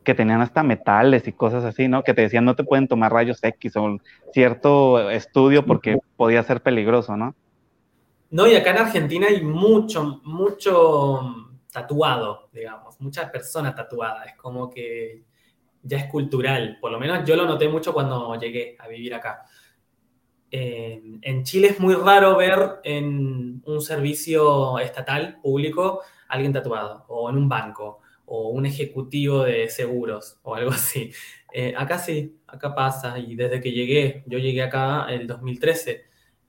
que 0.06 0.14
tenían 0.14 0.40
hasta 0.40 0.64
metales 0.64 1.28
y 1.28 1.34
cosas 1.34 1.66
así, 1.66 1.90
¿no? 1.90 2.04
Que 2.04 2.14
te 2.14 2.22
decían 2.22 2.46
no 2.46 2.56
te 2.56 2.64
pueden 2.64 2.88
tomar 2.88 3.12
rayos 3.12 3.44
X 3.44 3.76
o 3.76 3.98
cierto 4.32 5.10
estudio 5.10 5.66
porque 5.66 5.98
podía 6.16 6.42
ser 6.44 6.62
peligroso, 6.62 7.18
¿no? 7.18 7.36
No, 8.30 8.48
y 8.48 8.56
acá 8.56 8.72
en 8.72 8.78
Argentina 8.78 9.28
hay 9.28 9.44
mucho, 9.44 10.22
mucho 10.24 11.20
tatuado, 11.72 12.50
digamos, 12.54 13.00
muchas 13.02 13.30
personas 13.30 13.76
tatuadas. 13.76 14.28
Es 14.28 14.36
como 14.36 14.70
que 14.70 15.24
ya 15.84 15.98
es 15.98 16.06
cultural. 16.06 16.78
Por 16.80 16.92
lo 16.92 17.00
menos 17.00 17.26
yo 17.26 17.36
lo 17.36 17.46
noté 17.46 17.68
mucho 17.68 17.94
cuando 17.94 18.40
llegué 18.40 18.76
a 18.80 18.88
vivir 18.88 19.14
acá. 19.14 19.44
en 20.52 21.44
Chile 21.44 21.70
es 21.70 21.80
muy 21.80 21.96
raro 21.96 22.38
ver 22.38 22.80
en 22.84 23.62
un 23.66 23.82
servicio 23.82 24.80
estatal, 24.80 25.40
público, 25.42 26.02
alguien 26.30 26.54
tatuado, 26.54 27.06
o 27.08 27.30
en 27.30 27.38
un 27.38 27.50
banco, 27.50 28.02
o 28.26 28.50
un 28.50 28.66
ejecutivo 28.66 29.44
de 29.44 29.70
seguros 29.70 30.40
o 30.44 30.56
algo 30.56 30.72
así. 30.72 31.12
Eh, 31.54 31.74
acá 31.78 32.00
sí, 32.00 32.38
acá 32.48 32.76
pasa. 32.76 33.18
Y 33.20 33.36
desde 33.36 33.62
que 33.62 33.72
llegué, 33.72 34.24
yo 34.28 34.38
llegué 34.40 34.62
acá 34.62 35.06
en 35.10 35.22
el 35.22 35.28
2013 35.28 36.06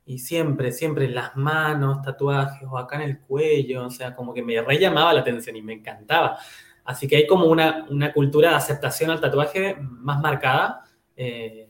y 0.06 0.18
siempre, 0.18 0.72
siempre 0.72 1.08
las 1.08 1.36
manos, 1.36 2.02
tatuajes 2.02 2.66
o 2.68 2.78
acá 2.78 2.96
en 2.96 3.02
el 3.02 3.20
cuello, 3.20 3.86
o 3.86 3.90
sea, 3.90 4.14
como 4.14 4.32
que 4.32 4.42
me 4.42 4.60
re 4.62 4.78
llamaba 4.78 5.12
la 5.12 5.20
atención 5.20 5.56
y 5.56 5.62
me 5.62 5.74
encantaba. 5.74 6.38
Así 6.84 7.08
que 7.08 7.16
hay 7.16 7.26
como 7.26 7.46
una, 7.46 7.86
una 7.90 8.12
cultura 8.12 8.50
de 8.50 8.56
aceptación 8.56 9.10
al 9.10 9.20
tatuaje 9.20 9.76
más 9.80 10.20
marcada. 10.20 10.84
Eh, 11.16 11.68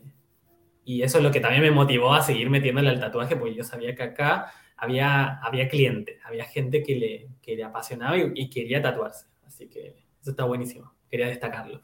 y 0.85 1.03
eso 1.03 1.19
es 1.19 1.25
lo 1.25 1.31
que 1.31 1.41
también 1.41 1.63
me 1.63 1.71
motivó 1.71 2.15
a 2.15 2.23
seguir 2.23 2.49
metiéndole 2.51 2.91
al 2.91 3.01
tatuaje, 3.01 3.37
porque 3.37 3.55
yo 3.55 3.65
sabía 3.65 3.95
que 3.95 4.03
acá 4.03 4.53
había, 4.77 5.39
había 5.41 5.69
clientes, 5.69 6.19
había 6.25 6.45
gente 6.45 6.83
que 6.83 6.97
le, 6.97 7.29
que 7.43 7.57
le 7.57 7.65
apasionaba 7.65 8.17
y 8.19 8.49
quería 8.51 8.81
tatuarse. 8.83 9.27
Así 9.47 9.69
que 9.69 10.05
eso 10.21 10.31
está 10.31 10.45
buenísimo. 10.45 10.93
Quería 11.09 11.29
destacarlo. 11.29 11.81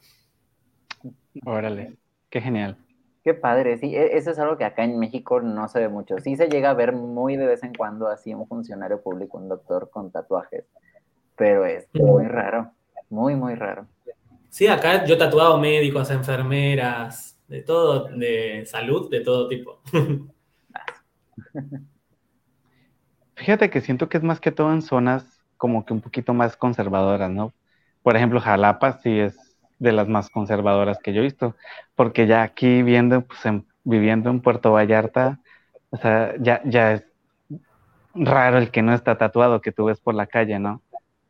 Órale, 1.45 1.97
qué 2.29 2.41
genial. 2.41 2.77
Qué 3.23 3.33
padre, 3.33 3.77
sí, 3.77 3.95
e, 3.95 4.17
eso 4.17 4.31
es 4.31 4.39
algo 4.39 4.57
que 4.57 4.65
acá 4.65 4.83
en 4.83 4.99
México 4.99 5.39
no 5.39 5.67
se 5.69 5.79
ve 5.79 5.87
mucho. 5.87 6.17
Sí 6.19 6.35
se 6.35 6.49
llega 6.49 6.71
a 6.71 6.73
ver 6.73 6.91
muy 6.91 7.37
de 7.37 7.47
vez 7.47 7.63
en 7.63 7.73
cuando 7.73 8.07
así 8.07 8.33
un 8.33 8.47
funcionario 8.47 9.01
público, 9.01 9.37
un 9.37 9.47
doctor 9.47 9.89
con 9.89 10.11
tatuajes, 10.11 10.65
pero 11.37 11.65
es 11.65 11.87
muy 11.93 12.25
raro, 12.25 12.71
muy, 13.09 13.35
muy 13.35 13.55
raro. 13.55 13.87
Sí, 14.49 14.67
acá 14.67 15.05
yo 15.05 15.15
he 15.15 15.17
tatuado 15.17 15.57
médicos, 15.57 16.11
enfermeras, 16.11 17.41
de 17.47 17.61
todo, 17.61 18.09
de 18.09 18.65
salud, 18.65 19.09
de 19.09 19.21
todo 19.21 19.47
tipo. 19.47 19.81
Fíjate 23.35 23.69
que 23.69 23.81
siento 23.81 24.09
que 24.09 24.17
es 24.17 24.23
más 24.23 24.39
que 24.39 24.51
todo 24.51 24.71
en 24.71 24.81
zonas 24.81 25.32
como 25.57 25.85
que 25.85 25.93
un 25.93 26.01
poquito 26.01 26.33
más 26.33 26.57
conservadoras, 26.57 27.31
¿no? 27.31 27.53
Por 28.01 28.15
ejemplo, 28.15 28.39
Jalapa 28.39 28.99
sí 28.99 29.19
es 29.19 29.37
de 29.79 29.91
las 29.91 30.07
más 30.07 30.29
conservadoras 30.29 30.99
que 30.99 31.13
yo 31.13 31.21
he 31.21 31.23
visto, 31.23 31.55
porque 31.95 32.27
ya 32.27 32.43
aquí 32.43 32.83
viendo, 32.83 33.21
pues, 33.21 33.41
viviendo 33.83 34.29
en 34.29 34.41
Puerto 34.41 34.71
Vallarta, 34.71 35.39
o 35.89 35.97
sea, 35.97 36.33
ya, 36.39 36.61
ya 36.65 36.93
es 36.93 37.05
raro 38.15 38.57
el 38.57 38.71
que 38.71 38.81
no 38.81 38.93
está 38.93 39.17
tatuado 39.17 39.61
que 39.61 39.71
tú 39.71 39.85
ves 39.85 39.99
por 39.99 40.15
la 40.15 40.27
calle, 40.27 40.59
¿no? 40.59 40.81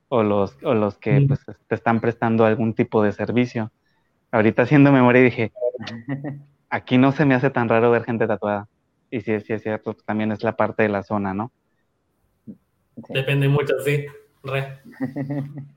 O 0.09 0.24
los, 0.24 0.57
o 0.63 0.74
los 0.74 0.97
que 0.97 1.21
pues, 1.28 1.39
te 1.67 1.76
están 1.76 1.99
prestando 1.99 2.45
algún 2.45 2.74
tipo 2.74 3.03
de 3.03 3.11
servicio. 3.11 3.71
Ahorita 4.32 4.63
haciendo 4.63 4.91
memoria 4.91 5.21
dije, 5.21 5.51
aquí 6.69 6.97
no 6.97 7.11
se 7.11 7.26
me 7.26 7.36
hace 7.36 7.49
tan 7.49 7.69
raro 7.69 7.91
ver 7.91 8.03
gente 8.03 8.28
tatuada. 8.28 8.67
Y 9.09 9.21
sí, 9.21 9.39
sí 9.41 9.53
es 9.53 9.63
cierto, 9.63 9.95
también 10.05 10.32
es 10.32 10.43
la 10.43 10.55
parte 10.55 10.84
de 10.84 10.89
la 10.89 11.03
zona, 11.03 11.34
¿no? 11.34 11.51
Depende 12.96 13.48
mucho, 13.48 13.74
sí. 13.84 14.06
Re. 14.44 14.80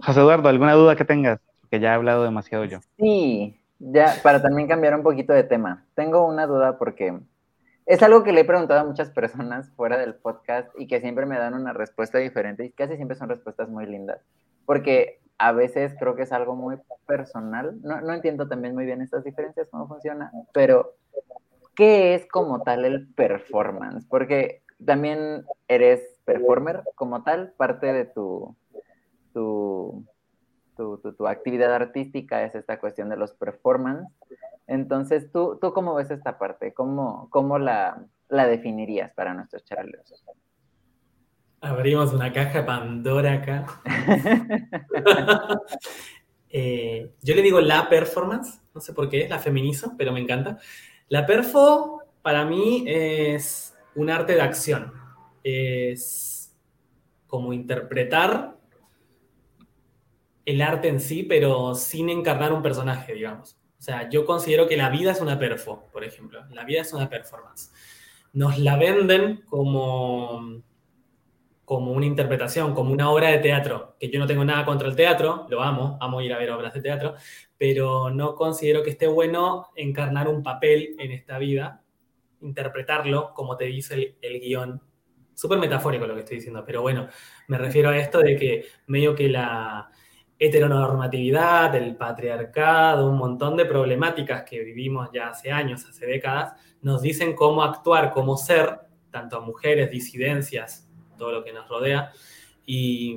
José 0.00 0.20
Eduardo, 0.20 0.48
¿alguna 0.48 0.74
duda 0.74 0.96
que 0.96 1.04
tengas? 1.04 1.40
Que 1.70 1.80
ya 1.80 1.90
he 1.92 1.94
hablado 1.94 2.24
demasiado 2.24 2.64
yo. 2.64 2.78
Sí, 2.98 3.60
ya, 3.78 4.14
para 4.22 4.40
también 4.40 4.68
cambiar 4.68 4.94
un 4.94 5.02
poquito 5.02 5.32
de 5.32 5.44
tema. 5.44 5.84
Tengo 5.94 6.26
una 6.26 6.46
duda 6.46 6.78
porque 6.78 7.18
es 7.86 8.02
algo 8.02 8.22
que 8.22 8.32
le 8.32 8.42
he 8.42 8.44
preguntado 8.44 8.80
a 8.80 8.84
muchas 8.84 9.10
personas 9.10 9.70
fuera 9.72 9.98
del 9.98 10.14
podcast 10.14 10.68
y 10.78 10.86
que 10.86 11.00
siempre 11.00 11.26
me 11.26 11.38
dan 11.38 11.54
una 11.54 11.72
respuesta 11.72 12.18
diferente 12.18 12.64
y 12.64 12.70
casi 12.70 12.96
siempre 12.96 13.16
son 13.16 13.28
respuestas 13.28 13.68
muy 13.68 13.86
lindas. 13.86 14.20
Porque 14.64 15.20
a 15.38 15.52
veces 15.52 15.94
creo 15.98 16.14
que 16.14 16.22
es 16.22 16.32
algo 16.32 16.54
muy 16.54 16.76
personal. 17.06 17.78
No, 17.82 18.00
no 18.00 18.14
entiendo 18.14 18.48
también 18.48 18.74
muy 18.74 18.86
bien 18.86 19.02
estas 19.02 19.24
diferencias, 19.24 19.68
cómo 19.70 19.88
funciona, 19.88 20.30
pero 20.52 20.94
¿qué 21.74 22.14
es 22.14 22.26
como 22.26 22.62
tal 22.62 22.84
el 22.84 23.08
performance? 23.14 24.06
Porque 24.08 24.62
también 24.84 25.44
eres 25.68 26.00
performer 26.24 26.82
como 26.94 27.22
tal, 27.22 27.52
parte 27.56 27.92
de 27.92 28.04
tu, 28.04 28.56
tu, 29.32 30.06
tu, 30.76 31.26
actividad 31.26 31.74
artística 31.74 32.44
es 32.44 32.54
esta 32.54 32.78
cuestión 32.78 33.08
de 33.08 33.16
los 33.16 33.32
performance. 33.32 34.08
Entonces, 34.66 35.30
¿tú, 35.30 35.58
tú 35.60 35.72
cómo 35.72 35.94
ves 35.94 36.10
esta 36.10 36.38
parte? 36.38 36.72
¿Cómo, 36.72 37.28
cómo 37.30 37.58
la, 37.58 38.04
la 38.28 38.46
definirías 38.46 39.12
para 39.12 39.34
nuestros 39.34 39.64
charlos? 39.64 40.24
Abrimos 41.60 42.12
una 42.12 42.32
caja 42.32 42.64
Pandora 42.64 43.34
acá. 43.34 43.66
Eh, 46.56 47.10
yo 47.20 47.34
le 47.34 47.42
digo 47.42 47.60
la 47.60 47.88
performance, 47.88 48.62
no 48.72 48.80
sé 48.80 48.92
por 48.92 49.08
qué, 49.08 49.28
la 49.28 49.40
feminizo, 49.40 49.96
pero 49.98 50.12
me 50.12 50.20
encanta. 50.20 50.56
La 51.08 51.26
perfo 51.26 52.00
para 52.22 52.44
mí 52.44 52.84
es 52.86 53.73
un 53.96 54.10
arte 54.10 54.34
de 54.34 54.42
acción. 54.42 54.92
Es 55.42 56.56
como 57.26 57.52
interpretar 57.52 58.56
el 60.44 60.62
arte 60.62 60.88
en 60.88 61.00
sí, 61.00 61.22
pero 61.22 61.74
sin 61.74 62.08
encarnar 62.08 62.52
un 62.52 62.62
personaje, 62.62 63.14
digamos. 63.14 63.56
O 63.78 63.82
sea, 63.82 64.08
yo 64.08 64.24
considero 64.24 64.68
que 64.68 64.76
la 64.76 64.88
vida 64.88 65.12
es 65.12 65.20
una 65.20 65.38
perfo, 65.38 65.88
por 65.92 66.04
ejemplo. 66.04 66.44
La 66.50 66.64
vida 66.64 66.82
es 66.82 66.92
una 66.92 67.08
performance. 67.08 67.72
Nos 68.32 68.58
la 68.58 68.76
venden 68.76 69.42
como, 69.46 70.62
como 71.64 71.92
una 71.92 72.06
interpretación, 72.06 72.74
como 72.74 72.92
una 72.92 73.10
obra 73.10 73.28
de 73.28 73.38
teatro, 73.38 73.96
que 73.98 74.10
yo 74.10 74.18
no 74.18 74.26
tengo 74.26 74.44
nada 74.44 74.64
contra 74.64 74.88
el 74.88 74.96
teatro, 74.96 75.46
lo 75.48 75.62
amo, 75.62 75.98
amo 76.00 76.20
ir 76.20 76.32
a 76.32 76.38
ver 76.38 76.50
obras 76.50 76.74
de 76.74 76.82
teatro, 76.82 77.14
pero 77.56 78.10
no 78.10 78.34
considero 78.34 78.82
que 78.82 78.90
esté 78.90 79.06
bueno 79.06 79.68
encarnar 79.76 80.28
un 80.28 80.42
papel 80.42 80.96
en 80.98 81.12
esta 81.12 81.38
vida 81.38 81.83
interpretarlo 82.44 83.32
como 83.34 83.56
te 83.56 83.64
dice 83.64 84.16
el, 84.20 84.40
guion. 84.40 84.80
Súper 85.34 85.58
metafórico 85.58 86.06
lo 86.06 86.14
que 86.14 86.20
estoy 86.20 86.36
diciendo, 86.36 86.62
pero 86.64 86.82
bueno, 86.82 87.08
me 87.48 87.58
refiero 87.58 87.90
a 87.90 87.98
esto 87.98 88.20
de 88.20 88.36
que 88.36 88.66
medio 88.86 89.14
que 89.16 89.28
la 89.28 89.90
heteronormatividad, 90.38 91.74
el 91.74 91.96
patriarcado, 91.96 93.08
un 93.08 93.16
montón 93.16 93.56
de 93.56 93.64
problemáticas 93.64 94.44
que 94.44 94.60
vivimos 94.60 95.10
ya 95.12 95.28
hace 95.28 95.50
años, 95.50 95.84
hace 95.86 96.06
décadas, 96.06 96.52
nos 96.82 97.02
dicen 97.02 97.34
cómo 97.34 97.62
actuar, 97.62 98.12
cómo 98.12 98.36
ser, 98.36 98.80
tanto 99.10 99.36
a 99.36 99.40
mujeres, 99.40 99.90
disidencias, 99.90 100.88
todo 101.16 101.32
lo 101.32 101.44
que 101.44 101.52
nos 101.52 101.68
rodea, 101.68 102.12
y 102.66 103.16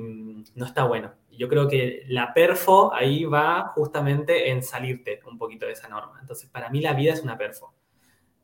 no 0.54 0.64
está 0.64 0.84
bueno. 0.84 1.12
Yo 1.30 1.48
creo 1.48 1.68
que 1.68 2.02
la 2.08 2.34
perfo 2.34 2.92
ahí 2.92 3.24
va 3.24 3.68
justamente 3.74 4.50
en 4.50 4.62
salirte 4.62 5.20
un 5.26 5.38
poquito 5.38 5.66
de 5.66 5.72
esa 5.72 5.88
norma. 5.88 6.18
Entonces, 6.20 6.50
para 6.50 6.68
mí 6.68 6.80
la 6.80 6.94
vida 6.94 7.12
es 7.12 7.22
una 7.22 7.38
perfo. 7.38 7.74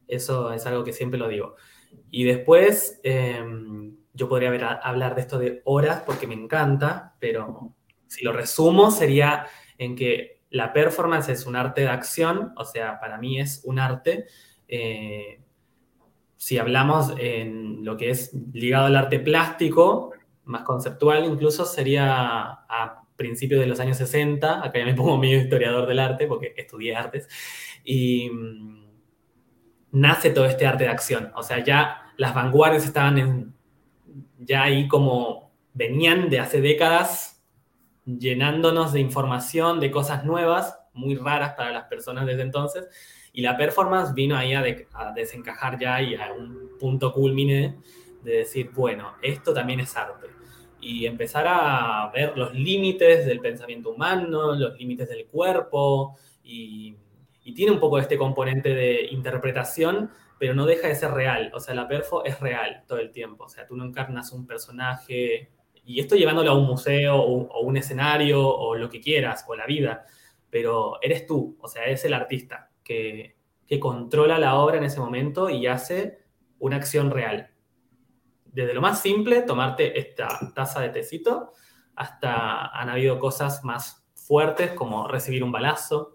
Eso 0.09 0.53
es 0.53 0.67
algo 0.67 0.85
que 0.85 0.93
siempre 0.93 1.19
lo 1.19 1.29
digo. 1.29 1.57
Y 2.11 2.25
después, 2.25 3.01
em, 3.03 3.97
yo 4.13 4.29
podría 4.29 4.51
hablar 4.83 5.15
de 5.15 5.21
esto 5.21 5.39
de 5.39 5.63
horas 5.65 6.03
porque 6.07 6.27
me 6.27 6.35
encanta, 6.35 7.15
pero 7.19 7.75
si 8.07 8.25
lo 8.25 8.33
resumo 8.33 8.91
sería 8.91 9.47
en 9.79 9.97
que 9.97 10.43
la 10.51 10.73
performance 10.73 11.29
es 11.31 11.47
un 11.47 11.57
arte 11.57 11.83
de 11.83 11.89
acción, 11.89 12.53
o 12.57 12.65
sea, 12.65 13.01
para 13.01 13.19
mí 13.19 13.41
es 13.41 13.63
un 13.65 13.81
arte. 13.81 14.27
Eh, 14.69 15.41
si 16.37 16.59
hablamos 16.59 17.13
en 17.19 17.85
lo 17.85 17.97
que 17.97 18.11
es 18.11 18.33
ligado 18.53 18.87
al 18.87 18.97
arte 18.97 19.19
plástico, 19.19 20.13
más 20.45 20.63
conceptual 20.63 21.25
incluso, 21.25 21.65
sería 21.65 22.43
a 22.69 23.05
principios 23.17 23.61
de 23.61 23.67
los 23.67 23.81
años 23.81 23.97
60, 23.97 24.65
acá 24.65 24.79
ya 24.79 24.85
me 24.85 24.95
pongo 24.95 25.17
medio 25.19 25.39
historiador 25.39 25.89
del 25.89 25.99
arte 25.99 26.27
porque 26.27 26.53
estudié 26.57 26.95
artes, 26.95 27.29
y 27.85 28.31
mm, 28.31 28.84
nace 29.95 30.31
todo 30.31 30.45
este 30.45 30.67
arte 30.67 30.85
de 30.85 30.91
acción. 30.91 31.33
O 31.37 31.43
sea, 31.43 31.63
ya 31.63 32.13
las 32.17 32.35
vanguardias 32.35 32.85
estaban 32.85 33.17
en, 33.17 33.55
ya 34.39 34.65
ahí 34.65 34.89
como 34.89 35.53
venían 35.73 36.29
de 36.29 36.41
hace 36.41 36.61
décadas 36.61 37.43
llenándonos 38.05 38.93
de 38.93 39.01
información, 39.01 39.81
de 39.81 39.91
cosas 39.91 40.25
nuevas, 40.25 40.79
muy 40.93 41.15
raras 41.15 41.55
para 41.55 41.73
las 41.73 41.85
personas 41.85 42.27
desde 42.27 42.43
entonces, 42.43 42.87
y 43.33 43.41
la 43.41 43.57
performance 43.57 44.13
vino 44.15 44.37
ahí 44.37 44.53
a, 44.53 44.63
desencajar 45.15 45.79
ya 45.79 46.03
y 46.03 46.15
a 46.15 46.33
un 46.33 46.77
punto 46.79 47.13
culmine 47.13 47.79
de 48.23 48.33
decir, 48.39 48.71
bueno, 48.75 49.15
esto 49.23 49.55
también 49.55 49.81
es 49.81 49.97
arte. 49.97 50.29
Y 50.81 51.07
empezar 51.07 51.47
a 51.49 52.11
ver 52.13 52.37
los 52.37 52.53
límites 52.53 53.27
del 53.27 53.41
pensamiento 53.41 53.91
humano, 53.91 54.55
los 54.55 54.77
límites 54.79 55.09
del 55.09 55.27
cuerpo, 55.27 56.17
y, 56.43 56.95
y 57.45 57.55
tiene 57.55 57.73
un 57.73 57.79
poco 57.79 57.99
este 57.99 58.19
componente 58.19 58.75
de 58.75 59.07
interpretación, 59.11 60.11
pero 60.39 60.55
no 60.55 60.67
deja 60.67 60.89
de 60.89 60.95
ser 60.95 61.13
real. 61.13 61.53
O 61.55 61.61
sea, 61.61 61.75
la 61.75 61.87
perfo 61.87 62.25
es 62.25 62.41
real 62.41 62.85
todo 62.89 62.99
el 62.99 63.13
tiempo. 63.13 63.45
O 63.45 63.49
sea, 63.49 63.67
tú 63.67 63.77
no 63.77 63.85
encarnas 63.85 64.33
un 64.33 64.47
personaje 64.47 65.53
y 65.85 66.01
esto 66.01 66.17
llevándolo 66.17 66.51
a 66.51 66.59
un 66.59 66.67
museo 66.67 67.17
o, 67.17 67.61
un 67.61 67.77
escenario 67.77 68.49
o 68.49 68.75
lo 68.75 68.89
que 68.89 69.01
quieras, 69.01 69.45
o 69.47 69.55
la 69.55 69.67
vida, 69.67 70.07
pero 70.49 70.99
eres 71.03 71.27
tú, 71.27 71.59
o 71.61 71.69
sea, 71.69 71.85
eres 71.85 72.05
el 72.07 72.15
artista 72.15 72.71
que, 72.83 73.37
que 73.67 73.79
controla 73.79 74.39
la 74.39 74.57
obra 74.57 74.79
en 74.79 74.85
ese 74.85 75.01
momento 75.01 75.51
y 75.51 75.67
hace 75.67 76.21
una 76.59 76.77
acción 76.77 77.11
real. 77.11 77.51
Desde 78.47 78.73
lo 78.73 78.81
más 78.81 79.03
simple, 79.03 79.43
tomarte 79.43 79.99
esta 79.99 80.29
taza 80.55 80.81
de 80.81 80.89
tecito, 80.89 81.53
hasta 81.95 82.69
han 82.69 82.89
habido 82.89 83.19
cosas 83.19 83.63
más 83.65 84.07
fuertes 84.15 84.73
como 84.73 85.07
recibir 85.07 85.45
un 85.45 85.53
balazo, 85.53 86.14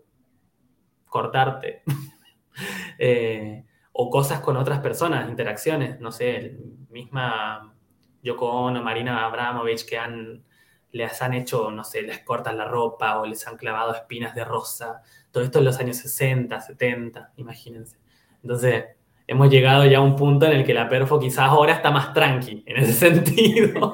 cortarte, 1.10 1.84
eh, 2.98 3.66
o 3.92 4.10
cosas 4.10 4.40
con 4.40 4.56
otras 4.58 4.80
personas, 4.80 5.30
interacciones, 5.30 6.00
no 6.00 6.12
sé, 6.12 6.58
misma 6.90 7.74
Yoko 8.22 8.50
Ono, 8.50 8.82
Marina 8.82 9.26
Abramovich, 9.26 9.86
que 9.86 9.98
han, 9.98 10.44
les 10.92 11.22
han 11.22 11.34
hecho, 11.34 11.72
no 11.72 11.84
sé, 11.84 12.02
les 12.02 12.20
cortan 12.20 12.58
la 12.58 12.66
ropa 12.66 13.20
o 13.20 13.26
les 13.26 13.46
han 13.48 13.58
clavado 13.58 13.94
espinas 13.94 14.36
de 14.36 14.44
rosa. 14.44 15.02
Todo 15.32 15.44
esto 15.44 15.60
en 15.60 15.66
los 15.66 15.80
años 15.80 15.98
60, 15.98 16.60
70, 16.60 17.34
imagínense. 17.38 17.98
Entonces, 18.42 18.86
hemos 19.28 19.50
llegado 19.50 19.86
ya 19.86 20.00
a 20.00 20.02
un 20.02 20.16
punto 20.16 20.46
en 20.46 20.54
el 20.54 20.66
que 20.66 20.74
la 20.74 20.90
perfo 20.90 21.20
quizás 21.20 21.50
ahora 21.50 21.74
está 21.74 21.92
más 21.92 22.14
tranqui 22.14 22.64
en 22.66 22.78
ese 22.78 22.94
sentido. 23.12 23.94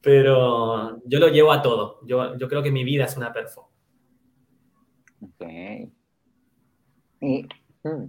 Pero 0.00 1.00
yo 1.04 1.18
lo 1.18 1.28
llevo 1.28 1.52
a 1.52 1.62
todo. 1.62 2.00
Yo, 2.04 2.36
yo 2.36 2.48
creo 2.48 2.62
que 2.62 2.70
mi 2.70 2.84
vida 2.84 3.04
es 3.04 3.16
una 3.16 3.32
perfo. 3.32 3.70
Ok. 5.20 5.90
Y, 7.20 7.48
hmm, 7.82 8.04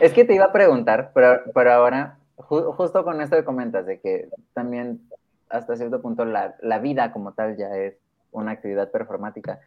es 0.00 0.12
que 0.12 0.24
te 0.24 0.34
iba 0.34 0.44
a 0.44 0.52
preguntar, 0.52 1.10
pero, 1.14 1.42
pero 1.52 1.72
ahora 1.72 2.18
justo 2.36 3.04
con 3.04 3.20
esto 3.20 3.36
que 3.36 3.44
comentas, 3.44 3.86
de 3.86 4.00
que 4.00 4.28
también 4.52 5.00
hasta 5.48 5.76
cierto 5.76 6.02
punto 6.02 6.24
la, 6.24 6.54
la, 6.60 6.78
vida 6.78 7.12
como 7.12 7.32
tal 7.32 7.56
ya 7.56 7.68
es 7.76 7.98
una 8.30 8.52
actividad 8.52 8.90
performática. 8.90 9.60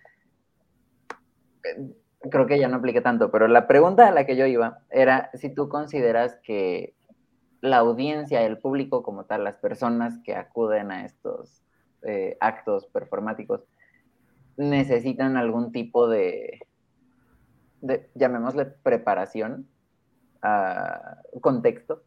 Creo 2.30 2.46
que 2.46 2.60
ya 2.60 2.68
no 2.68 2.78
aplique 2.78 3.02
tanto, 3.02 3.32
pero 3.32 3.48
la 3.48 3.68
pregunta 3.68 4.08
a 4.08 4.12
la 4.12 4.26
que 4.26 4.36
yo 4.36 4.46
iba 4.46 4.80
era 4.90 5.30
si 5.34 5.50
tú 5.50 5.70
consideras 5.70 6.38
que 6.44 6.94
la 7.62 7.78
audiencia, 7.78 8.42
el 8.44 8.58
público 8.58 9.04
como 9.04 9.26
tal, 9.26 9.44
las 9.44 9.58
personas 9.58 10.20
que 10.24 10.36
acuden 10.36 10.92
a 10.92 11.06
estos 11.06 11.62
eh, 12.04 12.38
actos 12.40 12.88
performáticos, 12.88 13.62
necesitan 14.60 15.38
algún 15.38 15.72
tipo 15.72 16.07
de, 16.10 16.60
de 17.82 18.10
llamémosle 18.14 18.66
preparación, 18.66 19.68
uh, 20.43 21.39
contexto, 21.39 22.03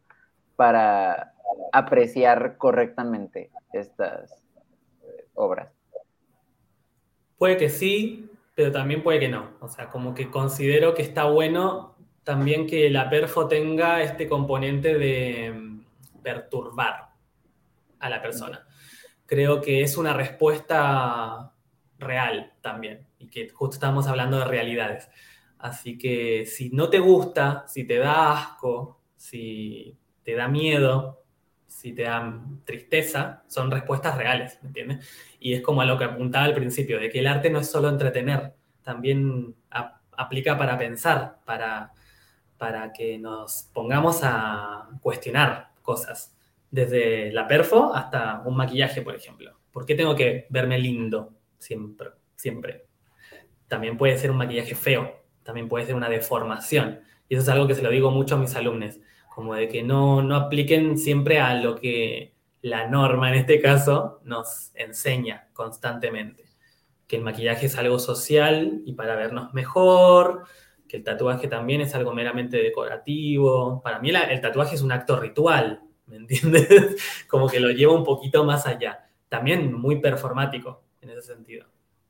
para 0.55 1.33
apreciar 1.71 2.57
correctamente 2.57 3.49
estas 3.73 4.43
eh, 5.01 5.25
obras? 5.33 5.73
Puede 7.39 7.57
que 7.57 7.69
sí, 7.69 8.29
pero 8.55 8.71
también 8.71 9.01
puede 9.01 9.19
que 9.19 9.29
no. 9.29 9.49
O 9.59 9.67
sea, 9.67 9.89
como 9.89 10.13
que 10.13 10.29
considero 10.29 10.93
que 10.93 11.01
está 11.01 11.25
bueno 11.25 11.95
también 12.23 12.67
que 12.67 12.89
la 12.89 13.09
perfo 13.09 13.47
tenga 13.47 14.01
este 14.01 14.29
componente 14.29 14.97
de 14.97 15.51
mm, 15.51 16.21
perturbar 16.21 17.09
a 17.99 18.09
la 18.09 18.21
persona. 18.21 18.65
Creo 19.25 19.59
que 19.59 19.81
es 19.81 19.97
una 19.97 20.13
respuesta 20.13 21.52
real 22.03 22.53
también 22.61 23.07
y 23.17 23.27
que 23.27 23.49
justo 23.49 23.75
estamos 23.75 24.07
hablando 24.07 24.39
de 24.39 24.45
realidades. 24.45 25.09
Así 25.57 25.97
que 25.97 26.45
si 26.45 26.69
no 26.71 26.89
te 26.89 26.99
gusta, 26.99 27.65
si 27.67 27.85
te 27.85 27.97
da 27.97 28.33
asco, 28.33 28.99
si 29.15 29.97
te 30.23 30.35
da 30.35 30.47
miedo, 30.47 31.23
si 31.67 31.93
te 31.93 32.03
da 32.03 32.41
tristeza, 32.65 33.43
son 33.47 33.71
respuestas 33.71 34.17
reales, 34.17 34.59
¿me 34.61 34.67
entiendes? 34.67 35.09
Y 35.39 35.53
es 35.53 35.61
como 35.61 35.81
a 35.81 35.85
lo 35.85 35.97
que 35.97 36.03
apuntaba 36.03 36.45
al 36.45 36.53
principio, 36.53 36.99
de 36.99 37.09
que 37.09 37.19
el 37.19 37.27
arte 37.27 37.49
no 37.49 37.59
es 37.59 37.71
solo 37.71 37.89
entretener, 37.89 38.53
también 38.83 39.55
aplica 40.15 40.57
para 40.57 40.77
pensar, 40.77 41.39
para, 41.45 41.93
para 42.57 42.91
que 42.93 43.17
nos 43.17 43.69
pongamos 43.73 44.19
a 44.23 44.89
cuestionar 45.01 45.71
cosas, 45.81 46.35
desde 46.69 47.31
la 47.31 47.47
perfo 47.47 47.93
hasta 47.93 48.41
un 48.45 48.55
maquillaje, 48.55 49.01
por 49.01 49.15
ejemplo. 49.15 49.59
¿Por 49.71 49.85
qué 49.85 49.95
tengo 49.95 50.15
que 50.15 50.45
verme 50.49 50.77
lindo 50.77 51.33
siempre? 51.63 52.09
siempre? 52.35 52.85
También 53.67 53.97
puede 53.97 54.17
ser 54.17 54.31
un 54.31 54.37
maquillaje 54.37 54.75
feo, 54.75 55.23
también 55.43 55.67
puede 55.67 55.85
ser 55.85 55.95
una 55.95 56.09
deformación. 56.09 57.01
Y 57.29 57.35
eso 57.35 57.43
es 57.43 57.49
algo 57.49 57.67
que 57.67 57.75
se 57.75 57.81
lo 57.81 57.89
digo 57.89 58.11
mucho 58.11 58.35
a 58.35 58.37
mis 58.37 58.55
alumnos 58.55 58.99
como 59.33 59.55
de 59.55 59.67
que 59.67 59.81
no, 59.81 60.21
no 60.21 60.35
apliquen 60.35 60.97
siempre 60.97 61.39
a 61.39 61.55
lo 61.55 61.75
que 61.75 62.35
la 62.61 62.87
norma 62.87 63.29
en 63.29 63.35
este 63.35 63.59
caso 63.59 64.19
nos 64.23 64.71
enseña 64.75 65.47
constantemente. 65.53 66.45
Que 67.07 67.15
el 67.15 67.23
maquillaje 67.23 67.65
es 67.65 67.77
algo 67.77 67.97
social 67.97 68.81
y 68.85 68.93
para 68.93 69.15
vernos 69.15 69.53
mejor, 69.53 70.43
que 70.87 70.97
el 70.97 71.03
tatuaje 71.03 71.47
también 71.47 71.81
es 71.81 71.95
algo 71.95 72.13
meramente 72.13 72.57
decorativo. 72.57 73.81
Para 73.81 73.99
mí 73.99 74.11
el 74.11 74.41
tatuaje 74.41 74.75
es 74.75 74.81
un 74.81 74.91
acto 74.91 75.19
ritual, 75.19 75.81
¿me 76.05 76.17
entiendes? 76.17 76.67
Como 77.27 77.49
que 77.49 77.59
lo 77.59 77.71
lleva 77.71 77.93
un 77.93 78.03
poquito 78.03 78.43
más 78.43 78.67
allá. 78.67 79.09
También 79.29 79.73
muy 79.73 79.99
performático 79.99 80.82
en 81.03 81.11
ese 81.11 81.33
sentido. 81.33 81.67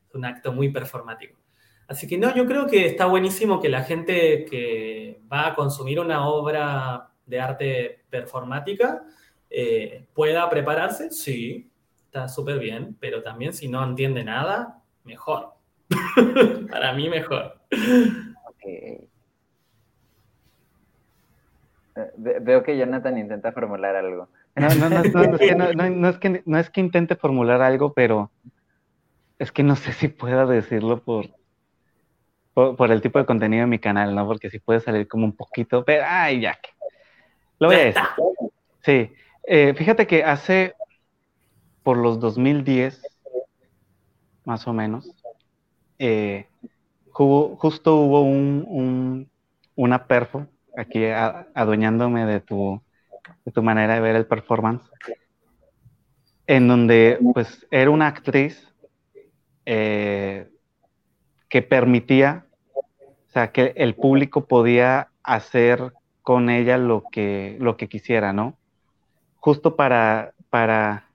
Es 0.07 0.15
un 0.15 0.25
acto 0.25 0.51
muy 0.51 0.69
performático. 0.69 1.37
Así 1.87 2.07
que 2.07 2.17
no, 2.17 2.33
yo 2.33 2.45
creo 2.45 2.65
que 2.67 2.85
está 2.85 3.05
buenísimo 3.05 3.61
que 3.61 3.69
la 3.69 3.83
gente 3.83 4.45
que 4.45 5.21
va 5.31 5.47
a 5.47 5.55
consumir 5.55 5.99
una 5.99 6.27
obra 6.27 7.09
de 7.25 7.39
arte 7.39 8.03
performática 8.09 9.03
eh, 9.49 10.05
pueda 10.13 10.49
prepararse, 10.49 11.11
sí, 11.11 11.69
está 12.05 12.27
súper 12.27 12.59
bien, 12.59 12.95
pero 12.99 13.21
también 13.21 13.53
si 13.53 13.67
no 13.67 13.83
entiende 13.83 14.23
nada, 14.23 14.81
mejor. 15.03 15.53
Para 16.71 16.93
mí 16.93 17.09
mejor. 17.09 17.59
Eh, 18.65 19.07
veo 22.17 22.63
que 22.63 22.77
Jonathan 22.77 23.17
intenta 23.17 23.51
formular 23.51 23.95
algo. 23.95 24.29
No, 24.55 24.69
no, 24.75 24.89
no, 24.89 25.01
es 25.01 25.11
que, 25.39 25.55
no, 25.55 26.09
es 26.09 26.17
que, 26.17 26.43
no 26.45 26.57
es 26.57 26.69
que 26.69 26.81
intente 26.81 27.15
formular 27.15 27.61
algo, 27.61 27.93
pero 27.93 28.31
es 29.39 29.51
que 29.51 29.63
no 29.63 29.75
sé 29.75 29.93
si 29.93 30.07
pueda 30.07 30.45
decirlo 30.45 31.03
por, 31.03 31.29
por, 32.53 32.91
el 32.91 33.01
tipo 33.01 33.19
de 33.19 33.25
contenido 33.25 33.61
de 33.61 33.67
mi 33.67 33.79
canal, 33.79 34.13
¿no? 34.13 34.25
Porque 34.27 34.49
si 34.49 34.59
puede 34.59 34.79
salir 34.79 35.07
como 35.07 35.25
un 35.25 35.35
poquito, 35.35 35.83
pero 35.83 36.03
ay, 36.07 36.41
ya 36.41 36.53
que 36.53 36.69
lo 37.59 37.67
voy 37.67 37.77
a 37.77 37.85
decir. 37.85 38.03
Sí. 38.85 39.13
Eh, 39.47 39.73
fíjate 39.77 40.05
que 40.07 40.25
hace 40.25 40.73
por 41.83 41.95
los 41.95 42.19
2010, 42.19 43.01
más 44.43 44.67
o 44.67 44.73
menos, 44.73 45.09
eh, 45.99 46.47
justo 47.09 47.95
hubo 47.95 48.23
un, 48.23 49.29
una 49.75 50.05
perfo, 50.05 50.47
aquí 50.75 51.05
adueñándome 51.05 52.25
de 52.25 52.41
tu, 52.41 52.81
de 53.45 53.51
tu 53.53 53.63
manera 53.63 53.95
de 53.95 54.01
ver 54.01 54.17
el 54.17 54.25
performance, 54.25 54.83
en 56.47 56.67
donde 56.67 57.19
pues 57.33 57.65
era 57.71 57.89
una 57.89 58.07
actriz 58.07 58.72
eh, 59.65 60.49
que 61.49 61.61
permitía, 61.61 62.45
o 62.75 63.31
sea, 63.31 63.51
que 63.51 63.73
el 63.75 63.95
público 63.95 64.45
podía 64.45 65.09
hacer 65.23 65.93
con 66.21 66.49
ella 66.49 66.77
lo 66.77 67.03
que, 67.11 67.57
lo 67.59 67.77
que 67.77 67.87
quisiera, 67.87 68.33
¿no? 68.33 68.57
Justo 69.35 69.75
para, 69.75 70.33
para 70.49 71.09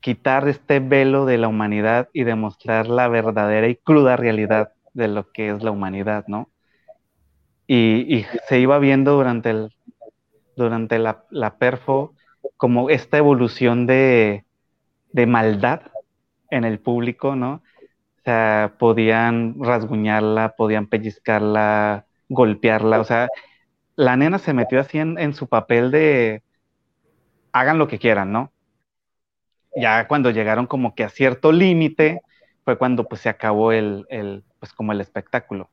quitar 0.00 0.48
este 0.48 0.80
velo 0.80 1.26
de 1.26 1.38
la 1.38 1.48
humanidad 1.48 2.08
y 2.12 2.24
demostrar 2.24 2.88
la 2.88 3.08
verdadera 3.08 3.68
y 3.68 3.76
cruda 3.76 4.16
realidad 4.16 4.72
de 4.94 5.08
lo 5.08 5.30
que 5.30 5.50
es 5.50 5.62
la 5.62 5.70
humanidad, 5.70 6.24
¿no? 6.26 6.48
Y, 7.66 8.24
se 8.48 8.60
iba 8.60 8.78
viendo 8.78 9.14
durante, 9.14 9.50
el, 9.50 9.74
durante 10.56 10.98
la, 10.98 11.24
la 11.30 11.58
perfo 11.58 12.14
como 12.56 12.88
esta 12.90 13.18
evolución 13.18 13.86
de, 13.86 14.44
de 15.12 15.26
maldad 15.26 15.82
en 16.50 16.64
el 16.64 16.78
público, 16.78 17.36
¿no? 17.36 17.62
O 18.18 18.22
sea, 18.24 18.74
podían 18.78 19.56
rasguñarla, 19.60 20.54
podían 20.56 20.86
pellizcarla, 20.86 22.06
golpearla, 22.28 23.00
o 23.00 23.04
sea, 23.04 23.28
la 23.96 24.16
nena 24.16 24.38
se 24.38 24.52
metió 24.52 24.80
así 24.80 24.98
en, 24.98 25.34
su 25.34 25.48
papel 25.48 25.90
de 25.90 26.42
hagan 27.52 27.78
lo 27.78 27.88
que 27.88 27.98
quieran, 27.98 28.30
¿no? 28.32 28.52
Ya 29.74 30.06
cuando 30.08 30.30
llegaron 30.30 30.66
como 30.66 30.94
que 30.94 31.04
a 31.04 31.08
cierto 31.08 31.52
límite, 31.52 32.22
fue 32.64 32.76
cuando 32.78 33.08
pues 33.08 33.20
se 33.22 33.28
acabó 33.28 33.72
el, 33.72 34.06
el, 34.10 34.44
pues 34.58 34.72
como 34.72 34.92
el 34.92 35.00
espectáculo. 35.00 35.70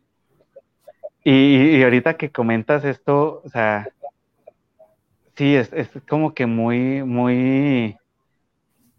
Y, 1.24 1.78
y, 1.78 1.84
ahorita 1.84 2.17
que 2.17 2.32
comentas 2.32 2.84
esto, 2.86 3.41
o 3.43 3.49
sea, 3.49 3.88
sí, 5.36 5.55
es, 5.55 5.71
es 5.74 5.89
como 6.07 6.34
que 6.34 6.45
muy, 6.45 7.03
muy, 7.03 7.97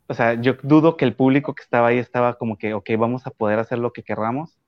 o 0.08 0.14
sea, 0.14 0.34
yo 0.34 0.54
dudo 0.62 0.96
que 0.96 1.04
el 1.04 1.14
público 1.14 1.54
que 1.54 1.62
estaba 1.62 1.88
ahí 1.88 1.98
estaba 1.98 2.34
como 2.38 2.58
que, 2.58 2.74
ok, 2.74 2.90
vamos 2.98 3.26
a 3.26 3.30
poder 3.30 3.58
hacer 3.58 3.78
lo 3.78 3.92
que 3.92 4.02
querramos, 4.02 4.58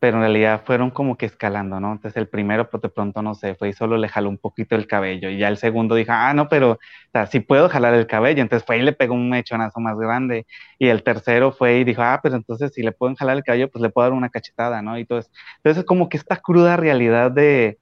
pero 0.00 0.16
en 0.18 0.22
realidad 0.22 0.62
fueron 0.64 0.90
como 0.90 1.16
que 1.16 1.26
escalando, 1.26 1.80
¿no? 1.80 1.92
Entonces 1.92 2.16
el 2.16 2.28
primero, 2.28 2.68
de 2.72 2.88
pronto 2.88 3.20
no 3.22 3.34
sé, 3.34 3.54
fue 3.56 3.70
y 3.70 3.72
solo 3.72 3.96
le 3.98 4.08
jaló 4.08 4.28
un 4.28 4.38
poquito 4.38 4.76
el 4.76 4.86
cabello, 4.86 5.28
y 5.30 5.38
ya 5.38 5.48
el 5.48 5.56
segundo 5.56 5.94
dijo, 5.96 6.12
ah, 6.12 6.32
no, 6.34 6.48
pero, 6.48 6.72
o 6.72 6.78
sea, 7.12 7.26
sí 7.26 7.40
puedo 7.40 7.68
jalar 7.68 7.94
el 7.94 8.06
cabello, 8.06 8.42
entonces 8.42 8.64
fue 8.66 8.78
y 8.78 8.82
le 8.82 8.92
pegó 8.92 9.14
un 9.14 9.28
mechonazo 9.30 9.80
más 9.80 9.96
grande, 9.98 10.46
y 10.78 10.88
el 10.88 11.02
tercero 11.02 11.52
fue 11.52 11.78
y 11.78 11.84
dijo, 11.84 12.02
ah, 12.02 12.20
pero 12.22 12.36
entonces 12.36 12.72
si 12.74 12.82
le 12.82 12.92
pueden 12.92 13.16
jalar 13.16 13.36
el 13.38 13.44
cabello, 13.44 13.70
pues 13.70 13.82
le 13.82 13.90
puedo 13.90 14.06
dar 14.06 14.12
una 14.16 14.30
cachetada, 14.30 14.82
¿no? 14.82 14.96
Y 14.98 15.02
entonces, 15.02 15.32
entonces 15.56 15.84
como 15.84 16.08
que 16.08 16.16
esta 16.16 16.36
cruda 16.36 16.76
realidad 16.76 17.30
de, 17.32 17.78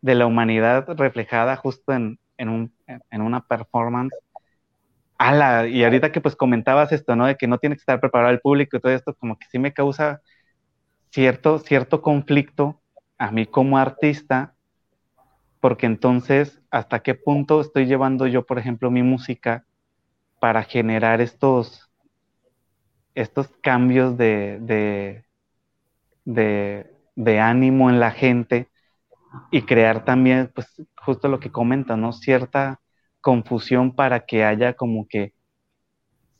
de 0.00 0.14
la 0.14 0.26
humanidad 0.26 0.86
reflejada 0.96 1.56
justo 1.56 1.92
en, 1.92 2.18
en, 2.38 2.48
un, 2.48 2.72
en 2.86 3.20
una 3.22 3.40
performance 3.46 4.14
ala, 5.18 5.66
y 5.68 5.84
ahorita 5.84 6.12
que 6.12 6.20
pues 6.20 6.36
comentabas 6.36 6.92
esto, 6.92 7.16
¿no? 7.16 7.26
De 7.26 7.36
que 7.36 7.46
no 7.48 7.58
tiene 7.58 7.76
que 7.76 7.80
estar 7.80 8.00
preparado 8.00 8.32
el 8.32 8.40
público 8.40 8.76
y 8.76 8.80
todo 8.80 8.92
esto, 8.92 9.14
como 9.16 9.38
que 9.38 9.46
sí 9.50 9.58
me 9.58 9.72
causa 9.72 10.20
cierto, 11.12 11.58
cierto 11.60 12.02
conflicto 12.02 12.82
a 13.18 13.30
mí 13.32 13.46
como 13.46 13.78
artista, 13.78 14.54
porque 15.60 15.86
entonces, 15.86 16.60
¿hasta 16.70 17.00
qué 17.00 17.14
punto 17.14 17.60
estoy 17.60 17.86
llevando 17.86 18.26
yo, 18.26 18.44
por 18.46 18.58
ejemplo, 18.58 18.90
mi 18.90 19.02
música 19.02 19.64
para 20.40 20.64
generar 20.64 21.20
estos, 21.20 21.90
estos 23.14 23.48
cambios 23.62 24.16
de, 24.16 24.58
de, 24.60 25.24
de, 26.24 26.90
de 27.16 27.40
ánimo 27.40 27.90
en 27.90 28.00
la 28.00 28.10
gente 28.10 28.68
y 29.52 29.62
crear 29.62 30.04
también, 30.04 30.52
pues, 30.54 30.68
justo 30.98 31.28
lo 31.28 31.40
que 31.40 31.52
comentan, 31.52 32.00
¿no? 32.02 32.12
Cierta 32.12 32.80
confusión 33.28 33.94
para 33.94 34.24
que 34.24 34.42
haya 34.42 34.72
como 34.72 35.06
que 35.06 35.34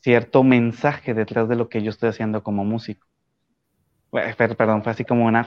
cierto 0.00 0.42
mensaje 0.42 1.12
detrás 1.12 1.46
de 1.46 1.54
lo 1.54 1.68
que 1.68 1.82
yo 1.82 1.90
estoy 1.90 2.08
haciendo 2.08 2.42
como 2.42 2.64
músico. 2.64 3.06
Perdón, 4.10 4.82
fue 4.82 4.92
así 4.92 5.04
como 5.04 5.26
una... 5.26 5.46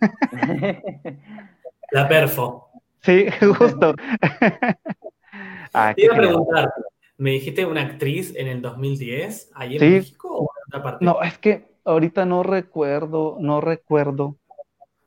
La 1.92 2.08
perfo. 2.08 2.68
Sí, 3.00 3.26
justo. 3.58 3.94
ah, 5.72 5.92
Te 5.94 6.02
iba 6.02 6.14
a 6.14 6.18
preguntar, 6.18 6.72
¿me 7.16 7.30
dijiste 7.30 7.64
una 7.64 7.82
actriz 7.82 8.34
en 8.34 8.48
el 8.48 8.60
2010 8.60 9.52
ahí 9.54 9.76
en 9.76 9.88
México 9.88 10.36
o 10.36 10.42
en 10.42 10.64
otra 10.66 10.82
parte? 10.82 11.04
No, 11.04 11.22
es 11.22 11.38
que 11.38 11.76
ahorita 11.84 12.26
no 12.26 12.42
recuerdo, 12.42 13.36
no 13.38 13.60
recuerdo. 13.60 14.36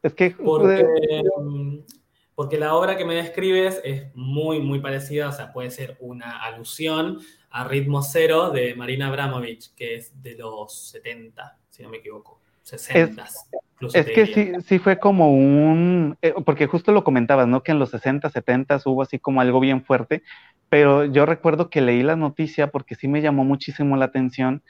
Es 0.02 0.14
que... 0.14 0.30
Porque, 0.30 0.86
porque 2.36 2.58
la 2.58 2.76
obra 2.76 2.98
que 2.98 3.06
me 3.06 3.16
describes 3.16 3.82
es 3.84 4.14
muy, 4.14 4.60
muy 4.60 4.80
parecida, 4.80 5.30
o 5.30 5.32
sea, 5.32 5.54
puede 5.54 5.72
ser 5.72 5.98
una 6.00 6.44
alusión 6.44 7.20
a 7.50 7.66
Ritmo 7.66 8.02
Cero 8.02 8.50
de 8.52 8.76
Marina 8.76 9.08
Abramovich, 9.08 9.74
que 9.74 9.96
es 9.96 10.22
de 10.22 10.36
los 10.36 10.90
70, 10.90 11.58
si 11.70 11.84
no 11.84 11.90
me 11.90 11.98
equivoco, 11.98 12.42
60. 12.64 13.24
Es, 13.24 13.96
es 13.96 14.06
que 14.06 14.26
sí, 14.28 14.52
sí 14.66 14.80
fue 14.80 15.00
como 15.00 15.32
un, 15.32 16.18
eh, 16.22 16.34
porque 16.46 16.68
justo 16.68 16.92
lo 16.92 17.06
comentabas, 17.06 17.48
¿no? 17.48 17.64
Que 17.64 17.72
en 17.72 17.80
los 17.80 17.92
60, 17.92 18.30
70 18.30 18.82
hubo 18.86 19.02
así 19.02 19.18
como 19.18 19.40
algo 19.40 19.62
bien 19.62 19.84
fuerte, 19.84 20.22
pero 20.68 21.06
yo 21.06 21.26
recuerdo 21.26 21.70
que 21.70 21.80
leí 21.80 22.04
la 22.04 22.18
noticia 22.18 22.68
porque 22.68 22.96
sí 22.96 23.08
me 23.08 23.22
llamó 23.22 23.46
muchísimo 23.46 23.96
la 23.96 24.06
atención 24.06 24.62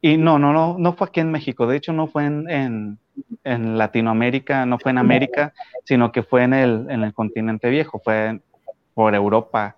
y 0.00 0.16
no, 0.16 0.38
no, 0.38 0.52
no, 0.52 0.76
no 0.78 0.92
fue 0.94 1.08
aquí 1.08 1.20
en 1.20 1.30
México, 1.30 1.66
de 1.66 1.76
hecho 1.76 1.92
no 1.92 2.06
fue 2.06 2.24
en 2.26 2.98
en 3.46 3.78
Latinoamérica, 3.78 4.66
no 4.66 4.78
fue 4.78 4.90
en 4.90 4.98
América, 4.98 5.54
sino 5.84 6.12
que 6.12 6.22
fue 6.22 6.42
en 6.42 6.52
el, 6.52 6.86
en 6.90 7.04
el 7.04 7.14
continente 7.14 7.70
viejo, 7.70 8.00
fue 8.02 8.40
por 8.92 9.14
Europa. 9.14 9.76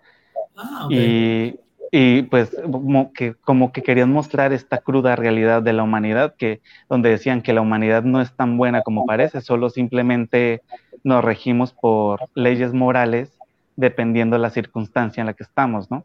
Ah, 0.57 0.89
y, 0.91 1.59
y, 1.93 2.23
pues 2.23 2.57
como 2.71 3.13
que, 3.13 3.35
como 3.35 3.73
que 3.73 3.83
querían 3.83 4.11
mostrar 4.11 4.53
esta 4.53 4.79
cruda 4.79 5.17
realidad 5.17 5.63
de 5.63 5.75
la 5.75 5.83
humanidad, 5.83 6.35
que, 6.37 6.63
donde 6.89 7.11
decían 7.11 7.43
que 7.43 7.53
la 7.53 7.61
humanidad 7.61 8.03
no 8.03 8.21
es 8.21 8.35
tan 8.35 8.57
buena 8.57 8.83
como 8.83 9.05
parece, 9.05 9.43
solo 9.43 9.69
simplemente 9.69 10.63
nos 11.05 11.23
regimos 11.23 11.73
por 11.73 12.21
leyes 12.35 12.73
morales 12.73 13.39
dependiendo 13.77 14.37
de 14.37 14.43
la 14.43 14.51
circunstancia 14.51 15.21
en 15.21 15.27
la 15.27 15.35
que 15.35 15.45
estamos, 15.45 15.91
¿no? 15.91 16.05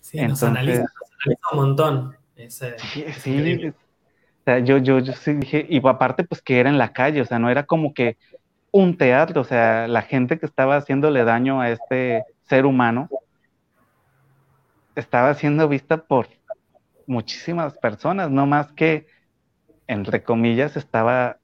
Sí, 0.00 0.20
nos, 0.20 0.42
analiza, 0.42 0.84
un 1.52 1.58
montón. 1.58 2.17
Sí, 2.78 3.04
sí 3.12 3.72
sea, 4.48 4.58
yo, 4.60 4.78
yo, 4.78 4.98
yo 4.98 5.12
sí 5.12 5.34
dije, 5.34 5.66
y 5.68 5.86
aparte, 5.86 6.24
pues 6.24 6.40
que 6.40 6.58
era 6.58 6.70
en 6.70 6.78
la 6.78 6.94
calle, 6.94 7.20
o 7.20 7.24
sea, 7.26 7.38
no 7.38 7.50
era 7.50 7.66
como 7.66 7.92
que 7.92 8.16
un 8.70 8.96
teatro, 8.96 9.42
o 9.42 9.44
sea, 9.44 9.86
la 9.88 10.00
gente 10.00 10.38
que 10.38 10.46
estaba 10.46 10.76
haciéndole 10.76 11.22
daño 11.24 11.60
a 11.60 11.70
este 11.70 12.24
ser 12.44 12.64
humano 12.64 13.10
estaba 14.94 15.34
siendo 15.34 15.68
vista 15.68 15.98
por 15.98 16.28
muchísimas 17.06 17.76
personas, 17.76 18.30
no 18.30 18.46
más 18.46 18.72
que, 18.72 19.06
entre 19.86 20.22
comillas, 20.22 20.78
estaba 20.78 21.36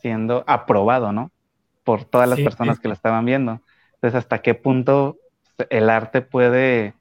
siendo 0.00 0.44
aprobado, 0.46 1.12
¿no? 1.12 1.30
Por 1.84 2.04
todas 2.04 2.28
las 2.28 2.40
personas 2.40 2.78
que 2.78 2.88
lo 2.88 2.94
estaban 2.94 3.24
viendo. 3.24 3.62
Entonces, 3.94 4.18
¿hasta 4.18 4.42
qué 4.42 4.54
punto 4.54 5.16
el 5.70 5.88
arte 5.88 6.20
puede 6.20 6.94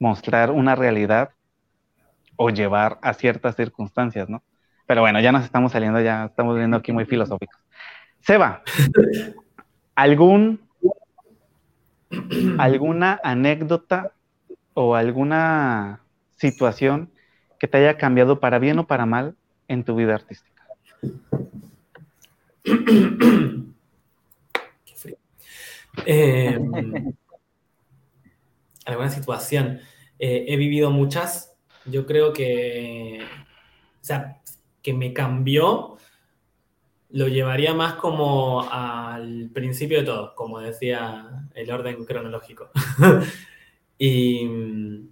mostrar 0.00 0.50
una 0.50 0.74
realidad 0.74 1.30
o 2.34 2.50
llevar 2.50 2.98
a 3.02 3.12
ciertas 3.14 3.54
circunstancias, 3.54 4.28
¿no? 4.28 4.42
Pero 4.86 5.02
bueno, 5.02 5.20
ya 5.20 5.30
nos 5.30 5.44
estamos 5.44 5.70
saliendo, 5.70 6.00
ya 6.00 6.24
estamos 6.24 6.56
viendo 6.56 6.78
aquí 6.78 6.90
muy 6.90 7.04
filosóficos. 7.04 7.60
Seba, 8.20 8.62
¿algún, 9.94 10.60
alguna 12.58 13.20
anécdota 13.22 14.12
o 14.74 14.96
alguna 14.96 16.00
situación 16.36 17.10
que 17.58 17.68
te 17.68 17.78
haya 17.78 17.98
cambiado 17.98 18.40
para 18.40 18.58
bien 18.58 18.78
o 18.78 18.86
para 18.86 19.06
mal 19.06 19.36
en 19.68 19.84
tu 19.84 19.94
vida 19.94 20.14
artística? 20.14 20.64
Em, 26.06 27.14
alguna 28.86 29.10
situación. 29.10 29.80
Eh, 30.22 30.44
he 30.48 30.56
vivido 30.58 30.90
muchas, 30.90 31.56
yo 31.86 32.04
creo 32.04 32.34
que, 32.34 33.20
o 33.22 34.04
sea, 34.04 34.42
que 34.82 34.92
me 34.92 35.14
cambió, 35.14 35.96
lo 37.08 37.26
llevaría 37.26 37.72
más 37.72 37.94
como 37.94 38.68
al 38.70 39.48
principio 39.54 40.00
de 40.00 40.04
todo, 40.04 40.34
como 40.34 40.60
decía 40.60 41.48
el 41.54 41.70
orden 41.70 42.04
cronológico. 42.04 42.68
y 43.98 44.44
mm, 44.44 45.08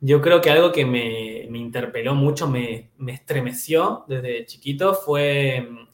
yo 0.00 0.20
creo 0.20 0.42
que 0.42 0.50
algo 0.50 0.70
que 0.70 0.84
me, 0.84 1.44
interpeló 1.58 2.14
mucho, 2.14 2.46
me, 2.46 2.90
estremeció 3.06 4.04
desde 4.06 4.44
chiquito 4.44 4.92
fue 4.92 5.66
mm, 5.66 5.88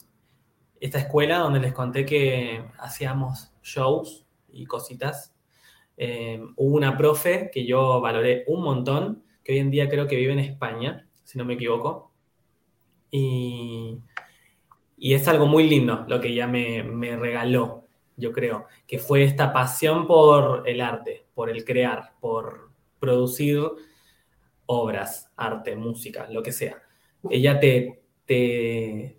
esta 0.81 0.99
escuela 0.99 1.37
donde 1.37 1.61
les 1.61 1.71
conté 1.71 2.05
que 2.05 2.61
hacíamos 2.77 3.53
shows 3.63 4.25
y 4.49 4.65
cositas. 4.65 5.33
Eh, 6.01 6.41
hubo 6.55 6.77
una 6.77 6.97
profe 6.97 7.51
que 7.53 7.65
yo 7.65 7.99
valoré 7.99 8.45
un 8.47 8.63
montón, 8.63 9.23
hoy 9.51 9.57
en 9.57 9.71
día 9.71 9.89
creo 9.89 10.07
que 10.07 10.15
vive 10.15 10.33
en 10.33 10.39
España, 10.39 11.07
si 11.23 11.37
no 11.37 11.45
me 11.45 11.55
equivoco. 11.55 12.11
Y, 13.11 13.97
es 14.97 15.27
algo 15.27 15.45
muy 15.47 15.67
lindo 15.67 16.05
lo 16.07 16.19
que 16.19 16.29
ella 16.29 16.45
me, 16.45 16.83
regaló, 17.17 17.85
yo 18.17 18.31
creo, 18.31 18.67
que 18.85 18.99
fue 18.99 19.23
esta 19.23 19.53
pasión 19.53 20.05
por 20.07 20.67
el 20.67 20.81
arte, 20.81 21.25
por 21.33 21.49
el 21.49 21.63
crear, 21.63 22.13
por 22.19 22.69
producir 22.99 23.61
obras, 24.65 25.31
arte, 25.37 25.75
música, 25.75 26.27
lo 26.29 26.43
que 26.43 26.51
sea. 26.51 26.81
Ella 27.29 27.59
te, 27.59 28.03
te, 28.25 29.17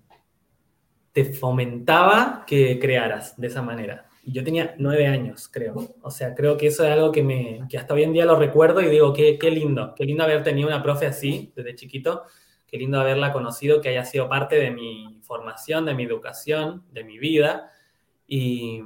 te 1.12 1.24
fomentaba 1.24 2.45
que 2.47 2.78
crearas 2.78 3.39
de 3.39 3.47
esa 3.47 3.62
manera. 3.62 4.10
Yo 4.33 4.45
tenía 4.45 4.74
nueve 4.78 5.07
años, 5.07 5.49
creo. 5.49 5.74
O 6.03 6.11
sea, 6.11 6.35
creo 6.35 6.57
que 6.57 6.68
eso 6.68 6.85
es 6.85 6.91
algo 6.91 7.12
que, 7.12 7.22
me, 7.22 7.61
que 7.68 7.78
hasta 7.78 7.95
hoy 7.95 8.03
en 8.03 8.12
día 8.12 8.24
lo 8.24 8.37
recuerdo 8.37 8.81
y 8.81 8.89
digo, 8.89 9.12
qué, 9.12 9.39
qué 9.39 9.51
lindo, 9.51 9.95
qué 9.95 10.05
lindo 10.05 10.24
haber 10.24 10.43
tenido 10.43 10.68
una 10.68 10.83
profe 10.83 11.07
así 11.07 11.53
desde 11.57 11.74
chiquito, 11.74 12.24
qué 12.66 12.78
lindo 12.78 13.01
haberla 13.01 13.33
conocido, 13.33 13.81
que 13.81 13.89
haya 13.89 14.05
sido 14.05 14.28
parte 14.28 14.57
de 14.57 14.70
mi 14.70 15.20
formación, 15.22 15.85
de 15.85 15.95
mi 15.95 16.05
educación, 16.05 16.85
de 16.91 17.05
mi 17.05 17.18
vida. 17.18 17.70
Y, 18.26 18.83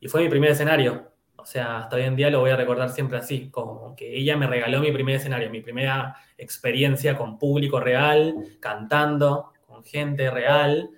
y 0.00 0.08
fue 0.08 0.22
mi 0.22 0.28
primer 0.28 0.50
escenario. 0.50 1.10
O 1.36 1.44
sea, 1.44 1.78
hasta 1.78 1.96
hoy 1.96 2.02
en 2.02 2.16
día 2.16 2.28
lo 2.28 2.40
voy 2.40 2.50
a 2.50 2.56
recordar 2.56 2.90
siempre 2.90 3.18
así, 3.18 3.50
como 3.50 3.94
que 3.94 4.16
ella 4.16 4.36
me 4.36 4.48
regaló 4.48 4.80
mi 4.80 4.90
primer 4.90 5.14
escenario, 5.14 5.48
mi 5.48 5.60
primera 5.60 6.16
experiencia 6.36 7.16
con 7.16 7.38
público 7.38 7.78
real, 7.78 8.34
cantando, 8.58 9.52
con 9.64 9.84
gente 9.84 10.28
real 10.28 10.90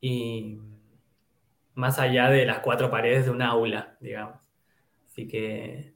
y 0.00 0.58
más 1.76 2.00
allá 2.00 2.28
de 2.28 2.44
las 2.44 2.58
cuatro 2.58 2.90
paredes 2.90 3.26
de 3.26 3.30
un 3.30 3.42
aula, 3.42 3.96
digamos. 4.00 4.40
Así 5.06 5.28
que 5.28 5.94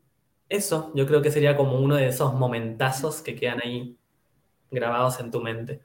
eso, 0.49 0.93
yo 0.95 1.07
creo 1.07 1.20
que 1.20 1.33
sería 1.33 1.57
como 1.57 1.81
uno 1.81 1.97
de 1.97 2.07
esos 2.07 2.33
momentazos 2.35 3.20
que 3.20 3.35
quedan 3.35 3.61
ahí 3.64 3.99
grabados 4.70 5.18
en 5.18 5.33
tu 5.33 5.41
mente. 5.41 5.81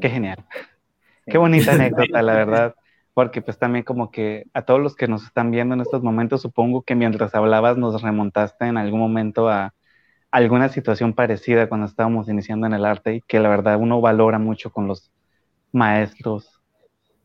Qué, 0.00 0.08
genial. 0.08 0.44
Qué 1.24 1.38
bonita 1.38 1.72
anécdota, 1.72 2.22
la 2.22 2.34
verdad 2.44 2.74
porque 3.16 3.40
pues 3.40 3.58
también 3.58 3.82
como 3.82 4.10
que 4.10 4.44
a 4.52 4.60
todos 4.60 4.78
los 4.78 4.94
que 4.94 5.08
nos 5.08 5.24
están 5.24 5.50
viendo 5.50 5.74
en 5.74 5.80
estos 5.80 6.02
momentos, 6.02 6.42
supongo 6.42 6.82
que 6.82 6.94
mientras 6.94 7.34
hablabas 7.34 7.78
nos 7.78 8.02
remontaste 8.02 8.66
en 8.66 8.76
algún 8.76 9.00
momento 9.00 9.48
a 9.48 9.72
alguna 10.30 10.68
situación 10.68 11.14
parecida 11.14 11.66
cuando 11.70 11.86
estábamos 11.86 12.28
iniciando 12.28 12.66
en 12.66 12.74
el 12.74 12.84
arte 12.84 13.14
y 13.14 13.20
que 13.22 13.40
la 13.40 13.48
verdad 13.48 13.78
uno 13.80 14.02
valora 14.02 14.38
mucho 14.38 14.70
con 14.70 14.86
los 14.86 15.10
maestros, 15.72 16.60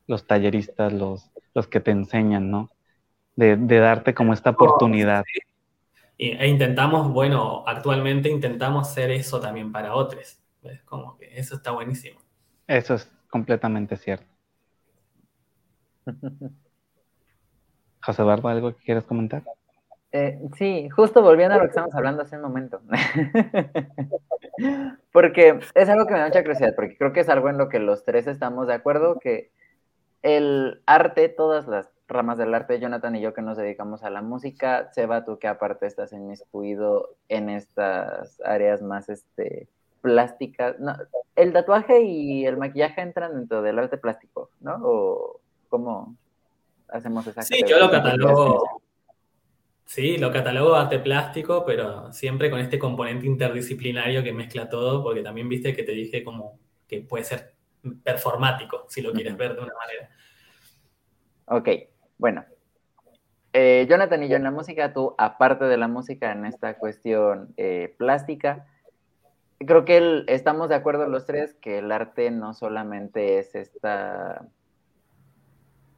los 0.08 0.26
talleristas, 0.26 0.92
los, 0.94 1.32
los 1.54 1.68
que 1.68 1.80
te 1.80 1.92
enseñan, 1.92 2.52
¿no? 2.52 2.70
De, 3.36 3.56
darte 3.56 4.14
como 4.14 4.34
esta 4.34 4.52
oportunidad. 4.52 5.24
E 6.18 6.48
intentamos, 6.48 7.12
bueno, 7.12 7.64
actualmente 7.66 8.30
intentamos 8.30 8.88
hacer 8.88 9.10
eso 9.10 9.40
también 9.40 9.72
para 9.72 9.96
otros. 9.96 10.40
Como 10.86 11.18
que 11.18 11.40
eso 11.40 11.56
está 11.56 11.72
buenísimo. 11.72 12.20
Eso 12.68 12.94
es 12.94 13.12
completamente 13.30 13.98
cierto. 13.98 14.28
José 18.04 18.24
Barba, 18.24 18.52
¿algo 18.52 18.76
que 18.76 18.84
quieras 18.84 19.06
comentar? 19.06 19.44
Eh, 20.14 20.40
sí, 20.58 20.90
justo 20.90 21.22
volviendo 21.22 21.56
a 21.56 21.58
lo 21.58 21.64
que 21.64 21.70
estamos 21.70 21.96
hablando 21.96 22.24
hace 22.24 22.36
un 22.36 22.42
momento. 22.42 22.82
porque 25.12 25.60
es 25.74 25.90
algo 25.90 26.06
que 26.06 26.14
me 26.14 26.20
da 26.20 26.28
mucha 26.28 26.42
curiosidad, 26.42 26.76
porque 26.76 26.98
creo 26.98 27.14
que 27.14 27.22
es 27.22 27.30
algo 27.30 27.50
en 27.50 27.58
lo 27.58 27.70
que 27.70 27.80
los 27.80 28.04
tres 28.04 28.28
estamos 28.28 28.68
de 28.68 28.74
acuerdo, 28.74 29.20
que 29.20 29.52
el 30.22 30.82
arte, 30.86 31.30
todas 31.30 31.68
las 31.68 31.90
ramas 32.08 32.38
del 32.38 32.54
arte, 32.54 32.80
Jonathan 32.80 33.16
y 33.16 33.22
yo 33.22 33.34
que 33.34 33.42
nos 33.42 33.58
dedicamos 33.58 34.04
a 34.04 34.10
la 34.10 34.22
música, 34.22 34.92
Seba, 34.92 35.24
tú 35.24 35.40
que 35.40 35.48
aparte 35.48 35.88
estás 35.88 36.12
inmiscuido 36.12 37.16
en 37.30 37.50
estas 37.50 38.42
áreas 38.42 38.82
más 38.82 39.08
este, 39.08 39.70
plásticas, 40.02 40.76
el 41.36 41.54
tatuaje 41.54 42.02
y 42.02 42.46
el 42.46 42.58
maquillaje 42.58 43.02
entran 43.02 43.36
dentro 43.36 43.62
del 43.62 43.80
arte 43.80 43.98
plástico, 43.98 44.50
¿no? 44.60 44.78
¿O 44.84 45.40
cómo, 45.70 46.16
hacemos 46.90 47.26
esa 47.28 47.44
Sí, 47.44 47.64
yo 47.66 47.80
lo 47.80 47.90
catalogo. 47.90 48.82
Sí, 49.92 50.18
lo 50.18 50.32
catalogo 50.32 50.76
arte 50.76 51.00
plástico, 51.00 51.66
pero 51.66 52.14
siempre 52.14 52.50
con 52.50 52.62
este 52.62 52.80
componente 52.80 53.26
interdisciplinario 53.26 54.24
que 54.24 54.32
mezcla 54.32 54.70
todo, 54.70 55.04
porque 55.04 55.22
también 55.22 55.50
viste 55.50 55.76
que 55.76 55.84
te 55.84 55.92
dije 55.92 56.24
como 56.24 56.62
que 56.88 57.02
puede 57.02 57.26
ser 57.26 57.56
performático, 58.02 58.86
si 58.88 59.02
lo 59.02 59.12
quieres 59.12 59.36
ver 59.36 59.54
de 59.54 59.62
una 59.62 59.74
manera. 59.74 60.10
Ok, 61.44 61.90
bueno. 62.18 62.46
Eh, 63.52 63.86
Jonathan 63.90 64.24
y 64.24 64.30
yo 64.30 64.38
en 64.38 64.44
la 64.44 64.52
música, 64.52 64.94
tú 64.94 65.14
aparte 65.18 65.66
de 65.66 65.76
la 65.76 65.90
música 65.90 66.32
en 66.32 66.46
esta 66.46 66.78
cuestión 66.78 67.54
eh, 67.58 67.94
plástica, 67.98 68.68
creo 69.60 69.84
que 69.84 70.24
estamos 70.28 70.70
de 70.70 70.76
acuerdo 70.76 71.06
los 71.08 71.26
tres 71.26 71.54
que 71.56 71.80
el 71.80 71.92
arte 71.92 72.32
no 72.32 72.54
solamente 72.54 73.40
es 73.40 73.56
esta 73.56 74.48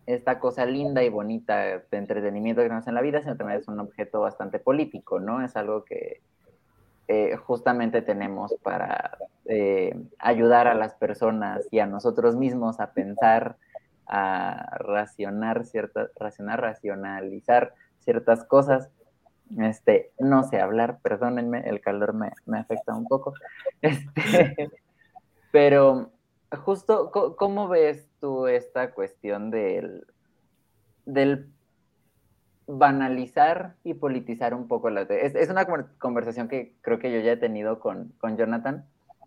esta 0.05 0.39
cosa 0.39 0.65
linda 0.65 1.03
y 1.03 1.09
bonita 1.09 1.57
de 1.57 1.97
entretenimiento 1.97 2.61
que 2.61 2.67
tenemos 2.67 2.87
en 2.87 2.95
la 2.95 3.01
vida, 3.01 3.21
sino 3.21 3.37
también 3.37 3.59
es 3.59 3.67
un 3.67 3.79
objeto 3.79 4.21
bastante 4.21 4.59
político, 4.59 5.19
¿no? 5.19 5.43
Es 5.43 5.55
algo 5.55 5.85
que 5.85 6.21
eh, 7.07 7.35
justamente 7.35 8.01
tenemos 8.01 8.53
para 8.63 9.17
eh, 9.45 9.95
ayudar 10.19 10.67
a 10.67 10.73
las 10.73 10.93
personas 10.93 11.67
y 11.71 11.79
a 11.79 11.85
nosotros 11.85 12.35
mismos 12.35 12.79
a 12.79 12.93
pensar, 12.93 13.57
a 14.07 14.77
racionar 14.79 15.65
ciertas, 15.65 16.09
racionar, 16.15 16.61
racionalizar 16.61 17.73
ciertas 17.99 18.45
cosas. 18.45 18.89
Este, 19.57 20.11
no 20.19 20.43
sé 20.43 20.59
hablar, 20.59 20.99
perdónenme, 21.01 21.61
el 21.69 21.81
calor 21.81 22.13
me, 22.13 22.31
me 22.45 22.59
afecta 22.59 22.93
un 22.95 23.05
poco. 23.05 23.33
Este, 23.81 24.71
pero 25.51 26.12
justo, 26.57 27.11
¿cómo 27.37 27.67
ves 27.67 28.09
tú 28.19 28.47
esta 28.47 28.93
cuestión 28.93 29.51
del, 29.51 30.05
del 31.05 31.49
banalizar 32.67 33.75
y 33.83 33.93
politizar 33.93 34.53
un 34.53 34.67
poco 34.67 34.89
la 34.89 35.01
es, 35.01 35.35
es 35.35 35.49
una 35.49 35.65
conversación 35.97 36.47
que 36.47 36.75
creo 36.81 36.99
que 36.99 37.11
yo 37.11 37.19
ya 37.19 37.33
he 37.33 37.37
tenido 37.37 37.79
con, 37.79 38.13
Jonathan 38.37 38.85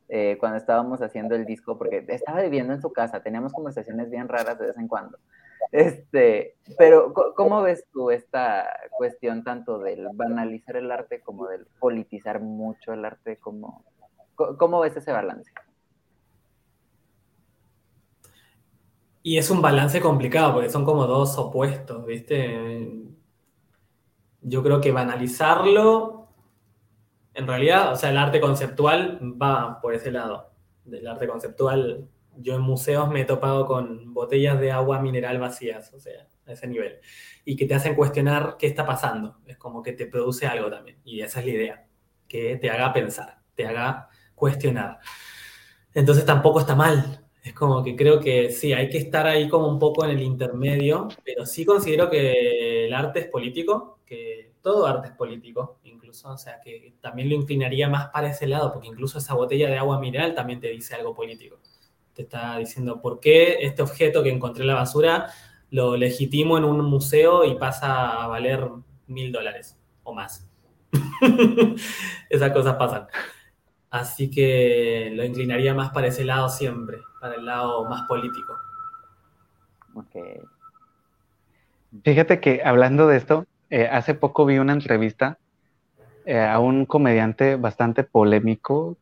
eh, 0.08 0.36
cuando 0.38 0.56
estábamos 0.56 1.02
haciendo 1.02 1.34
el 1.34 1.44
disco, 1.44 1.76
porque 1.78 2.04
estaba 2.08 2.40
viviendo 2.42 2.72
en 2.72 2.80
su 2.80 2.92
casa, 2.92 3.22
teníamos 3.22 3.52
conversaciones 3.52 4.08
bien 4.10 4.28
raras 4.28 4.58
de 4.58 4.66
vez 4.66 4.78
en 4.78 4.88
cuando. 4.88 5.18
Este, 5.72 6.54
pero 6.78 7.12
¿cómo 7.12 7.60
ves 7.62 7.86
tú 7.92 8.10
esta 8.10 8.68
cuestión 8.90 9.42
tanto 9.42 9.80
del 9.80 10.06
banalizar 10.14 10.76
el 10.76 10.92
arte 10.92 11.20
como 11.20 11.48
del 11.48 11.66
politizar 11.80 12.40
mucho 12.40 12.92
el 12.92 13.04
arte? 13.04 13.38
¿Cómo, 13.38 13.84
cómo 14.36 14.80
ves 14.80 14.96
ese 14.96 15.10
balance? 15.10 15.50
Y 19.26 19.38
es 19.38 19.50
un 19.50 19.60
balance 19.60 20.00
complicado 20.00 20.52
porque 20.52 20.70
son 20.70 20.84
como 20.84 21.04
dos 21.04 21.36
opuestos, 21.36 22.06
¿viste? 22.06 22.92
Yo 24.40 24.62
creo 24.62 24.80
que 24.80 24.92
banalizarlo, 24.92 26.28
en 27.34 27.48
realidad, 27.48 27.92
o 27.92 27.96
sea, 27.96 28.10
el 28.10 28.18
arte 28.18 28.40
conceptual 28.40 29.18
va 29.20 29.80
por 29.80 29.94
ese 29.94 30.12
lado. 30.12 30.52
Del 30.84 31.08
arte 31.08 31.26
conceptual, 31.26 32.08
yo 32.36 32.54
en 32.54 32.60
museos 32.60 33.08
me 33.08 33.22
he 33.22 33.24
topado 33.24 33.66
con 33.66 34.14
botellas 34.14 34.60
de 34.60 34.70
agua 34.70 35.00
mineral 35.00 35.40
vacías, 35.40 35.92
o 35.92 35.98
sea, 35.98 36.28
a 36.46 36.52
ese 36.52 36.68
nivel. 36.68 37.00
Y 37.44 37.56
que 37.56 37.66
te 37.66 37.74
hacen 37.74 37.96
cuestionar 37.96 38.54
qué 38.56 38.68
está 38.68 38.86
pasando. 38.86 39.40
Es 39.44 39.56
como 39.56 39.82
que 39.82 39.92
te 39.92 40.06
produce 40.06 40.46
algo 40.46 40.70
también. 40.70 41.00
Y 41.02 41.22
esa 41.22 41.40
es 41.40 41.46
la 41.46 41.52
idea, 41.52 41.86
que 42.28 42.58
te 42.58 42.70
haga 42.70 42.92
pensar, 42.92 43.40
te 43.56 43.66
haga 43.66 44.08
cuestionar. 44.36 45.00
Entonces 45.94 46.24
tampoco 46.24 46.60
está 46.60 46.76
mal, 46.76 47.25
es 47.46 47.54
como 47.54 47.84
que 47.84 47.94
creo 47.94 48.18
que 48.18 48.50
sí, 48.50 48.72
hay 48.72 48.90
que 48.90 48.98
estar 48.98 49.24
ahí 49.24 49.48
como 49.48 49.68
un 49.68 49.78
poco 49.78 50.04
en 50.04 50.10
el 50.10 50.20
intermedio, 50.20 51.06
pero 51.24 51.46
sí 51.46 51.64
considero 51.64 52.10
que 52.10 52.86
el 52.86 52.92
arte 52.92 53.20
es 53.20 53.28
político, 53.28 54.00
que 54.04 54.50
todo 54.60 54.84
arte 54.84 55.08
es 55.08 55.14
político, 55.14 55.78
incluso, 55.84 56.28
o 56.30 56.36
sea, 56.36 56.60
que 56.60 56.94
también 57.00 57.28
lo 57.28 57.36
inclinaría 57.36 57.88
más 57.88 58.08
para 58.08 58.30
ese 58.30 58.48
lado, 58.48 58.72
porque 58.72 58.88
incluso 58.88 59.18
esa 59.18 59.34
botella 59.34 59.68
de 59.68 59.78
agua 59.78 60.00
mineral 60.00 60.34
también 60.34 60.58
te 60.58 60.70
dice 60.70 60.96
algo 60.96 61.14
político. 61.14 61.60
Te 62.14 62.22
está 62.22 62.58
diciendo 62.58 63.00
por 63.00 63.20
qué 63.20 63.58
este 63.60 63.80
objeto 63.80 64.24
que 64.24 64.30
encontré 64.30 64.62
en 64.62 64.68
la 64.68 64.74
basura 64.74 65.28
lo 65.70 65.96
legitimo 65.96 66.58
en 66.58 66.64
un 66.64 66.84
museo 66.84 67.44
y 67.44 67.54
pasa 67.54 68.24
a 68.24 68.26
valer 68.26 68.68
mil 69.06 69.30
dólares 69.30 69.78
o 70.02 70.12
más. 70.12 70.48
Esas 72.28 72.50
cosas 72.50 72.74
pasan. 72.74 73.06
Así 73.96 74.30
que 74.30 75.10
lo 75.14 75.24
inclinaría 75.24 75.74
más 75.74 75.90
para 75.90 76.08
ese 76.08 76.24
lado 76.24 76.50
siempre, 76.50 76.98
para 77.18 77.36
el 77.36 77.46
lado 77.46 77.84
más 77.86 78.06
político. 78.06 78.54
Okay. 79.94 80.42
Fíjate 82.04 82.40
que 82.40 82.60
hablando 82.62 83.08
de 83.08 83.16
esto, 83.16 83.46
eh, 83.70 83.88
hace 83.90 84.12
poco 84.12 84.44
vi 84.44 84.58
una 84.58 84.74
entrevista 84.74 85.38
eh, 86.26 86.38
a 86.38 86.58
un 86.58 86.84
comediante 86.84 87.56
bastante 87.56 88.04
polémico 88.04 88.98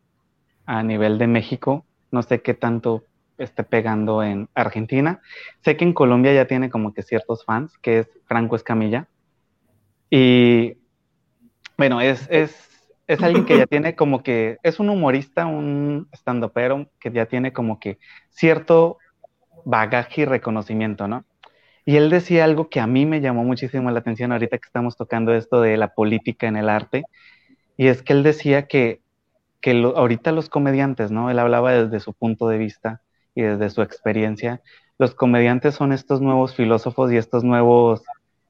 a 0.65 0.85
nivel 0.85 1.19
de 1.19 1.27
México. 1.27 1.85
No 2.13 2.23
sé 2.23 2.41
qué 2.41 2.55
tanto 2.55 3.03
esté 3.37 3.65
pegando 3.65 4.23
en 4.23 4.49
Argentina. 4.55 5.21
Sé 5.65 5.77
que 5.77 5.85
en 5.85 5.93
Colombia 5.93 6.33
ya 6.33 6.47
tiene 6.47 6.71
como 6.71 6.95
que 6.95 7.03
ciertos 7.03 7.45
fans, 7.45 7.77
que 7.79 7.99
es 7.99 8.09
Franco 8.27 8.55
Escamilla. 8.55 9.09
Y 10.09 10.77
bueno, 11.77 12.01
es, 12.01 12.29
es 12.31 12.74
es 13.07 13.23
alguien 13.23 13.45
que 13.45 13.59
ya 13.59 13.67
tiene 13.67 13.95
como 13.95 14.23
que, 14.23 14.59
es 14.63 14.81
un 14.81 14.89
humorista, 14.89 15.47
un 15.47 16.09
stand-upero 16.13 16.89
que 16.99 17.11
ya 17.11 17.27
tiene 17.27 17.53
como 17.53 17.79
que 17.79 17.99
cierto 18.31 18.99
bagaje 19.65 20.23
y 20.23 20.25
reconocimiento, 20.25 21.09
¿no? 21.09 21.25
Y 21.87 21.97
él 21.97 22.09
decía 22.09 22.45
algo 22.45 22.71
que 22.71 22.81
a 22.81 22.87
mí 22.87 23.05
me 23.05 23.21
llamó 23.21 23.45
muchísimo 23.45 23.91
la 23.91 23.99
atención 23.99 24.33
ahorita 24.33 24.57
que 24.59 24.67
estamos 24.67 24.97
tocando 24.97 25.35
esto 25.35 25.61
de 25.61 25.77
la 25.77 25.89
política 25.89 26.47
en 26.47 26.57
el 26.57 26.69
arte, 26.69 27.05
y 27.77 27.89
es 27.89 28.03
que 28.03 28.15
él 28.15 28.23
decía 28.23 28.67
que, 28.67 29.03
que 29.61 29.73
ahorita 29.83 30.33
los 30.33 30.49
comediantes, 30.49 31.11
¿no? 31.11 31.31
Él 31.31 31.39
hablaba 31.39 31.73
desde 31.73 32.01
su 32.01 32.15
punto 32.15 32.49
de 32.49 32.59
vista 32.59 33.03
y 33.35 33.43
desde 33.43 33.69
su 33.71 33.83
experiencia. 33.83 34.63
Los 34.99 35.15
comediantes 35.15 35.75
son 35.75 35.93
estos 35.93 36.21
nuevos 36.21 36.55
filósofos 36.55 37.13
y 37.13 37.17
estos 37.17 37.45
nuevos 37.45 38.03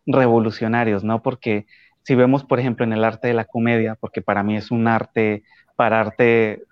revolucionarios, 0.06 1.02
¿no? 1.02 1.22
Porque 1.22 1.66
si 2.04 2.14
vemos, 2.14 2.44
por 2.44 2.60
ejemplo, 2.60 2.84
en 2.84 2.92
el 2.92 3.04
arte 3.04 3.28
de 3.28 3.34
la 3.34 3.46
comedia, 3.46 3.96
porque 3.96 4.22
para 4.22 4.42
mí 4.42 4.56
es 4.56 4.70
un 4.70 4.86
arte 4.86 5.42
pararte 5.74 6.62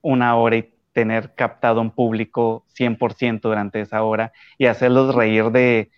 una 0.00 0.34
hora 0.36 0.56
y 0.56 0.74
tener 0.92 1.34
captado 1.34 1.80
un 1.80 1.90
público 1.90 2.64
100% 2.74 3.40
durante 3.42 3.80
esa 3.80 4.02
hora 4.02 4.32
y 4.56 4.66
hacerlos 4.66 5.14
reír 5.14 5.50
de 5.50 5.90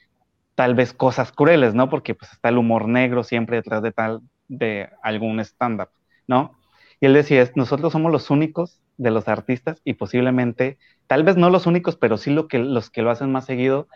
tal 0.57 0.74
vez 0.74 0.93
cosas 0.93 1.32
crueles, 1.32 1.72
¿no? 1.72 1.88
Porque 1.88 2.14
pues 2.14 2.32
está 2.32 2.51
el 2.51 2.59
humor 2.59 2.88
negro 2.88 3.22
siempre 3.22 3.57
detrás 3.57 3.82
de 3.82 3.93
tal 3.93 4.20
de 4.49 4.91
algún 5.03 5.41
stand-up, 5.41 5.88
¿no? 6.26 6.59
Y 7.01 7.07
él 7.07 7.14
decía, 7.14 7.49
nosotros 7.55 7.93
somos 7.93 8.12
los 8.12 8.28
únicos 8.28 8.82
de 8.99 9.11
los 9.11 9.28
artistas 9.28 9.80
y 9.84 9.95
posiblemente, 9.95 10.76
tal 11.07 11.22
vez 11.22 11.36
no 11.36 11.49
los 11.49 11.66
únicos, 11.66 11.97
pero 11.97 12.18
sí 12.18 12.30
lo 12.30 12.49
que, 12.49 12.59
los 12.59 12.91
que 12.91 13.03
lo 13.03 13.11
hacen 13.11 13.32
más 13.32 13.47
seguido, 13.47 13.88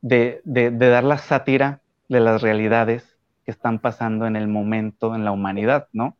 de, 0.00 0.40
de 0.44 0.70
dar 0.70 1.04
la 1.04 1.18
sátira 1.18 1.82
de 2.08 2.20
las 2.20 2.40
realidades 2.42 3.07
que 3.48 3.52
están 3.52 3.78
pasando 3.78 4.26
en 4.26 4.36
el 4.36 4.46
momento 4.46 5.14
en 5.14 5.24
la 5.24 5.32
humanidad, 5.32 5.88
¿no? 5.94 6.18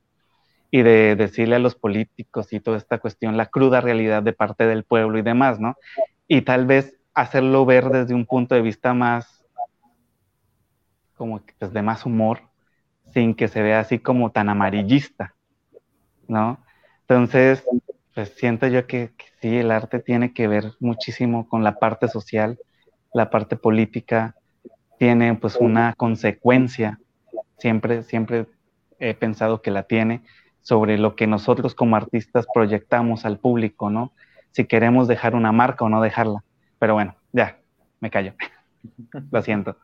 Y 0.70 0.80
de 0.80 1.14
decirle 1.14 1.56
a 1.56 1.58
los 1.58 1.74
políticos 1.74 2.54
y 2.54 2.58
toda 2.58 2.78
esta 2.78 3.00
cuestión 3.00 3.36
la 3.36 3.44
cruda 3.44 3.82
realidad 3.82 4.22
de 4.22 4.32
parte 4.32 4.66
del 4.66 4.82
pueblo 4.82 5.18
y 5.18 5.20
demás, 5.20 5.60
¿no? 5.60 5.76
Y 6.26 6.40
tal 6.40 6.64
vez 6.64 6.96
hacerlo 7.12 7.66
ver 7.66 7.90
desde 7.90 8.14
un 8.14 8.24
punto 8.24 8.54
de 8.54 8.62
vista 8.62 8.94
más, 8.94 9.44
como 11.16 11.42
pues, 11.58 11.70
de 11.70 11.82
más 11.82 12.06
humor, 12.06 12.40
sin 13.12 13.34
que 13.34 13.46
se 13.46 13.60
vea 13.60 13.80
así 13.80 13.98
como 13.98 14.30
tan 14.30 14.48
amarillista, 14.48 15.34
¿no? 16.28 16.64
Entonces, 17.02 17.62
pues 18.14 18.30
siento 18.38 18.68
yo 18.68 18.86
que, 18.86 19.10
que, 19.18 19.26
sí, 19.42 19.54
el 19.58 19.70
arte 19.70 19.98
tiene 19.98 20.32
que 20.32 20.48
ver 20.48 20.72
muchísimo 20.80 21.46
con 21.46 21.62
la 21.62 21.78
parte 21.78 22.08
social, 22.08 22.58
la 23.12 23.28
parte 23.28 23.56
política, 23.56 24.34
tiene 24.98 25.34
pues 25.34 25.56
una 25.56 25.92
consecuencia, 25.92 26.98
siempre, 27.58 28.02
siempre 28.02 28.46
he 28.98 29.14
pensado 29.14 29.62
que 29.62 29.70
la 29.70 29.84
tiene, 29.84 30.22
sobre 30.62 30.98
lo 30.98 31.16
que 31.16 31.26
nosotros 31.26 31.74
como 31.74 31.96
artistas 31.96 32.46
proyectamos 32.52 33.24
al 33.24 33.38
público, 33.38 33.90
¿no? 33.90 34.12
Si 34.52 34.64
queremos 34.64 35.08
dejar 35.08 35.34
una 35.34 35.52
marca 35.52 35.84
o 35.84 35.88
no 35.88 36.00
dejarla. 36.00 36.42
Pero 36.78 36.94
bueno, 36.94 37.16
ya, 37.32 37.58
me 38.00 38.10
callo. 38.10 38.34
lo 39.30 39.42
siento. 39.42 39.76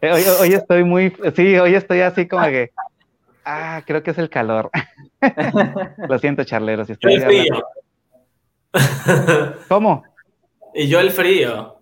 Eh, 0.00 0.12
hoy, 0.12 0.22
hoy, 0.40 0.52
estoy 0.52 0.84
muy, 0.84 1.14
sí, 1.34 1.56
hoy 1.56 1.74
estoy 1.74 2.00
así 2.00 2.28
como 2.28 2.44
que, 2.44 2.70
ah, 3.44 3.82
creo 3.86 4.02
que 4.02 4.12
es 4.12 4.18
el 4.18 4.30
calor. 4.30 4.70
lo 6.08 6.18
siento, 6.18 6.44
charleros. 6.44 6.86
Si 6.86 6.92
estoy 6.92 7.14
el 7.14 7.22
frío. 7.22 7.64
¿Cómo? 9.68 10.04
Y 10.72 10.86
yo 10.86 11.00
el 11.00 11.10
frío. 11.10 11.80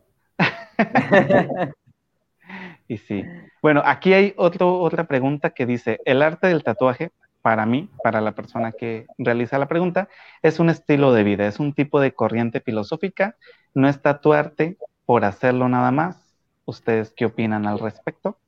Y 2.89 2.97
sí. 2.97 3.25
Bueno, 3.63 3.83
aquí 3.85 4.15
hay 4.15 4.33
otra 4.37 5.07
pregunta 5.07 5.51
que 5.51 5.67
dice, 5.67 6.01
¿el 6.07 6.23
arte 6.23 6.49
del 6.49 6.65
tatuaje, 6.65 7.11
para 7.43 7.67
mí, 7.67 7.91
para 8.03 8.21
la 8.23 8.33
persona 8.33 8.73
que 8.73 9.07
realiza 9.19 9.59
la 9.59 9.69
pregunta, 9.69 10.09
es 10.43 10.59
un 10.59 10.71
estilo 10.71 11.13
de 11.13 11.23
vida, 11.23 11.47
es 11.47 11.61
un 11.61 11.75
tipo 11.75 12.01
de 12.01 12.13
corriente 12.13 12.61
filosófica, 12.61 13.37
no 13.75 13.89
es 13.89 14.01
tatuarte 14.01 14.79
por 15.05 15.25
hacerlo 15.27 15.69
nada 15.69 15.91
más? 15.91 16.35
¿Ustedes 16.65 17.13
qué 17.15 17.27
opinan 17.27 17.67
al 17.67 17.79
respecto? 17.79 18.39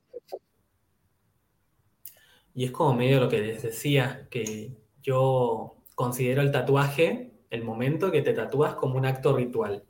Y 2.53 2.65
es 2.65 2.71
como 2.71 2.95
medio 2.95 3.19
lo 3.19 3.29
que 3.29 3.39
les 3.41 3.61
decía, 3.61 4.27
que 4.29 4.75
yo 5.01 5.77
considero 5.95 6.41
el 6.41 6.51
tatuaje, 6.51 7.31
el 7.51 7.63
momento 7.63 8.11
que 8.11 8.21
te 8.21 8.33
tatúas 8.33 8.73
como 8.73 8.97
un 8.97 9.05
acto 9.05 9.35
ritual. 9.35 9.83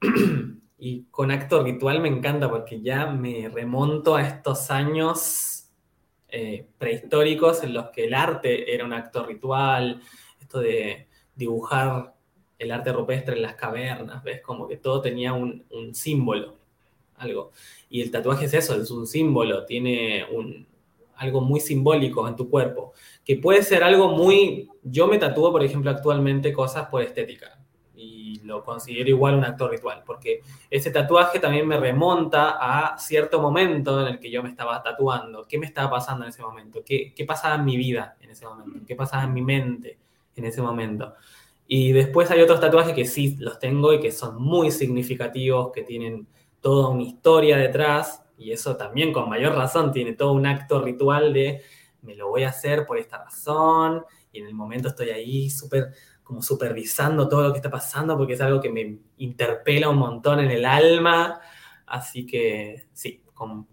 y 0.78 1.04
con 1.10 1.30
acto 1.30 1.62
ritual 1.62 2.00
me 2.00 2.08
encanta 2.08 2.50
porque 2.50 2.80
ya 2.80 3.06
me 3.06 3.48
remonto 3.48 4.16
a 4.16 4.22
estos 4.22 4.70
años 4.70 5.70
eh, 6.28 6.66
prehistóricos 6.78 7.62
en 7.62 7.74
los 7.74 7.90
que 7.90 8.04
el 8.04 8.14
arte 8.14 8.74
era 8.74 8.84
un 8.84 8.92
acto 8.92 9.24
ritual, 9.24 10.00
esto 10.40 10.60
de 10.60 11.08
dibujar 11.34 12.14
el 12.58 12.70
arte 12.72 12.92
rupestre 12.92 13.36
en 13.36 13.42
las 13.42 13.54
cavernas, 13.54 14.22
¿ves? 14.22 14.40
Como 14.40 14.66
que 14.66 14.76
todo 14.76 15.00
tenía 15.00 15.32
un, 15.32 15.64
símbolo 15.92 16.56
algo. 17.16 17.52
Y 17.88 18.02
el 18.02 18.10
tatuaje 18.10 18.46
es 18.46 18.54
eso, 18.54 18.74
es 18.80 18.90
un 18.90 19.06
símbolo, 19.06 19.64
tiene 19.64 20.24
un, 20.32 20.66
algo 21.16 21.40
muy 21.40 21.60
simbólico 21.60 22.26
en 22.26 22.36
tu 22.36 22.50
cuerpo, 22.50 22.92
que 23.24 23.36
puede 23.36 23.62
ser 23.62 23.84
algo 23.84 24.08
muy... 24.08 24.68
Yo 24.82 25.06
me 25.06 25.18
tatúo, 25.18 25.52
por 25.52 25.62
ejemplo, 25.62 25.90
actualmente 25.90 26.52
cosas 26.52 26.88
por 26.88 27.02
estética 27.02 27.63
lo 28.44 28.62
considero 28.62 29.08
igual 29.08 29.34
un 29.34 29.44
acto 29.44 29.68
ritual, 29.68 30.02
porque 30.04 30.42
ese 30.70 30.90
tatuaje 30.90 31.38
también 31.38 31.66
me 31.66 31.78
remonta 31.78 32.56
a 32.60 32.98
cierto 32.98 33.40
momento 33.40 34.00
en 34.00 34.14
el 34.14 34.20
que 34.20 34.30
yo 34.30 34.42
me 34.42 34.48
estaba 34.48 34.82
tatuando, 34.82 35.46
qué 35.48 35.58
me 35.58 35.66
estaba 35.66 35.90
pasando 35.90 36.24
en 36.24 36.30
ese 36.30 36.42
momento, 36.42 36.82
qué, 36.84 37.12
qué 37.14 37.24
pasaba 37.24 37.56
en 37.56 37.64
mi 37.64 37.76
vida 37.76 38.16
en 38.20 38.30
ese 38.30 38.46
momento, 38.46 38.80
qué 38.86 38.94
pasaba 38.94 39.24
en 39.24 39.32
mi 39.32 39.42
mente 39.42 39.98
en 40.36 40.44
ese 40.44 40.62
momento. 40.62 41.14
Y 41.66 41.92
después 41.92 42.30
hay 42.30 42.40
otros 42.40 42.60
tatuajes 42.60 42.94
que 42.94 43.06
sí 43.06 43.36
los 43.38 43.58
tengo 43.58 43.92
y 43.92 44.00
que 44.00 44.12
son 44.12 44.42
muy 44.42 44.70
significativos, 44.70 45.72
que 45.72 45.82
tienen 45.82 46.26
toda 46.60 46.88
una 46.88 47.02
historia 47.02 47.56
detrás 47.56 48.22
y 48.36 48.52
eso 48.52 48.76
también 48.76 49.12
con 49.12 49.28
mayor 49.28 49.54
razón 49.54 49.92
tiene 49.92 50.12
todo 50.12 50.32
un 50.32 50.46
acto 50.46 50.80
ritual 50.80 51.32
de 51.32 51.62
me 52.02 52.14
lo 52.14 52.28
voy 52.28 52.42
a 52.44 52.50
hacer 52.50 52.84
por 52.84 52.98
esta 52.98 53.22
razón 53.22 54.04
y 54.32 54.40
en 54.40 54.46
el 54.46 54.54
momento 54.54 54.88
estoy 54.88 55.10
ahí 55.10 55.48
súper 55.48 55.92
como 56.24 56.42
supervisando 56.42 57.28
todo 57.28 57.44
lo 57.44 57.52
que 57.52 57.58
está 57.58 57.70
pasando 57.70 58.16
porque 58.16 58.32
es 58.32 58.40
algo 58.40 58.60
que 58.60 58.70
me 58.70 58.98
interpela 59.18 59.90
un 59.90 59.98
montón 59.98 60.40
en 60.40 60.50
el 60.50 60.64
alma. 60.64 61.40
Así 61.86 62.26
que 62.26 62.88
sí, 62.92 63.22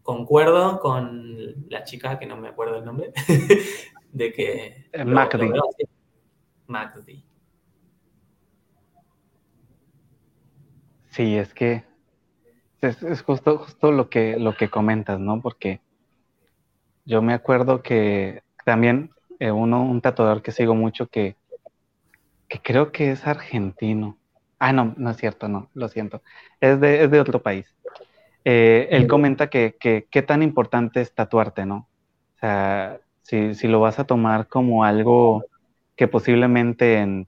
concuerdo 0.03 0.79
con 0.79 1.69
la 1.69 1.83
chica, 1.83 2.19
que 2.19 2.25
no 2.25 2.37
me 2.37 2.49
acuerdo 2.49 2.77
el 2.77 2.85
nombre, 2.85 3.13
de 4.11 4.33
que... 4.33 4.89
Eh, 4.91 5.05
Macdi. 5.05 5.51
Macdi. 6.67 7.23
Sí, 11.09 11.37
es 11.37 11.53
que 11.53 11.83
es, 12.81 13.21
justo, 13.21 13.59
justo 13.59 13.91
lo 13.91 14.09
que, 14.09 14.37
lo 14.37 14.55
que 14.55 14.69
comentas, 14.69 15.19
¿no? 15.19 15.41
Porque 15.41 15.81
yo 17.05 17.21
me 17.21 17.33
acuerdo 17.33 17.83
que 17.83 18.43
también 18.65 19.11
eh, 19.39 19.51
uno, 19.51 19.83
un 19.83 20.01
tatuador 20.01 20.41
que 20.41 20.51
sigo 20.51 20.73
mucho 20.73 21.07
que, 21.07 21.35
que 22.51 22.59
creo 22.59 22.91
que 22.91 23.11
es 23.11 23.25
argentino. 23.25 24.17
Ah, 24.59 24.73
no, 24.73 24.93
no 24.97 25.09
es 25.09 25.17
cierto, 25.17 25.47
no, 25.47 25.69
lo 25.73 25.87
siento. 25.87 26.21
Es 26.59 26.81
de, 26.81 27.05
es 27.05 27.09
de 27.09 27.21
otro 27.21 27.41
país. 27.41 27.65
Eh, 28.43 28.89
él 28.91 29.07
comenta 29.07 29.49
que, 29.49 29.77
qué 29.79 30.21
tan 30.21 30.43
importante 30.43 30.99
es 30.99 31.13
tatuarte, 31.13 31.65
¿no? 31.65 31.87
O 32.35 32.39
sea, 32.41 32.99
si, 33.21 33.55
si 33.55 33.69
lo 33.69 33.79
vas 33.79 33.99
a 33.99 34.03
tomar 34.03 34.47
como 34.49 34.83
algo 34.83 35.45
que 35.95 36.09
posiblemente 36.09 36.97
en 36.97 37.27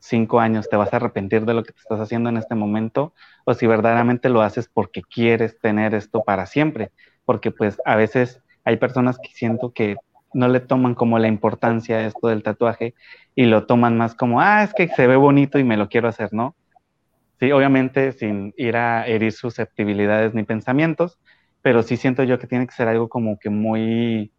cinco 0.00 0.38
años 0.38 0.68
te 0.68 0.76
vas 0.76 0.92
a 0.92 0.96
arrepentir 0.96 1.46
de 1.46 1.54
lo 1.54 1.62
que 1.62 1.72
te 1.72 1.80
estás 1.80 1.98
haciendo 1.98 2.28
en 2.28 2.36
este 2.36 2.54
momento 2.54 3.14
o 3.46 3.54
si 3.54 3.66
verdaderamente 3.66 4.28
lo 4.28 4.42
haces 4.42 4.68
porque 4.68 5.00
quieres 5.00 5.58
tener 5.58 5.94
esto 5.94 6.22
para 6.22 6.44
siempre. 6.44 6.90
Porque 7.24 7.52
pues 7.52 7.80
a 7.86 7.96
veces 7.96 8.42
hay 8.64 8.76
personas 8.76 9.18
que 9.18 9.30
siento 9.30 9.72
que 9.72 9.96
no 10.34 10.48
le 10.48 10.60
toman 10.60 10.94
como 10.94 11.18
la 11.18 11.28
importancia 11.28 11.96
a 11.96 12.06
esto 12.06 12.28
del 12.28 12.42
tatuaje 12.42 12.94
y 13.36 13.44
lo 13.44 13.66
toman 13.66 13.96
más 13.98 14.14
como, 14.14 14.40
ah, 14.40 14.64
es 14.64 14.74
que 14.74 14.88
se 14.88 15.06
ve 15.06 15.14
bonito 15.14 15.58
y 15.58 15.64
me 15.64 15.76
lo 15.76 15.88
quiero 15.88 16.08
hacer, 16.08 16.32
¿no? 16.32 16.56
Sí, 17.38 17.52
obviamente 17.52 18.12
sin 18.12 18.54
ir 18.56 18.76
a 18.78 19.06
herir 19.06 19.30
susceptibilidades 19.30 20.32
ni 20.32 20.42
pensamientos, 20.42 21.20
pero 21.60 21.82
sí 21.82 21.98
siento 21.98 22.22
yo 22.24 22.38
que 22.38 22.46
tiene 22.46 22.66
que 22.66 22.74
ser 22.74 22.88
algo 22.88 23.10
como 23.10 23.38
que 23.38 23.50
muy, 23.50 24.32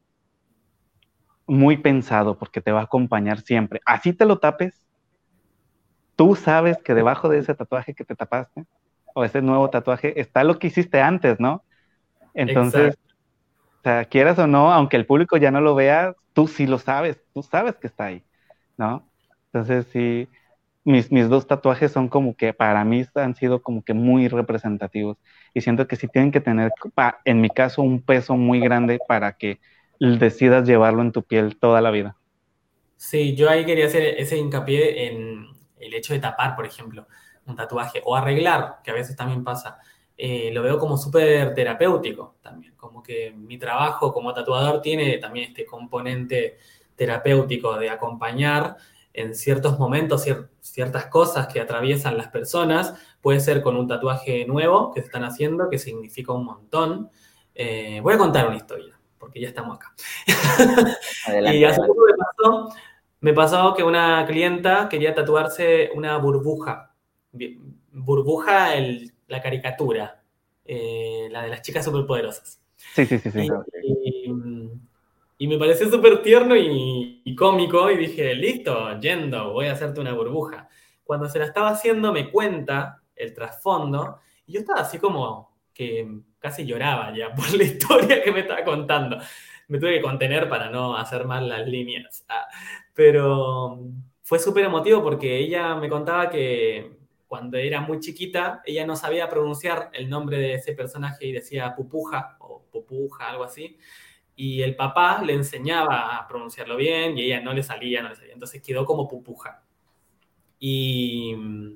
muy 1.45 1.78
pensado 1.78 2.39
porque 2.39 2.60
te 2.60 2.72
va 2.72 2.82
a 2.82 2.86
acompañar 2.86 3.41
siempre. 3.41 3.82
Así 3.86 4.14
te 4.14 4.26
lo 4.26 4.39
tapes, 4.39 4.84
tú 6.16 6.36
sabes 6.36 6.80
que 6.82 6.95
debajo 6.95 7.30
de 7.30 7.38
ese 7.38 7.54
tatuaje 7.54 7.93
que 7.93 8.04
te 8.04 8.16
tapaste 8.16 8.66
o 9.14 9.24
ese 9.24 9.43
nuevo 9.43 9.70
tatuaje 9.70 10.20
está 10.20 10.43
lo 10.43 10.58
que 10.58 10.68
hiciste 10.68 11.02
antes, 11.02 11.39
¿no? 11.39 11.64
Entonces, 12.34 12.98
o 13.80 13.84
sea, 13.84 14.06
quieras 14.06 14.39
o 14.39 14.48
no, 14.48 14.74
aunque 14.74 14.98
el 14.98 15.06
público 15.06 15.38
ya 15.38 15.52
no 15.52 15.62
lo 15.62 15.76
vea, 15.76 16.16
tú 16.34 16.48
sí 16.48 16.66
lo 16.66 16.80
sabes, 16.80 17.22
tú 17.36 17.43
sabes 17.43 17.76
que 17.76 17.86
está 17.86 18.06
ahí, 18.06 18.24
¿no? 18.78 19.07
Entonces, 19.51 19.88
sí, 19.91 20.28
mis, 20.84 21.11
mis 21.11 21.30
dos 21.30 21.47
tatuajes 21.47 21.91
son 21.91 22.07
como 22.07 22.36
que 22.36 22.53
para 22.53 22.84
mí 22.86 23.05
han 23.15 23.36
sido 23.36 23.61
como 23.61 23.84
que 23.84 23.93
muy 23.93 24.28
representativos 24.28 25.17
y 25.53 25.61
siento 25.61 25.88
que 25.88 25.95
sí 25.95 26.07
tienen 26.07 26.32
que 26.32 26.39
tener, 26.39 26.71
en 27.25 27.41
mi 27.41 27.49
caso, 27.49 27.82
un 27.82 28.01
peso 28.01 28.38
muy 28.38 28.59
grande 28.59 28.99
para 29.07 29.34
que 29.34 29.59
decidas 29.99 30.67
llevarlo 30.67 31.01
en 31.01 31.11
tu 31.11 31.23
piel 31.23 31.57
toda 31.57 31.82
la 31.82 31.91
vida. 31.91 32.15
Sí, 32.95 33.36
yo 33.36 33.49
ahí 33.49 33.65
quería 33.65 33.88
hacer 33.88 34.15
ese 34.17 34.38
hincapié 34.38 35.07
en, 35.07 35.47
el 35.80 35.93
hecho 35.93 36.13
de 36.13 36.19
tapar, 36.19 36.55
por 36.55 36.65
ejemplo, 36.65 37.07
un 37.45 37.55
tatuaje 37.55 38.01
o 38.05 38.15
arreglar, 38.15 38.78
que 38.84 38.91
a 38.91 38.93
veces 38.93 39.15
también 39.15 39.43
pasa, 39.43 39.80
eh, 40.17 40.51
lo 40.51 40.63
veo 40.63 40.80
como 40.80 40.97
súper 40.97 41.53
terapéutico 41.53 42.38
también, 42.41 42.73
como 42.75 43.03
que 43.03 43.32
mi 43.32 43.57
trabajo 43.57 44.11
como 44.11 44.34
tatuador 44.34 44.82
tiene 44.82 45.17
también 45.19 45.49
este 45.49 45.65
componente 45.65 46.57
terapéutico 46.98 47.78
de 47.78 47.89
acompañar 47.89 48.76
en 49.14 49.34
ciertos 49.34 49.80
momentos, 49.80 50.26
ciertas 50.60 51.06
cosas 51.08 51.48
que 51.48 51.60
atraviesan 51.60 52.18
las 52.18 52.28
personas. 52.28 52.93
Puede 53.22 53.39
ser 53.39 53.62
con 53.62 53.76
un 53.76 53.88
tatuaje 53.88 54.45
nuevo 54.45 54.91
que 54.93 55.02
se 55.02 55.08
están 55.08 55.24
haciendo, 55.24 55.70
que 55.70 55.80
significa 55.80 56.34
un 56.34 56.45
montón. 56.45 57.10
Eh, 57.56 58.00
voy 58.04 58.14
a 58.14 58.18
contar 58.18 58.48
una 58.48 58.58
historia, 58.58 59.00
porque 59.18 59.39
ya 59.39 59.48
estamos 59.48 59.78
acá. 59.78 59.95
y 61.52 61.64
hace 61.64 61.82
poco 61.82 62.02
me 62.06 62.14
pasó, 62.14 62.76
me 63.22 63.34
pasó 63.34 63.74
que 63.74 63.84
una 63.84 64.24
clienta 64.28 64.88
quería 64.88 65.16
tatuarse 65.16 65.89
una 65.95 66.18
burbuja. 66.18 66.93
Burbuja, 67.91 68.76
el, 68.76 69.14
la 69.28 69.41
caricatura, 69.41 70.24
eh, 70.64 71.28
la 71.32 71.41
de 71.41 71.50
las 71.50 71.64
chicas 71.64 71.84
superpoderosas. 71.84 72.62
Sí, 72.93 73.06
sí, 73.08 73.18
sí. 73.18 73.32
sí. 73.32 73.48
Y, 73.84 73.97
me 75.45 75.59
pareció 75.59 75.88
súper 75.89 76.23
tierno 76.23 76.55
y, 76.55 77.35
cómico 77.35 77.91
y 77.91 77.97
dije, 77.97 78.33
listo, 78.33 78.99
yendo, 78.99 79.53
voy 79.53 79.67
a 79.67 79.73
hacerte 79.73 79.99
una 79.99 80.13
burbuja. 80.13 80.67
Cuando 81.03 81.29
se 81.29 81.38
la 81.38 81.45
estaba 81.45 81.69
haciendo 81.69 82.11
me 82.11 82.31
cuenta 82.31 83.03
el 83.15 83.33
trasfondo 83.35 84.17
y 84.47 84.53
yo 84.53 84.61
estaba 84.61 84.81
así 84.81 84.97
como 84.97 85.55
que 85.71 86.07
casi 86.39 86.65
lloraba 86.65 87.15
ya 87.15 87.31
por 87.35 87.53
la 87.53 87.63
historia 87.63 88.23
que 88.23 88.31
me 88.31 88.39
estaba 88.39 88.63
contando. 88.63 89.17
Me 89.67 89.77
tuve 89.77 89.95
que 89.95 90.01
contener 90.01 90.49
para 90.49 90.71
no 90.71 90.97
hacer 90.97 91.25
mal 91.25 91.47
las 91.47 91.67
líneas. 91.67 92.25
Ah, 92.29 92.47
pero 92.95 93.79
fue 94.23 94.39
súper 94.39 94.65
emotivo 94.65 95.03
porque 95.03 95.38
ella 95.38 95.75
me 95.75 95.88
contaba 95.88 96.29
que 96.29 96.97
cuando 97.27 97.57
era 97.57 97.81
muy 97.81 97.99
chiquita, 97.99 98.61
ella 98.65 98.85
no 98.88 98.95
sabía 98.95 99.29
pronunciar 99.29 99.91
el 99.93 100.09
nombre 100.09 100.39
de 100.39 100.53
ese 100.55 100.73
personaje 100.73 101.27
y 101.27 101.33
decía 101.33 101.75
pupuja 101.75 102.38
o 102.39 102.63
pupuja, 102.71 103.29
algo 103.29 103.43
así. 103.43 103.77
Y 104.38 104.61
el 104.61 104.77
papá 104.77 105.21
le 105.21 105.33
enseñaba 105.33 106.15
a 106.15 106.27
pronunciarlo 106.27 106.77
bien 106.77 107.17
y 107.17 107.23
ella 107.23 107.41
no 107.41 107.53
le 107.53 107.63
salía, 107.63 108.01
no 108.01 108.09
le 108.09 108.15
salía. 108.15 108.33
Entonces 108.33 108.61
quedó 108.61 108.85
como 108.85 109.07
pupuja. 109.07 109.63
Y 110.59 111.33
mm, 111.35 111.71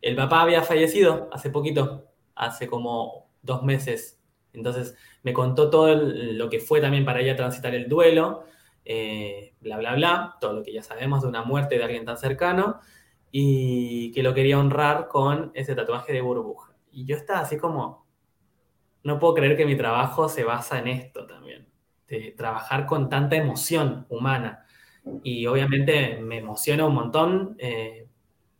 el 0.00 0.16
papá 0.16 0.42
había 0.42 0.62
fallecido 0.62 1.28
hace 1.32 1.50
poquito, 1.50 2.08
hace 2.34 2.66
como 2.66 3.30
dos 3.42 3.62
meses. 3.62 4.20
Entonces 4.52 4.96
me 5.22 5.32
contó 5.32 5.70
todo 5.70 5.94
lo 5.94 6.50
que 6.50 6.58
fue 6.58 6.80
también 6.80 7.04
para 7.04 7.20
ella 7.20 7.36
transitar 7.36 7.74
el 7.74 7.88
duelo, 7.88 8.44
eh, 8.84 9.54
bla, 9.60 9.78
bla, 9.78 9.94
bla, 9.94 10.36
todo 10.40 10.54
lo 10.54 10.62
que 10.62 10.72
ya 10.72 10.82
sabemos 10.82 11.22
de 11.22 11.28
una 11.28 11.44
muerte 11.44 11.78
de 11.78 11.84
alguien 11.84 12.04
tan 12.04 12.18
cercano 12.18 12.80
y 13.30 14.12
que 14.12 14.22
lo 14.22 14.34
quería 14.34 14.58
honrar 14.58 15.08
con 15.08 15.52
ese 15.54 15.74
tatuaje 15.74 16.12
de 16.12 16.20
burbuja. 16.20 16.74
Y 16.90 17.06
yo 17.06 17.16
estaba 17.16 17.40
así 17.40 17.56
como, 17.56 18.06
no 19.04 19.18
puedo 19.18 19.34
creer 19.34 19.56
que 19.56 19.66
mi 19.66 19.76
trabajo 19.76 20.28
se 20.28 20.44
basa 20.44 20.78
en 20.78 20.88
esto 20.88 21.26
también, 21.26 21.66
de 22.20 22.32
trabajar 22.32 22.84
con 22.84 23.08
tanta 23.08 23.36
emoción 23.36 24.06
humana. 24.10 24.66
Y 25.24 25.46
obviamente 25.46 26.18
me 26.20 26.38
emociona 26.38 26.84
un 26.84 26.94
montón 26.94 27.56
eh, 27.58 28.06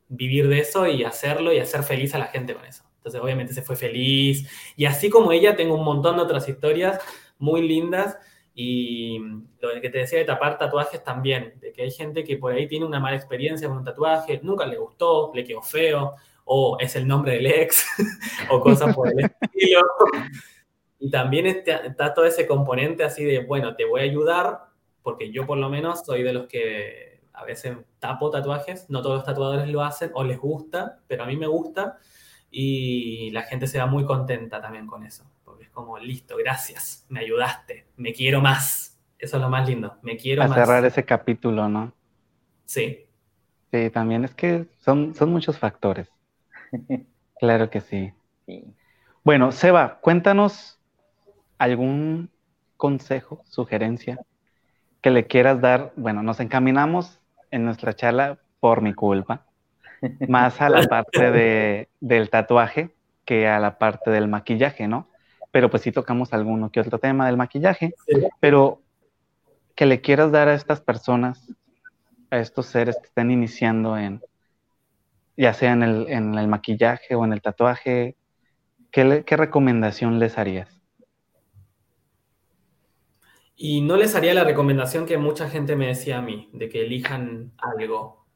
vivir 0.09 0.48
de 0.48 0.61
eso 0.61 0.86
y 0.86 1.05
hacerlo 1.05 1.53
y 1.53 1.59
hacer 1.59 1.82
feliz 1.82 2.14
a 2.14 2.18
la 2.18 2.26
gente 2.26 2.55
con 2.55 2.64
eso. 2.64 2.84
Entonces 2.96 3.20
obviamente 3.20 3.53
se 3.53 3.62
fue 3.62 3.76
feliz. 3.76 4.48
Y 4.76 4.86
así 4.86 5.11
como 5.11 5.32
ella, 5.32 5.55
tengo 5.55 5.74
un 5.74 5.84
montón 5.84 6.16
de 6.16 6.22
otras 6.22 6.48
historias 6.48 6.98
muy 7.38 7.66
lindas 7.66 8.16
y 8.55 9.18
lo 9.61 9.80
que 9.80 9.90
te 9.90 9.98
decía 9.98 10.18
de 10.18 10.24
tapar 10.24 10.59
tatuajes 10.59 11.03
también, 11.05 11.55
de 11.61 11.72
que 11.72 11.82
hay 11.82 11.90
gente 11.90 12.24
que 12.24 12.36
por 12.36 12.53
ahí 12.53 12.66
tiene 12.66 12.86
una 12.86 13.00
mala 13.00 13.16
experiencia 13.16 13.68
con 13.68 13.78
un 13.78 13.84
tatuaje, 13.84 14.40
nunca 14.42 14.66
le 14.66 14.76
gustó, 14.76 15.30
le 15.34 15.44
quedó 15.44 15.62
feo, 15.62 16.14
o 16.44 16.76
es 16.78 16.96
el 16.96 17.07
nombre 17.07 17.32
del 17.32 17.46
ex, 17.46 17.86
o 18.50 18.61
cosas 18.61 18.94
por 18.94 19.09
el 19.09 19.18
estilo. 19.40 19.82
Y 21.03 21.11
también 21.11 21.46
está 21.46 22.14
todo 22.14 22.24
ese 22.24 22.46
componente 22.46 23.05
así 23.05 23.24
de, 23.24 23.40
bueno, 23.40 23.74
te 23.74 23.84
voy 23.84 24.00
a 24.00 24.05
ayudar, 24.05 24.61
porque 25.03 25.30
yo 25.32 25.46
por 25.46 25.59
lo 25.59 25.68
menos 25.68 26.05
soy 26.05 26.22
de 26.22 26.32
los 26.32 26.46
que 26.46 27.22
a 27.32 27.44
veces 27.44 27.76
tapo 27.98 28.30
tatuajes, 28.30 28.88
no 28.88 29.03
todos 29.03 29.16
los 29.16 29.24
tatuadores 29.24 29.68
lo 29.68 29.82
hacen 29.82 30.11
o 30.14 30.22
les 30.22 30.38
gusta, 30.38 31.00
pero 31.09 31.24
a 31.24 31.26
mí 31.26 31.36
me 31.36 31.46
gusta 31.46 31.98
y 32.50 33.30
la 33.32 33.42
gente 33.42 33.66
se 33.66 33.78
va 33.78 33.86
muy 33.86 34.05
contenta 34.05 34.61
también 34.61 34.86
con 34.86 35.05
eso 35.05 35.24
como, 35.72 35.98
listo, 35.98 36.36
gracias, 36.36 37.07
me 37.09 37.20
ayudaste, 37.20 37.86
me 37.96 38.12
quiero 38.12 38.40
más. 38.40 39.00
Eso 39.18 39.36
es 39.36 39.42
lo 39.42 39.48
más 39.48 39.68
lindo, 39.68 39.96
me 40.03 40.16
quiero 40.16 40.42
más. 40.42 40.53
A 40.53 40.55
cerrar 40.55 40.84
ese 40.84 41.05
capítulo, 41.05 41.68
¿no? 41.68 41.92
Sí. 42.64 43.07
Sí, 43.70 43.90
también 43.90 44.24
es 44.24 44.34
que 44.34 44.66
son, 44.78 45.14
son 45.14 45.30
muchos 45.30 45.59
factores. 45.59 46.09
claro 47.38 47.70
que 47.70 47.80
sí. 47.80 48.12
sí. 48.46 48.64
Bueno, 49.22 49.53
Seba, 49.53 50.00
cuéntanos 50.00 50.80
algún 51.62 52.30
consejo, 52.76 53.42
sugerencia 53.44 54.18
que 55.00 55.10
le 55.10 55.26
quieras 55.26 55.60
dar. 55.60 55.92
Bueno, 55.96 56.22
nos 56.22 56.40
encaminamos 56.40 57.20
en 57.50 57.64
nuestra 57.64 57.94
charla 57.94 58.38
por 58.60 58.82
mi 58.82 58.94
culpa, 58.94 59.46
más 60.28 60.60
a 60.60 60.68
la 60.68 60.82
parte 60.88 61.30
de, 61.30 61.88
del 62.00 62.30
tatuaje 62.30 62.94
que 63.24 63.46
a 63.48 63.60
la 63.60 63.78
parte 63.78 64.10
del 64.10 64.28
maquillaje, 64.28 64.88
¿no? 64.88 65.08
pero 65.52 65.70
pues 65.70 65.82
sí 65.82 65.92
tocamos 65.92 66.32
alguno 66.32 66.72
que 66.72 66.80
otro 66.80 66.98
tema 66.98 67.26
del 67.26 67.36
maquillaje, 67.36 67.94
pero 68.40 68.80
que 69.76 69.86
le 69.86 70.00
quieras 70.00 70.32
dar 70.32 70.48
a 70.48 70.54
estas 70.54 70.80
personas, 70.80 71.54
a 72.30 72.38
estos 72.38 72.66
seres 72.66 72.96
que 72.96 73.06
están 73.06 73.30
iniciando 73.30 73.96
en, 73.98 74.22
ya 75.36 75.52
sea 75.52 75.72
en 75.72 75.82
el, 75.82 76.06
en 76.08 76.34
el 76.34 76.48
maquillaje 76.48 77.14
o 77.14 77.24
en 77.24 77.34
el 77.34 77.42
tatuaje, 77.42 78.16
¿qué, 78.90 79.24
¿qué 79.26 79.36
recomendación 79.36 80.18
les 80.18 80.38
harías? 80.38 80.81
Y 83.57 83.80
no 83.82 83.96
les 83.96 84.14
haría 84.14 84.34
la 84.34 84.44
recomendación 84.44 85.07
que 85.07 85.18
mucha 85.18 85.48
gente 85.48 85.76
me 85.76 85.88
decía 85.88 86.18
a 86.18 86.22
mí, 86.22 86.48
de 86.53 86.68
que 86.68 86.82
elijan 86.82 87.53
algo. 87.59 88.26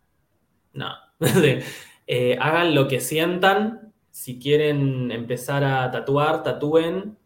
No, 0.72 0.90
eh, 2.06 2.38
hagan 2.40 2.74
lo 2.74 2.86
que 2.86 3.00
sientan 3.00 3.86
si 4.16 4.38
quieren 4.38 5.10
empezar 5.10 5.62
a 5.62 5.90
tatuar, 5.90 6.42
tatúen. 6.42 7.18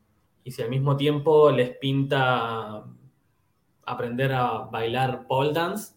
Y 0.43 0.51
si 0.51 0.61
al 0.61 0.71
mismo 0.71 0.97
tiempo 0.97 1.53
les 1.53 1.77
pinta 1.77 2.83
aprender 3.85 4.33
a 4.33 4.63
bailar 4.73 5.25
pole 5.29 5.53
dance, 5.53 5.95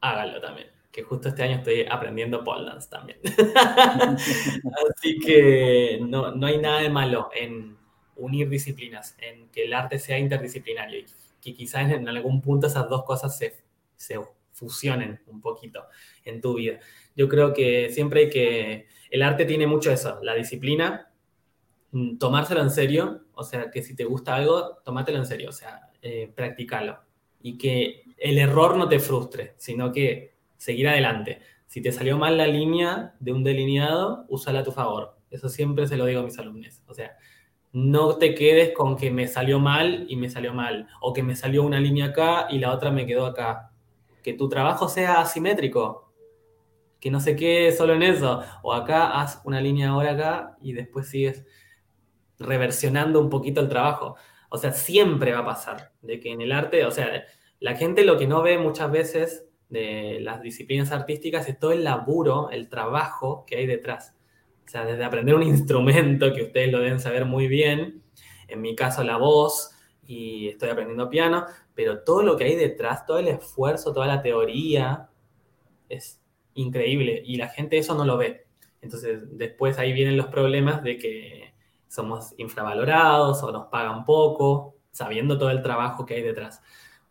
háganlo 0.00 0.40
también. 0.40 0.68
Que 0.92 1.02
justo 1.02 1.30
este 1.30 1.42
año 1.42 1.56
estoy 1.56 1.84
aprendiendo 1.90 2.44
pole 2.44 2.66
dance 2.66 2.88
también. 2.88 3.18
Así 4.96 5.18
que 5.18 5.98
no, 6.00 6.32
hay 6.46 6.58
nada 6.58 6.82
de 6.82 6.88
malo 6.88 7.30
en 7.34 7.76
unir 8.22 8.48
disciplinas, 8.48 9.16
en 9.20 9.48
que 9.48 9.64
el 9.64 9.74
arte 9.74 9.98
sea 9.98 10.18
interdisciplinario 10.18 11.00
y 11.00 11.06
que 11.40 11.54
quizás 11.54 11.90
en 11.90 12.08
algún 12.08 12.40
punto 12.40 12.68
esas 12.68 12.88
dos 12.88 13.04
cosas 13.04 13.36
se, 13.36 13.56
se 13.96 14.18
fusionen 14.52 15.20
un 15.26 15.40
poquito 15.40 15.84
en 16.24 16.40
tu 16.40 16.54
vida. 16.54 16.78
Yo 17.16 17.28
creo 17.28 17.52
que 17.52 17.90
siempre 17.90 18.30
que 18.30 18.86
el 19.10 19.22
arte 19.22 19.44
tiene 19.44 19.66
mucho 19.66 19.90
eso, 19.90 20.20
la 20.22 20.34
disciplina, 20.34 21.10
mm, 21.90 22.18
tomárselo 22.18 22.62
en 22.62 22.70
serio, 22.70 23.24
o 23.34 23.42
sea, 23.42 23.70
que 23.70 23.82
si 23.82 23.96
te 23.96 24.04
gusta 24.04 24.36
algo, 24.36 24.78
tómatelo 24.84 25.18
en 25.18 25.26
serio, 25.26 25.48
o 25.48 25.52
sea, 25.52 25.90
eh. 26.00 26.32
Y 27.44 27.58
que 27.58 28.04
el 28.18 28.38
error 28.38 28.76
no 28.76 28.88
te 28.88 29.00
frustre, 29.00 29.54
sino 29.56 29.92
que 29.92 30.34
seguir 30.56 30.88
adelante. 30.88 31.40
Si 31.66 31.80
te 31.80 31.90
salió 31.90 32.18
mal 32.18 32.36
la 32.36 32.46
línea 32.46 33.14
de 33.18 33.32
un 33.32 33.42
delineado, 33.42 34.26
úsala 34.28 34.60
a 34.60 34.64
tu 34.64 34.72
favor. 34.72 35.16
Eso 35.30 35.48
siempre 35.48 35.86
se 35.86 35.96
lo 35.96 36.04
digo 36.06 36.20
a 36.20 36.24
mis 36.24 36.38
alumnos. 36.38 36.82
O 36.86 36.94
sea, 36.94 37.16
no 37.72 38.18
te 38.18 38.34
quedes 38.34 38.72
con 38.72 38.96
que 38.96 39.10
me 39.10 39.26
salió 39.28 39.58
mal 39.58 40.04
y 40.08 40.16
me 40.16 40.28
salió 40.28 40.52
mal, 40.52 40.88
o 41.00 41.12
que 41.12 41.22
me 41.22 41.36
salió 41.36 41.62
una 41.62 41.80
línea 41.80 42.06
acá 42.06 42.46
y 42.50 42.58
la 42.58 42.72
otra 42.72 42.90
me 42.90 43.06
quedó 43.06 43.26
acá. 43.26 43.72
Que 44.22 44.34
tu 44.34 44.48
trabajo 44.48 44.88
sea 44.88 45.20
asimétrico, 45.20 46.12
que 47.00 47.10
no 47.10 47.18
se 47.18 47.34
quede 47.34 47.72
solo 47.72 47.94
en 47.94 48.02
eso. 48.02 48.42
O 48.62 48.72
acá 48.72 49.20
haz 49.20 49.40
una 49.44 49.60
línea 49.60 49.90
ahora 49.90 50.12
acá 50.12 50.56
y 50.60 50.72
después 50.72 51.08
sigues 51.08 51.44
reversionando 52.38 53.20
un 53.20 53.30
poquito 53.30 53.60
el 53.60 53.68
trabajo. 53.68 54.16
O 54.50 54.58
sea, 54.58 54.72
siempre 54.72 55.32
va 55.32 55.40
a 55.40 55.44
pasar 55.44 55.92
de 56.02 56.20
que 56.20 56.30
en 56.30 56.42
el 56.42 56.52
arte, 56.52 56.84
o 56.84 56.90
sea, 56.90 57.24
la 57.58 57.74
gente 57.74 58.04
lo 58.04 58.18
que 58.18 58.26
no 58.26 58.42
ve 58.42 58.58
muchas 58.58 58.90
veces 58.90 59.48
de 59.68 60.18
las 60.20 60.42
disciplinas 60.42 60.92
artísticas 60.92 61.48
es 61.48 61.58
todo 61.58 61.72
el 61.72 61.84
laburo, 61.84 62.50
el 62.50 62.68
trabajo 62.68 63.44
que 63.46 63.56
hay 63.56 63.66
detrás. 63.66 64.14
O 64.66 64.68
sea, 64.68 64.84
desde 64.84 65.04
aprender 65.04 65.34
un 65.34 65.42
instrumento, 65.44 66.32
que 66.32 66.42
ustedes 66.42 66.72
lo 66.72 66.80
deben 66.80 67.00
saber 67.00 67.24
muy 67.24 67.48
bien, 67.48 68.02
en 68.48 68.60
mi 68.60 68.74
caso 68.74 69.02
la 69.04 69.16
voz, 69.16 69.70
y 70.06 70.48
estoy 70.48 70.68
aprendiendo 70.68 71.08
piano, 71.08 71.46
pero 71.74 72.00
todo 72.00 72.22
lo 72.22 72.36
que 72.36 72.44
hay 72.44 72.56
detrás, 72.56 73.06
todo 73.06 73.18
el 73.18 73.28
esfuerzo, 73.28 73.92
toda 73.92 74.06
la 74.06 74.22
teoría, 74.22 75.08
es 75.88 76.20
increíble 76.54 77.22
y 77.24 77.36
la 77.36 77.48
gente 77.48 77.78
eso 77.78 77.94
no 77.94 78.04
lo 78.04 78.16
ve. 78.16 78.46
Entonces 78.80 79.20
después 79.38 79.78
ahí 79.78 79.92
vienen 79.92 80.16
los 80.16 80.26
problemas 80.26 80.82
de 80.82 80.98
que 80.98 81.54
somos 81.88 82.34
infravalorados 82.38 83.42
o 83.42 83.52
nos 83.52 83.66
pagan 83.66 84.04
poco, 84.04 84.76
sabiendo 84.90 85.38
todo 85.38 85.50
el 85.50 85.62
trabajo 85.62 86.04
que 86.04 86.14
hay 86.14 86.22
detrás. 86.22 86.62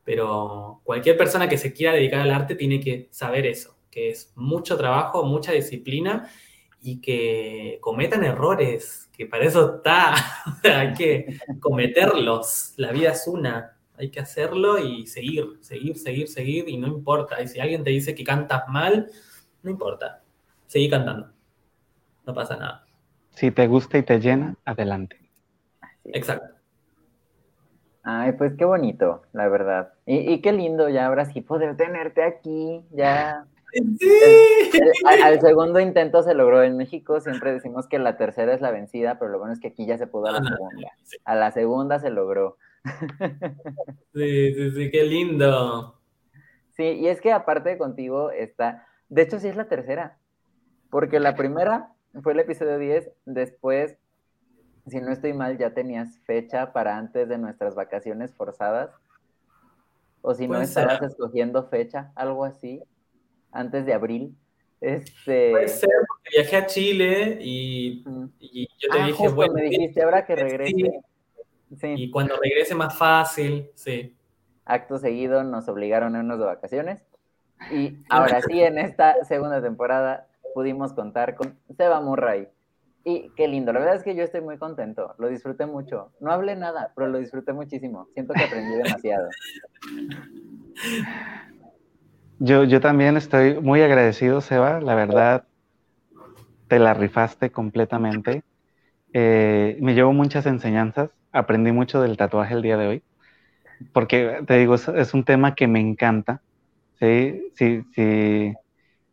Pero 0.04 0.82
cualquier 0.84 1.18
persona 1.18 1.48
que 1.48 1.58
se 1.58 1.74
quiera 1.74 1.94
dedicar 1.94 2.22
al 2.22 2.32
arte 2.32 2.56
tiene 2.56 2.80
que 2.80 3.08
saber 3.12 3.46
eso, 3.46 3.78
que 3.90 4.10
es 4.10 4.34
mucho 4.36 4.78
trabajo, 4.78 5.24
mucha 5.24 5.52
disciplina 5.52 6.30
y 6.82 7.00
que 7.00 7.78
cometan 7.80 8.24
errores, 8.24 9.10
que 9.16 9.28
para 9.28 9.46
eso 9.46 9.76
está, 9.78 10.16
hay 10.64 10.94
que 10.94 11.40
cometerlos, 11.60 12.74
la 12.78 12.92
vida 12.92 13.12
es 13.12 13.28
una, 13.28 13.78
hay 13.98 14.10
que 14.10 14.20
hacerlo 14.20 14.80
y 14.80 15.06
seguir, 15.06 15.60
seguir, 15.62 15.98
seguir, 15.98 16.28
seguir, 16.28 16.68
y 16.68 16.78
no 16.78 16.88
importa. 16.88 17.42
Y 17.42 17.48
si 17.48 17.60
alguien 17.60 17.84
te 17.84 17.92
dice 17.92 18.16
que 18.16 18.24
cantas 18.24 18.68
mal, 18.68 19.10
no 19.62 19.70
importa, 19.70 20.24
seguí 20.66 20.90
cantando, 20.90 21.32
no 22.26 22.34
pasa 22.34 22.58
nada. 22.58 22.86
Si 23.36 23.52
te 23.52 23.68
gusta 23.68 24.00
y 24.00 24.04
te 24.04 24.20
llena, 24.20 24.56
adelante. 24.66 25.18
Exacto. 26.06 26.56
Ay, 28.04 28.32
pues 28.34 28.54
qué 28.58 28.66
bonito, 28.66 29.22
la 29.32 29.48
verdad. 29.48 29.94
Y, 30.08 30.42
qué 30.42 30.52
lindo 30.52 30.90
ya 30.90 31.06
ahora 31.06 31.26
sí 31.26 31.42
poder 31.42 31.78
tenerte 31.78 32.24
aquí, 32.24 32.84
ya. 32.92 33.46
Sí. 33.72 34.80
al, 35.24 35.40
segundo 35.40 35.80
intento 35.80 36.24
se 36.24 36.34
logró 36.34 36.64
en 36.64 36.78
México, 36.78 37.20
siempre 37.22 37.54
decimos 37.54 37.88
que 37.88 38.00
la 38.00 38.18
tercera 38.18 38.54
es 38.54 38.62
la 38.62 38.72
vencida, 38.72 39.18
pero 39.20 39.32
lo 39.32 39.40
bueno 39.40 39.54
es 39.54 39.60
que 39.60 39.70
aquí 39.70 39.86
ya 39.86 39.98
se 39.98 40.08
pudo 40.08 40.28
a 40.28 40.32
la 40.32 40.40
ah, 40.40 40.44
segunda. 40.44 40.92
A 41.26 41.36
la 41.36 41.52
segunda 41.52 42.00
se 42.00 42.10
logró. 42.10 42.58
Sí, 44.14 44.54
sí, 44.54 44.72
sí, 44.72 44.92
qué 44.92 45.04
lindo. 45.04 46.00
Sí, 46.76 46.84
y 46.84 47.08
es 47.08 47.22
que 47.22 47.32
aparte 47.32 47.78
contigo 47.78 48.32
está, 48.32 48.88
de 49.10 49.22
hecho 49.22 49.40
sí 49.40 49.48
es 49.48 49.56
la 49.56 49.70
tercera, 49.70 50.18
porque 50.90 51.20
la 51.20 51.36
primera 51.36 51.94
fue 52.24 52.34
el 52.34 52.40
episodio 52.40 52.78
10, 52.78 53.12
después 53.26 53.98
si 54.88 55.00
no 55.00 55.12
estoy 55.12 55.34
mal, 55.34 55.58
ya 55.58 55.74
tenías 55.74 56.18
fecha 56.20 56.74
para 56.74 56.98
antes 56.98 57.28
de 57.30 57.38
nuestras 57.38 57.76
vacaciones 57.76 58.34
forzadas. 58.34 58.92
O 60.22 60.34
si 60.34 60.48
no 60.48 60.62
estabas 60.62 61.02
escogiendo 61.02 61.68
fecha, 61.68 62.12
algo 62.16 62.46
así, 62.46 62.84
antes 63.52 63.86
de 63.86 63.94
abril. 63.94 64.36
Este... 64.80 65.52
Puede 65.52 65.68
ser, 65.68 65.90
porque 66.08 66.30
viajé 66.36 66.58
a 66.58 66.66
Chile 66.66 67.38
y, 67.42 68.04
yo 68.04 68.90
te 68.92 69.00
ah, 69.00 69.06
dije, 69.06 69.28
bueno, 69.30 69.54
me 69.54 69.64
dijiste 69.64 70.02
ahora 70.02 70.26
que 70.26 70.36
regrese. 70.36 71.02
Y 71.84 72.12
cuando 72.12 72.36
regrese 72.38 72.76
más 72.76 72.98
fácil, 72.98 73.70
sí. 73.76 74.16
Acto 74.66 74.98
seguido 74.98 75.44
nos 75.44 75.68
obligaron 75.68 76.16
a 76.16 76.20
irnos 76.20 76.40
de 76.40 76.46
vacaciones. 76.46 77.04
Y 77.72 77.98
ahora 78.10 78.42
sí, 78.42 78.62
en 78.62 78.80
esta 78.80 79.24
segunda 79.26 79.62
temporada 79.62 80.28
pudimos 80.54 80.94
contar 80.94 81.36
con 81.36 81.58
Seba 81.78 82.02
Murray 82.02 82.48
y 83.04 83.32
qué 83.36 83.48
lindo, 83.48 83.74
la 83.74 83.80
verdad 83.80 83.96
es 83.96 84.04
que 84.04 84.16
yo 84.16 84.24
estoy 84.24 84.42
muy 84.42 84.58
contento, 84.58 85.16
lo 85.18 85.28
disfruté 85.28 85.66
mucho. 85.66 86.12
No 86.20 86.32
hablé 86.32 86.56
nada, 86.56 86.92
pero 86.96 87.08
lo 87.08 87.18
disfruté 87.18 87.52
muchísimo. 87.52 88.08
Siento 88.14 88.34
que 88.34 88.44
aprendí 88.44 88.76
demasiado. 88.76 89.28
Yo, 92.44 92.64
yo 92.64 92.82
también 92.82 93.18
estoy 93.18 93.60
muy 93.60 93.82
agradecido, 93.82 94.42
Seba. 94.42 94.82
La 94.82 94.96
verdad, 94.96 95.44
te 96.68 96.80
la 96.80 96.94
rifaste 96.94 97.52
completamente. 97.52 98.44
Eh, 99.14 99.78
me 99.80 99.94
llevo 99.94 100.12
muchas 100.12 100.46
enseñanzas. 100.46 101.12
Aprendí 101.32 101.72
mucho 101.72 102.02
del 102.02 102.18
tatuaje 102.18 102.56
el 102.56 102.64
día 102.64 102.78
de 102.78 102.88
hoy. 102.88 103.04
Porque 103.94 104.44
te 104.48 104.58
digo, 104.58 104.76
es, 104.76 104.88
es 104.88 105.14
un 105.14 105.24
tema 105.24 105.54
que 105.54 105.68
me 105.68 105.80
encanta. 105.80 106.42
Sí, 107.00 107.52
sí, 107.56 107.84
sí 107.94 108.54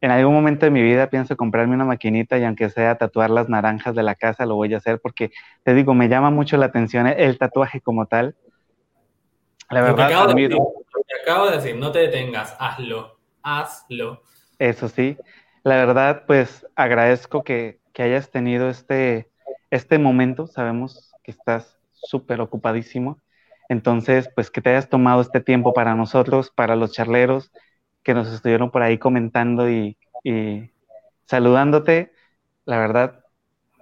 en 0.00 0.10
algún 0.10 0.32
momento 0.32 0.66
de 0.66 0.70
mi 0.70 0.82
vida 0.82 1.10
pienso 1.10 1.36
comprarme 1.36 1.74
una 1.74 1.84
maquinita 1.84 2.38
y 2.38 2.44
aunque 2.44 2.70
sea 2.70 2.96
tatuar 2.96 3.30
las 3.30 3.48
naranjas 3.48 3.94
de 3.94 4.02
la 4.02 4.14
casa, 4.14 4.46
lo 4.46 4.54
voy 4.54 4.72
a 4.74 4.76
hacer 4.76 5.00
porque, 5.00 5.32
te 5.64 5.74
digo, 5.74 5.94
me 5.94 6.08
llama 6.08 6.30
mucho 6.30 6.56
la 6.56 6.66
atención 6.66 7.06
el 7.06 7.38
tatuaje 7.38 7.80
como 7.80 8.06
tal. 8.06 8.36
La 9.70 9.82
verdad, 9.82 10.06
acabo, 10.06 10.32
de 10.32 10.42
decir, 10.42 10.58
acabo 11.22 11.46
de 11.50 11.56
decir, 11.56 11.76
no 11.76 11.90
te 11.90 11.98
detengas, 11.98 12.56
hazlo, 12.58 13.17
hazlo. 13.42 14.22
Eso 14.58 14.88
sí, 14.88 15.16
la 15.64 15.76
verdad, 15.76 16.24
pues 16.26 16.66
agradezco 16.76 17.44
que, 17.44 17.80
que 17.92 18.02
hayas 18.02 18.30
tenido 18.30 18.68
este, 18.68 19.30
este 19.70 19.98
momento. 19.98 20.46
Sabemos 20.46 21.12
que 21.22 21.30
estás 21.30 21.78
súper 21.92 22.40
ocupadísimo. 22.40 23.20
Entonces, 23.68 24.30
pues 24.34 24.50
que 24.50 24.60
te 24.60 24.70
hayas 24.70 24.88
tomado 24.88 25.20
este 25.20 25.40
tiempo 25.40 25.74
para 25.74 25.94
nosotros, 25.94 26.50
para 26.50 26.76
los 26.76 26.92
charleros, 26.92 27.52
que 28.02 28.14
nos 28.14 28.32
estuvieron 28.32 28.70
por 28.70 28.82
ahí 28.82 28.98
comentando 28.98 29.68
y, 29.70 29.98
saludándote. 31.26 32.12
La 32.64 32.78
verdad, 32.78 33.24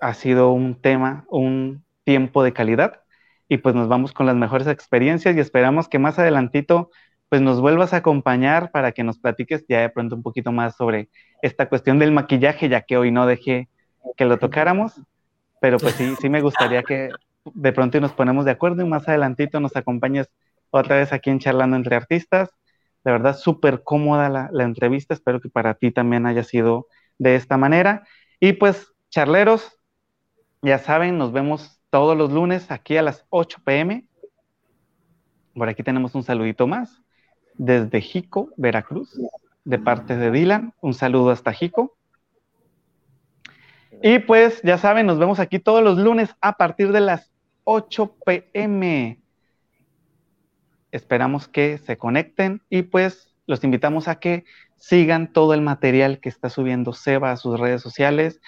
ha 0.00 0.14
sido 0.14 0.50
un 0.50 0.80
tema, 0.80 1.24
un 1.28 1.84
tiempo 2.04 2.42
de 2.42 2.52
calidad 2.52 3.02
y 3.48 3.59
pues 3.59 3.74
nos 3.74 3.88
vamos 3.88 4.12
con 4.12 4.26
las 4.26 4.36
mejores 4.36 4.66
experiencias 4.66 5.36
y 5.36 5.40
esperamos 5.40 5.88
que 5.88 5.98
más 5.98 6.18
adelantito 6.18 6.90
pues 7.29 7.43
nos 7.43 7.61
vuelvas 7.61 7.93
a 7.93 7.99
acompañar 7.99 8.70
para 8.70 8.93
que 8.93 9.05
nos 9.05 9.18
platiques 9.18 9.64
ya 9.68 9.81
de 9.81 9.91
pronto 9.91 10.16
un 10.16 10.22
poquito 10.22 10.53
más 10.53 10.77
sobre 10.77 11.09
esta 11.43 11.68
cuestión 11.68 11.99
del 11.99 12.12
maquillaje, 12.12 12.68
ya 12.68 12.83
que 12.83 12.97
hoy 12.97 13.11
no 13.11 13.27
dejé 13.27 13.68
que 14.16 14.24
lo 14.24 14.39
tocáramos, 14.39 15.01
pero 15.61 15.79
pues 15.79 15.95
sí, 15.95 16.14
sí 16.20 16.29
me 16.29 16.41
gustaría 16.41 16.83
que 16.83 17.11
de 17.45 17.72
pronto 17.72 18.01
nos 18.01 18.12
ponemos 18.12 18.45
de 18.45 18.53
acuerdo 18.53 18.83
y 18.83 18.89
más 18.89 19.09
adelantito 19.09 19.61
nos 19.61 19.77
acompañes 19.77 20.29
otra 20.70 20.97
vez 20.97 21.12
aquí 21.12 21.31
en 21.31 21.39
Charlando 21.39 21.77
entre 21.77 21.97
Artistas 21.97 22.51
de 23.07 23.12
verdad, 23.12 23.37
súper 23.39 23.85
cómoda 23.85 24.51
la, 24.51 24.64
entrevista. 24.64 25.14
Espero 25.14 25.41
que 25.41 25.49
para 25.49 25.74
ti 25.74 25.93
también 25.93 26.27
haya 26.27 26.43
sido 26.43 26.89
de 27.18 27.37
esta 27.37 27.57
manera. 27.57 28.03
Y 28.41 28.55
pues, 28.55 28.93
charleros, 29.11 29.79
ya 30.61 30.81
saben, 30.81 31.16
nos 31.16 31.31
vemos 31.31 31.81
todos 31.91 32.18
los 32.18 32.33
lunes 32.33 32.68
aquí 32.72 32.97
a 32.97 33.03
las 33.03 33.24
8 33.31 33.61
pm. 33.64 34.09
Por 35.55 35.68
aquí 35.68 35.85
tenemos 35.85 36.16
un 36.16 36.24
saludito 36.24 36.66
más 36.66 37.01
desde 37.59 38.00
Jico, 38.00 38.50
Veracruz, 38.57 39.20
de 39.64 39.78
parte 39.78 40.16
de 40.16 40.30
Dylan. 40.30 40.74
Un 40.80 40.94
saludo 40.94 41.30
hasta 41.30 41.52
Jico. 41.52 41.96
Y 44.02 44.18
pues 44.18 44.61
ya 44.62 44.78
saben, 44.78 45.07
nos 45.07 45.18
vemos 45.18 45.40
aquí 45.40 45.59
todos 45.59 45.82
los 45.82 45.98
lunes 45.98 46.34
a 46.40 46.52
partir 46.52 46.92
de 46.92 47.00
las 47.00 47.32
8 47.64 48.16
pm. 48.24 49.18
Esperamos 50.92 51.48
que 51.48 51.78
se 51.78 51.96
conecten 51.96 52.62
y 52.70 52.82
pues 52.82 53.34
los 53.46 53.62
invitamos 53.64 54.09
a 54.09 54.18
que 54.18 54.44
sigan 54.76 55.32
todo 55.32 55.54
el 55.54 55.62
material 55.62 56.20
que 56.20 56.28
está 56.28 56.50
subiendo 56.50 56.92
Seba 56.92 57.32
a 57.32 57.36
sus 57.36 57.59
redes 57.59 57.82
sociales. 57.82 58.40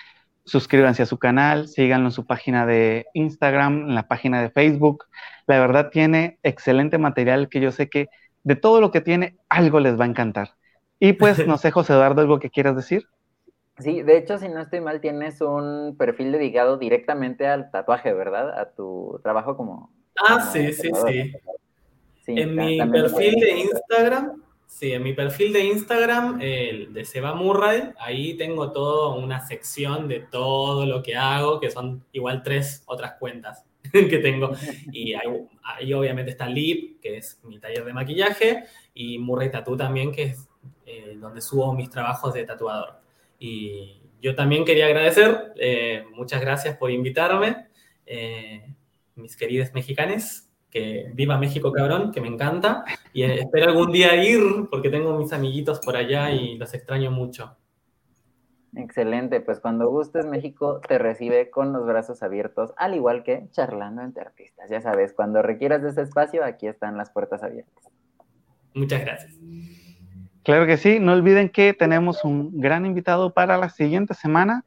Suscríbanse 0.45 1.03
a 1.03 1.07
su 1.07 1.19
canal, 1.19 1.69
síganlo 1.69 2.09
en 2.09 2.13
su 2.13 2.27
página 2.27 2.65
de 2.65 3.07
Instagram, 3.13 3.89
en 3.89 3.95
la 3.95 4.09
página 4.09 4.41
de 4.41 4.51
Facebook. 4.51 5.05
La 5.47 5.59
verdad 5.59 5.91
tiene 5.91 6.39
excelente 6.43 6.99
material 6.99 7.49
que 7.49 7.61
yo 7.61 7.71
sé 7.71 7.89
que 7.89 8.09
de 8.45 8.57
todo 8.57 8.81
lo 8.81 8.91
que 8.91 9.01
tiene, 9.01 9.37
algo 9.49 9.81
les 9.81 9.99
va 9.99 10.05
a 10.05 10.09
encantar. 10.09 10.55
Y 10.99 11.15
pues, 11.15 11.39
no 11.47 11.59
sé, 11.59 11.71
José 11.71 11.93
Eduardo, 11.93 12.21
algo 12.21 12.39
que 12.39 12.51
quieras 12.51 12.77
decir. 12.77 13.07
Sí, 13.79 14.03
de 14.03 14.19
hecho, 14.19 14.39
si 14.39 14.49
no 14.49 14.61
estoy 14.61 14.81
mal, 14.81 15.01
tienes 15.01 15.41
un 15.41 15.95
perfil 15.97 16.33
dedicado 16.33 16.79
directamente 16.79 17.47
al 17.47 17.71
tatuaje, 17.71 18.13
¿verdad? 18.13 18.59
A 18.59 18.71
tu 18.73 19.21
trabajo 19.23 19.57
como... 19.57 19.93
Ah, 20.17 20.41
sí, 20.41 20.73
sí, 20.73 20.91
sí 21.05 21.33
en 22.29 22.55
mi 22.55 22.79
perfil 22.79 23.35
de 23.37 23.59
Instagram, 23.61 24.43
sí, 24.67 24.93
en 24.93 25.03
mi 25.03 25.13
perfil 25.15 25.53
de 25.53 25.65
Instagram, 25.65 26.41
el 26.41 26.93
de 26.93 27.05
Seba 27.05 27.35
Murray, 27.35 27.91
ahí 27.99 28.37
tengo 28.37 28.71
toda 28.73 29.17
una 29.17 29.47
sección 29.47 30.09
de 30.09 30.21
todo 30.21 30.85
lo 30.85 31.03
que 31.03 31.17
hago, 31.17 31.59
que 31.61 31.71
son 31.71 32.05
igual 32.13 32.43
tres 32.43 32.83
otras 32.87 33.15
cuentas 33.19 33.65
que 33.93 34.19
tengo. 34.19 34.53
Y 34.93 35.15
ahí, 35.15 35.93
obviamente 35.93 36.33
está 36.33 36.49
Lip, 36.49 37.01
que 37.01 37.19
es 37.19 37.41
mi 37.45 37.59
taller 37.59 37.85
de 37.85 37.93
maquillaje, 37.93 38.65
y 38.95 39.19
Murray 39.19 39.51
Tattoo 39.51 39.77
también, 39.77 40.13
que 40.13 40.23
es 40.25 40.49
eh, 40.87 41.17
donde 41.19 41.41
subo 41.41 41.73
mis 41.75 41.91
trabajos 41.91 42.35
de 42.35 42.45
tatuador. 42.45 43.01
Y 43.39 44.01
yo 44.21 44.35
también 44.35 44.65
quería 44.65 44.87
agradecer, 44.87 45.53
eh, 45.57 46.05
muchas 46.15 46.41
gracias 46.41 46.77
por 46.77 46.91
invitarme, 46.91 47.69
eh, 48.07 48.75
mis 49.15 49.37
queridos 49.37 49.73
mexicanes 49.73 50.51
que 50.71 51.11
viva 51.15 51.39
México 51.39 51.73
cabrón, 51.73 52.13
que 52.13 52.21
me 52.21 52.29
encanta, 52.29 52.85
y 53.15 53.23
espero 53.23 53.71
algún 53.71 53.91
día 53.91 54.23
ir 54.23 54.43
porque 54.71 54.91
tengo 54.91 55.17
mis 55.17 55.33
amiguitos 55.33 55.79
por 55.81 55.97
allá 55.97 56.31
y 56.31 56.59
los 56.59 56.75
extraño 56.75 57.11
mucho. 57.11 57.57
Excelente, 58.77 59.41
pues 59.41 59.61
cuando 59.61 59.89
gustes 59.89 60.27
México 60.27 60.81
te 60.87 60.99
recibe 60.99 61.51
con 61.51 61.73
los 61.73 61.87
brazos 61.87 62.23
abiertos, 62.23 62.73
al 62.77 62.95
igual 62.95 63.23
que 63.25 63.49
charlando 63.51 64.03
entre 64.03 64.23
artistas. 64.23 64.69
Ya 64.71 64.81
sabes, 64.81 65.15
cuando 65.15 65.43
requieras 65.43 65.83
de 65.83 65.91
ese 65.91 66.03
espacio, 66.03 66.45
aquí 66.45 66.67
están 66.67 66.97
las 66.97 67.11
puertas 67.11 67.43
abiertas. 67.43 67.85
Muchas 68.75 69.01
gracias. 69.01 69.35
Claro 70.43 70.67
que 70.67 70.77
sí, 70.77 71.01
no 71.01 71.13
olviden 71.13 71.49
que 71.49 71.75
tenemos 71.75 72.25
un 72.25 72.61
gran 72.61 72.87
invitado 72.87 73.33
para 73.33 73.59
la 73.59 73.71
siguiente 73.71 74.15
semana 74.15 74.65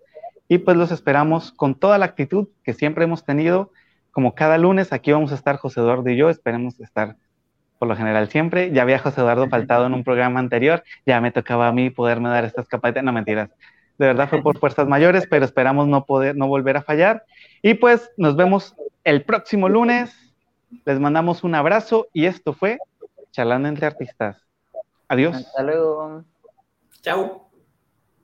y 0.48 0.58
pues 0.58 0.76
los 0.78 0.92
esperamos 0.92 1.52
con 1.52 1.76
toda 1.76 1.98
la 1.98 2.06
actitud 2.06 2.50
que 2.64 2.74
siempre 2.74 3.06
hemos 3.06 3.24
tenido 3.24 3.72
como 4.12 4.36
cada 4.36 4.58
lunes, 4.58 4.92
aquí 4.92 5.12
vamos 5.12 5.32
a 5.32 5.36
estar 5.36 5.58
José 5.58 5.80
Eduardo 5.80 6.10
y 6.10 6.18
yo, 6.18 6.30
esperemos 6.30 6.80
estar 6.82 7.16
por 7.80 7.88
lo 7.88 7.96
general 7.96 8.30
siempre. 8.30 8.72
Ya 8.72 8.84
había 8.84 9.00
José 9.00 9.22
Eduardo 9.22 9.48
faltado 9.48 9.88
en 9.88 9.94
un 9.94 10.04
programa 10.04 10.40
anterior, 10.40 10.84
ya 11.06 11.20
me 11.22 11.32
tocaba 11.32 11.68
a 11.68 11.72
mí 11.72 11.90
poderme 11.90 12.30
dar 12.30 12.44
estas 12.44 12.68
capacidades, 12.68 13.06
no 13.06 13.14
mentiras. 13.14 13.50
De 14.02 14.08
verdad 14.08 14.28
fue 14.28 14.42
por 14.42 14.58
fuerzas 14.58 14.88
mayores, 14.88 15.28
pero 15.30 15.46
esperamos 15.46 15.88
no 15.88 16.06
poder, 16.06 16.36
no 16.36 16.48
volver 16.48 16.76
a 16.76 16.82
fallar. 16.82 17.24
Y 17.62 17.76
pues 17.76 18.10
nos 18.18 18.36
vemos 18.36 18.74
el 19.04 19.24
próximo 19.24 19.70
lunes. 19.70 20.12
Les 20.86 21.00
mandamos 21.00 21.44
un 21.44 21.54
abrazo 21.54 22.08
y 22.12 22.26
esto 22.26 22.54
fue 22.54 22.80
Charlando 23.30 23.68
entre 23.70 23.86
Artistas. 23.86 24.42
Adiós. 25.08 25.36
Hasta 25.36 25.62
luego. 25.62 26.24
Chao. 27.04 27.51